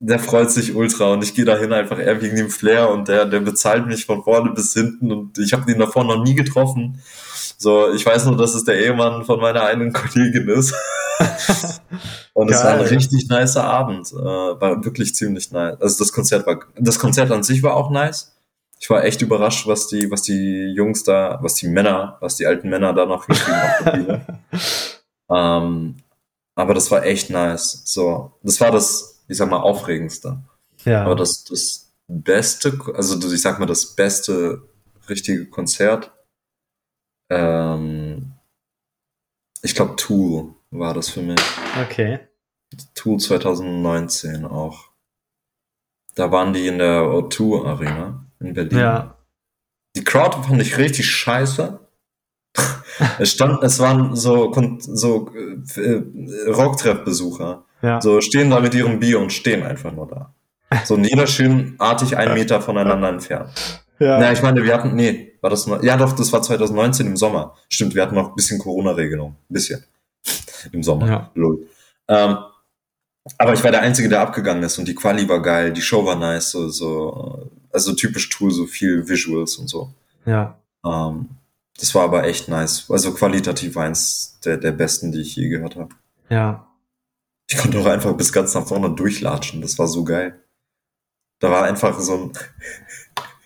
[0.00, 3.24] der freut sich ultra und ich gehe dahin einfach eher wegen dem Flair und der,
[3.26, 7.02] der bezahlt mich von vorne bis hinten und ich habe den davor noch nie getroffen.
[7.56, 10.72] So, ich weiß nur, dass es der Ehemann von meiner einen Kollegin ist.
[12.32, 14.12] und es war ein richtig nicer Abend.
[14.12, 15.80] Äh, war wirklich ziemlich nice.
[15.80, 18.36] Also das Konzert war, das Konzert an sich war auch nice.
[18.78, 22.46] Ich war echt überrascht, was die, was die Jungs da, was die Männer, was die
[22.46, 24.26] alten Männer da noch der Bühne.
[25.30, 25.96] Ähm,
[26.54, 27.82] aber das war echt nice.
[27.84, 30.42] So, das war das, ich sag mal, aufregendste.
[30.84, 31.04] Ja.
[31.04, 34.62] Aber das, das beste, also ich sag mal, das beste
[35.08, 36.12] richtige Konzert,
[37.30, 38.32] ähm,
[39.62, 41.40] ich glaube, Tool war das für mich.
[41.82, 42.20] Okay.
[42.94, 44.90] Tool 2019 auch.
[46.14, 48.78] Da waren die in der O2 Arena in Berlin.
[48.78, 49.18] Ja.
[49.96, 51.80] Die Crowd fand ich richtig scheiße.
[53.18, 57.64] es stand, es waren so, so äh, Rocktreffbesucher.
[57.82, 58.00] Ja.
[58.00, 60.34] So stehen da mit ihrem Bier und stehen einfach nur da.
[60.84, 63.50] So und jeder schön artig einen Meter voneinander entfernt.
[63.98, 64.20] Ja.
[64.20, 67.16] Ja, ich meine, wir hatten, nee, war das noch, ja doch, das war 2019 im
[67.16, 67.54] Sommer.
[67.68, 69.30] Stimmt, wir hatten noch ein bisschen Corona-Regelung.
[69.30, 69.84] Ein bisschen.
[70.72, 71.08] Im Sommer.
[71.08, 71.30] Ja.
[71.34, 71.66] Lol.
[72.08, 72.36] Ähm,
[73.38, 76.04] aber ich war der Einzige, der abgegangen ist und die Quali war geil, die Show
[76.04, 79.92] war nice, so, so, also typisch Tool, so viel Visuals und so.
[80.26, 80.58] ja.
[80.84, 81.30] Ähm,
[81.80, 82.86] das war aber echt nice.
[82.88, 85.90] Also qualitativ eins der, der besten, die ich je gehört habe.
[86.28, 86.66] Ja.
[87.50, 89.60] Ich konnte auch einfach bis ganz nach vorne durchlatschen.
[89.62, 90.42] Das war so geil.
[91.40, 92.32] Da war einfach so ein.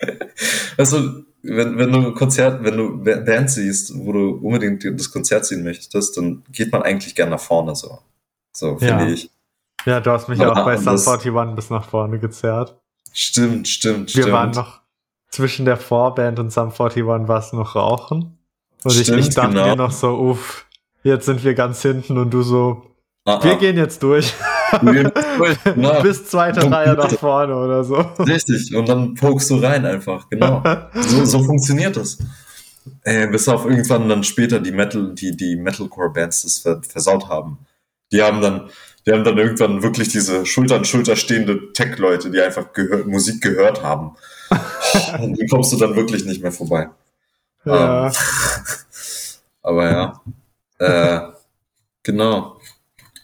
[0.76, 5.10] also, wenn, wenn du ein Konzert, wenn du Ba- Band siehst, wo du unbedingt das
[5.10, 7.98] Konzert sehen möchtest, dann geht man eigentlich gern nach vorne so.
[8.52, 9.08] So, finde Ja.
[9.10, 9.30] ich.
[9.84, 12.78] Ja, du hast mich Aber auch bei das- 41 bis nach vorne gezerrt.
[13.12, 14.32] Stimmt, stimmt, Wir stimmt.
[14.32, 14.80] waren noch
[15.28, 18.38] zwischen der Vorband und Sum 41 war es noch Rauchen.
[18.84, 19.66] Und ich, Stimmt, ich dachte genau.
[19.66, 20.66] mir noch so, uff,
[21.02, 22.91] jetzt sind wir ganz hinten und du so,
[23.24, 24.34] Ah, wir gehen jetzt durch.
[25.76, 27.96] Na, Bis zweite Reihe nach vorne oder so.
[28.18, 30.62] Richtig, und dann pokst du rein einfach, genau.
[30.94, 32.18] So, so funktioniert das.
[33.04, 37.58] Äh, bis auf irgendwann dann später die Metal, die, die Metalcore-Bands das ver versaut haben.
[38.10, 38.70] Die haben dann,
[39.06, 43.40] die haben dann irgendwann wirklich diese Schulter an Schulter stehende Tech-Leute, die einfach gehör Musik
[43.40, 44.16] gehört haben.
[45.20, 46.88] Und die kommst du dann wirklich nicht mehr vorbei.
[47.64, 48.06] Ja.
[48.06, 48.12] Ähm,
[49.62, 50.20] aber ja.
[50.78, 51.32] Äh,
[52.02, 52.56] genau.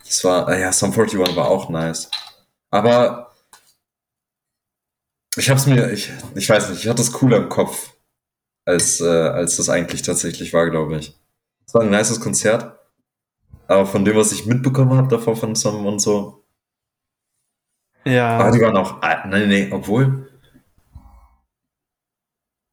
[0.09, 2.11] Das war, äh, ja, Sum 41 war auch nice.
[2.71, 3.33] Aber
[5.37, 7.93] ich hab's mir, ich, ich weiß nicht, ich hatte es cooler im Kopf,
[8.65, 11.15] als, äh, als das eigentlich tatsächlich war, glaube ich.
[11.67, 12.79] Es war ein nices Konzert.
[13.67, 16.45] Aber von dem, was ich mitbekommen habe davon von Sum und so,
[18.05, 18.39] Ja.
[18.39, 20.31] ah, die waren auch, ah, nee, nee, obwohl.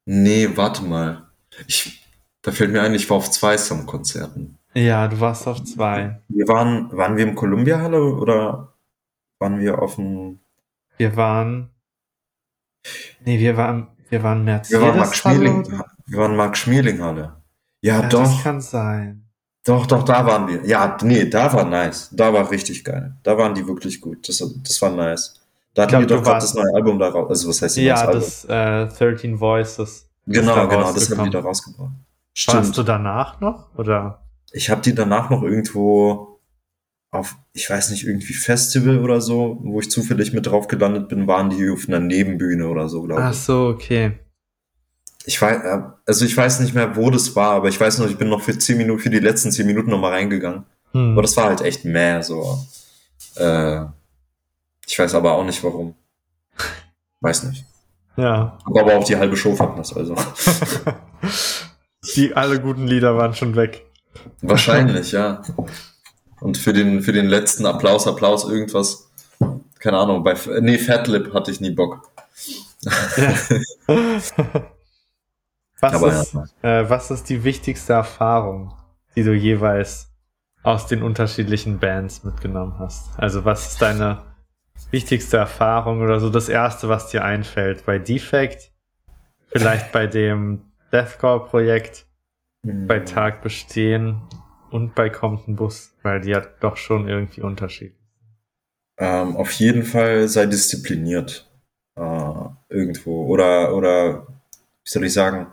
[0.05, 1.29] Nee, warte mal.
[1.67, 2.01] Ich,
[2.41, 4.57] da fällt mir ein, ich war auf zwei Sum-Konzerten.
[4.75, 6.21] Ja, du warst auf zwei.
[6.27, 8.73] Wir waren, waren wir im Columbia Halle oder
[9.39, 10.39] waren wir auf dem,
[10.97, 11.69] Wir waren.
[13.23, 14.79] Nee, wir waren, wir waren Mercedes.
[14.81, 17.33] wir waren Mark Schmeling, Halle, wir waren Mark Schmeling Halle.
[17.81, 19.23] Ja, Ja, doch, das kann sein.
[19.65, 20.65] doch, doch, da waren wir.
[20.65, 22.09] Ja, nee, da war nice.
[22.11, 23.15] Da war richtig geil.
[23.23, 24.27] Da waren die wirklich gut.
[24.27, 25.41] Das, das war nice.
[25.73, 27.29] Da hatten glaub, wir doch gerade warst- das neue Album da raus.
[27.29, 28.89] Also, was heißt Ja, neues Album?
[28.89, 30.09] das äh, 13 Voices.
[30.27, 31.89] Genau, genau, das haben die da rausgebracht.
[31.91, 31.97] Warst
[32.37, 32.77] Stimmt.
[32.77, 33.67] du danach noch?
[33.77, 34.21] Oder?
[34.55, 36.39] Ich habe die danach noch irgendwo
[37.11, 41.27] auf, ich weiß nicht, irgendwie Festival oder so, wo ich zufällig mit drauf gelandet bin,
[41.27, 43.37] waren die auf einer Nebenbühne oder so, glaube Ach ich.
[43.37, 44.13] so, okay.
[45.25, 48.09] Ich weiß, äh, also ich weiß nicht mehr, wo das war, aber ich weiß noch,
[48.09, 50.63] ich bin noch für zehn Minuten, für die letzten zehn Minuten noch mal reingegangen.
[50.91, 51.11] Hm.
[51.13, 52.57] Aber das war halt echt mehr so.
[53.35, 53.85] Äh,
[54.87, 55.95] ich weiß aber auch nicht warum.
[57.19, 57.65] Weiß nicht.
[58.15, 58.57] Ja.
[58.65, 60.15] Hab aber auch die halbe Show verpasst, also.
[62.15, 63.85] Die alle guten Lieder waren schon weg.
[64.41, 65.41] Wahrscheinlich, ja.
[66.41, 69.09] Und für den, für den letzten Applaus, Applaus, irgendwas,
[69.79, 72.09] keine Ahnung, bei, nee, Fatlip hatte ich nie Bock.
[72.81, 72.91] Ja.
[75.79, 78.73] was, Aber ist, äh, was ist die wichtigste Erfahrung,
[79.15, 80.11] die du jeweils
[80.63, 83.17] aus den unterschiedlichen Bands mitgenommen hast?
[83.17, 84.23] Also was ist deine
[84.91, 87.85] wichtigste Erfahrung oder so das erste, was dir einfällt?
[87.85, 88.71] Bei Defect,
[89.47, 92.04] vielleicht bei dem Deathcore-Projekt,
[92.65, 94.21] bei Tag bestehen
[94.71, 97.93] und bei Kommt ein Bus, weil die hat doch schon irgendwie Unterschied.
[98.97, 101.49] Ähm, auf jeden Fall sei diszipliniert.
[101.95, 103.25] Äh, irgendwo.
[103.25, 105.47] Oder, oder, wie soll ich sagen,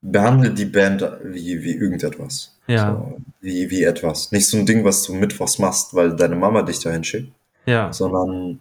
[0.00, 2.58] behandle die Band wie, wie irgendetwas.
[2.66, 4.32] Ja, So, wie, wie etwas.
[4.32, 7.32] Nicht so ein Ding, was du mittwochs machst, weil deine Mama dich dahin schickt,
[7.66, 8.60] ja, sondern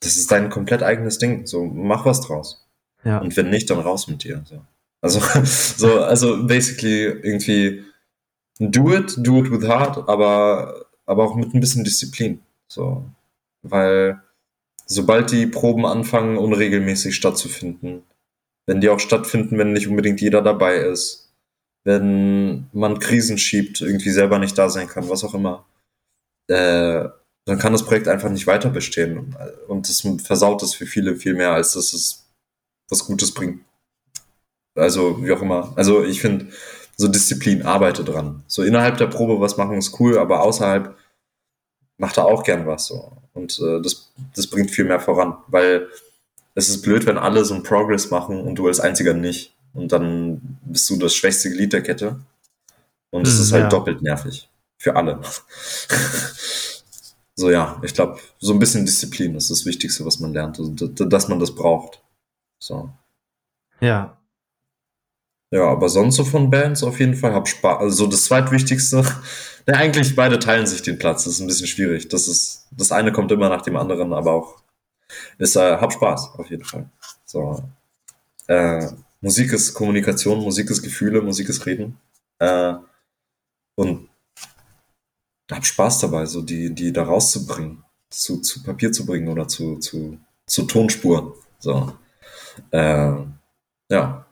[0.00, 1.46] das ist dein komplett eigenes Ding.
[1.46, 2.66] So, mach was draus.
[3.04, 3.18] ja.
[3.18, 4.42] Und wenn nicht, dann raus mit dir.
[4.44, 4.62] So.
[5.00, 7.84] Also, so, also basically irgendwie
[8.58, 12.40] do it, do it with heart, aber, aber auch mit ein bisschen Disziplin.
[12.68, 13.04] So.
[13.62, 14.20] Weil
[14.86, 18.02] sobald die Proben anfangen, unregelmäßig stattzufinden,
[18.66, 21.32] wenn die auch stattfinden, wenn nicht unbedingt jeder dabei ist,
[21.84, 25.66] wenn man Krisen schiebt, irgendwie selber nicht da sein kann, was auch immer,
[26.48, 27.08] äh,
[27.46, 29.34] dann kann das Projekt einfach nicht weiter bestehen.
[29.66, 32.26] Und das versaut es für viele viel mehr, als dass es
[32.90, 33.64] was Gutes bringt.
[34.74, 35.72] Also, wie auch immer.
[35.76, 36.48] Also, ich finde,
[36.96, 38.42] so Disziplin, arbeite dran.
[38.46, 40.94] So innerhalb der Probe was machen ist cool, aber außerhalb
[41.98, 42.86] macht er auch gern was.
[42.86, 43.12] So.
[43.32, 45.88] Und äh, das, das bringt viel mehr voran, weil
[46.54, 49.54] es ist blöd, wenn alle so einen Progress machen und du als einziger nicht.
[49.72, 52.20] Und dann bist du das schwächste Glied der Kette.
[53.10, 53.68] Und es Hm, ist halt ja.
[53.70, 54.48] doppelt nervig.
[54.78, 55.20] Für alle.
[57.34, 60.58] so, ja, ich glaube, so ein bisschen Disziplin ist das Wichtigste, was man lernt.
[60.58, 62.02] Also, dass man das braucht.
[62.58, 62.90] So.
[63.80, 64.16] Ja,
[65.52, 67.80] Ja, aber sonst so von Bands auf jeden Fall hab Spaß.
[67.80, 69.04] Also das zweitwichtigste,
[69.66, 71.24] ja, eigentlich beide teilen sich den Platz.
[71.24, 72.08] Das ist ein bisschen schwierig.
[72.08, 74.62] Das ist, das eine kommt immer nach dem anderen, aber auch
[75.38, 76.88] ist äh, hab Spaß auf jeden Fall.
[77.24, 77.64] So,
[78.46, 78.86] äh,
[79.20, 81.98] Musik ist Kommunikation, Musik ist Gefühle, Musik ist Reden.
[82.38, 82.74] Äh,
[83.74, 84.08] und
[85.50, 89.78] hab Spaß dabei, so die, die da rauszubringen, zu, zu Papier zu bringen oder zu,
[89.78, 91.32] zu, zu Tonspuren.
[91.58, 91.92] So,
[92.70, 93.14] äh,
[93.90, 94.26] ja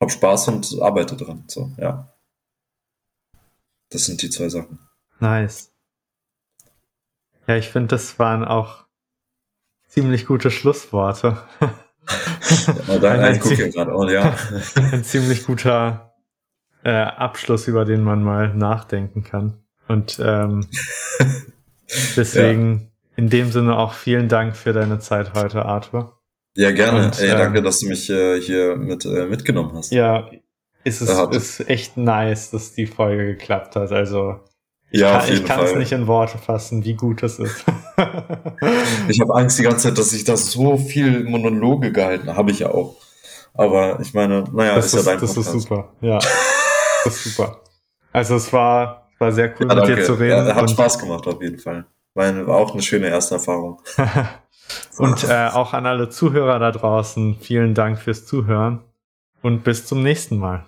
[0.00, 1.44] hab Spaß und arbeite dran.
[1.48, 2.12] So, ja.
[3.90, 4.78] Das sind die zwei Sachen.
[5.20, 5.72] nice.
[7.46, 8.84] Ja, ich finde, das waren auch
[9.86, 11.42] ziemlich gute Schlussworte.
[12.86, 13.94] Ja, da, Ein hier gerade.
[13.94, 14.36] Oh ja.
[14.74, 16.14] Ein ziemlich guter
[16.84, 19.64] äh, Abschluss, über den man mal nachdenken kann.
[19.88, 20.66] Und ähm,
[22.16, 26.17] deswegen in dem Sinne auch vielen Dank für deine Zeit heute, Arthur.
[26.58, 27.04] Ja, gerne.
[27.04, 29.92] Und, Ey, ähm, danke, dass du mich äh, hier mit, äh, mitgenommen hast.
[29.92, 30.28] Ja,
[30.82, 33.92] ist es ist echt nice, dass die Folge geklappt hat.
[33.92, 34.40] Also
[34.90, 37.64] ich Ja, kann, ich kann es nicht in Worte fassen, wie gut es ist.
[39.08, 42.60] Ich habe Angst die ganze Zeit, dass ich da so viel Monologe gehalten habe, ich
[42.60, 42.96] ja auch.
[43.54, 45.60] Aber ich meine, naja, das ist ja ist, dein das ist Podcast.
[45.68, 45.92] super.
[46.00, 46.18] Ja,
[47.04, 47.60] das ist super.
[48.12, 50.46] Also es war, war sehr cool Ja, mit dir zu reden.
[50.46, 51.86] Ja, hat Spaß gemacht auf jeden Fall.
[52.14, 53.80] War, war auch eine schöne erste Erfahrung.
[54.98, 58.80] und äh, auch an alle Zuhörer da draußen, vielen Dank fürs Zuhören
[59.42, 60.66] und bis zum nächsten Mal.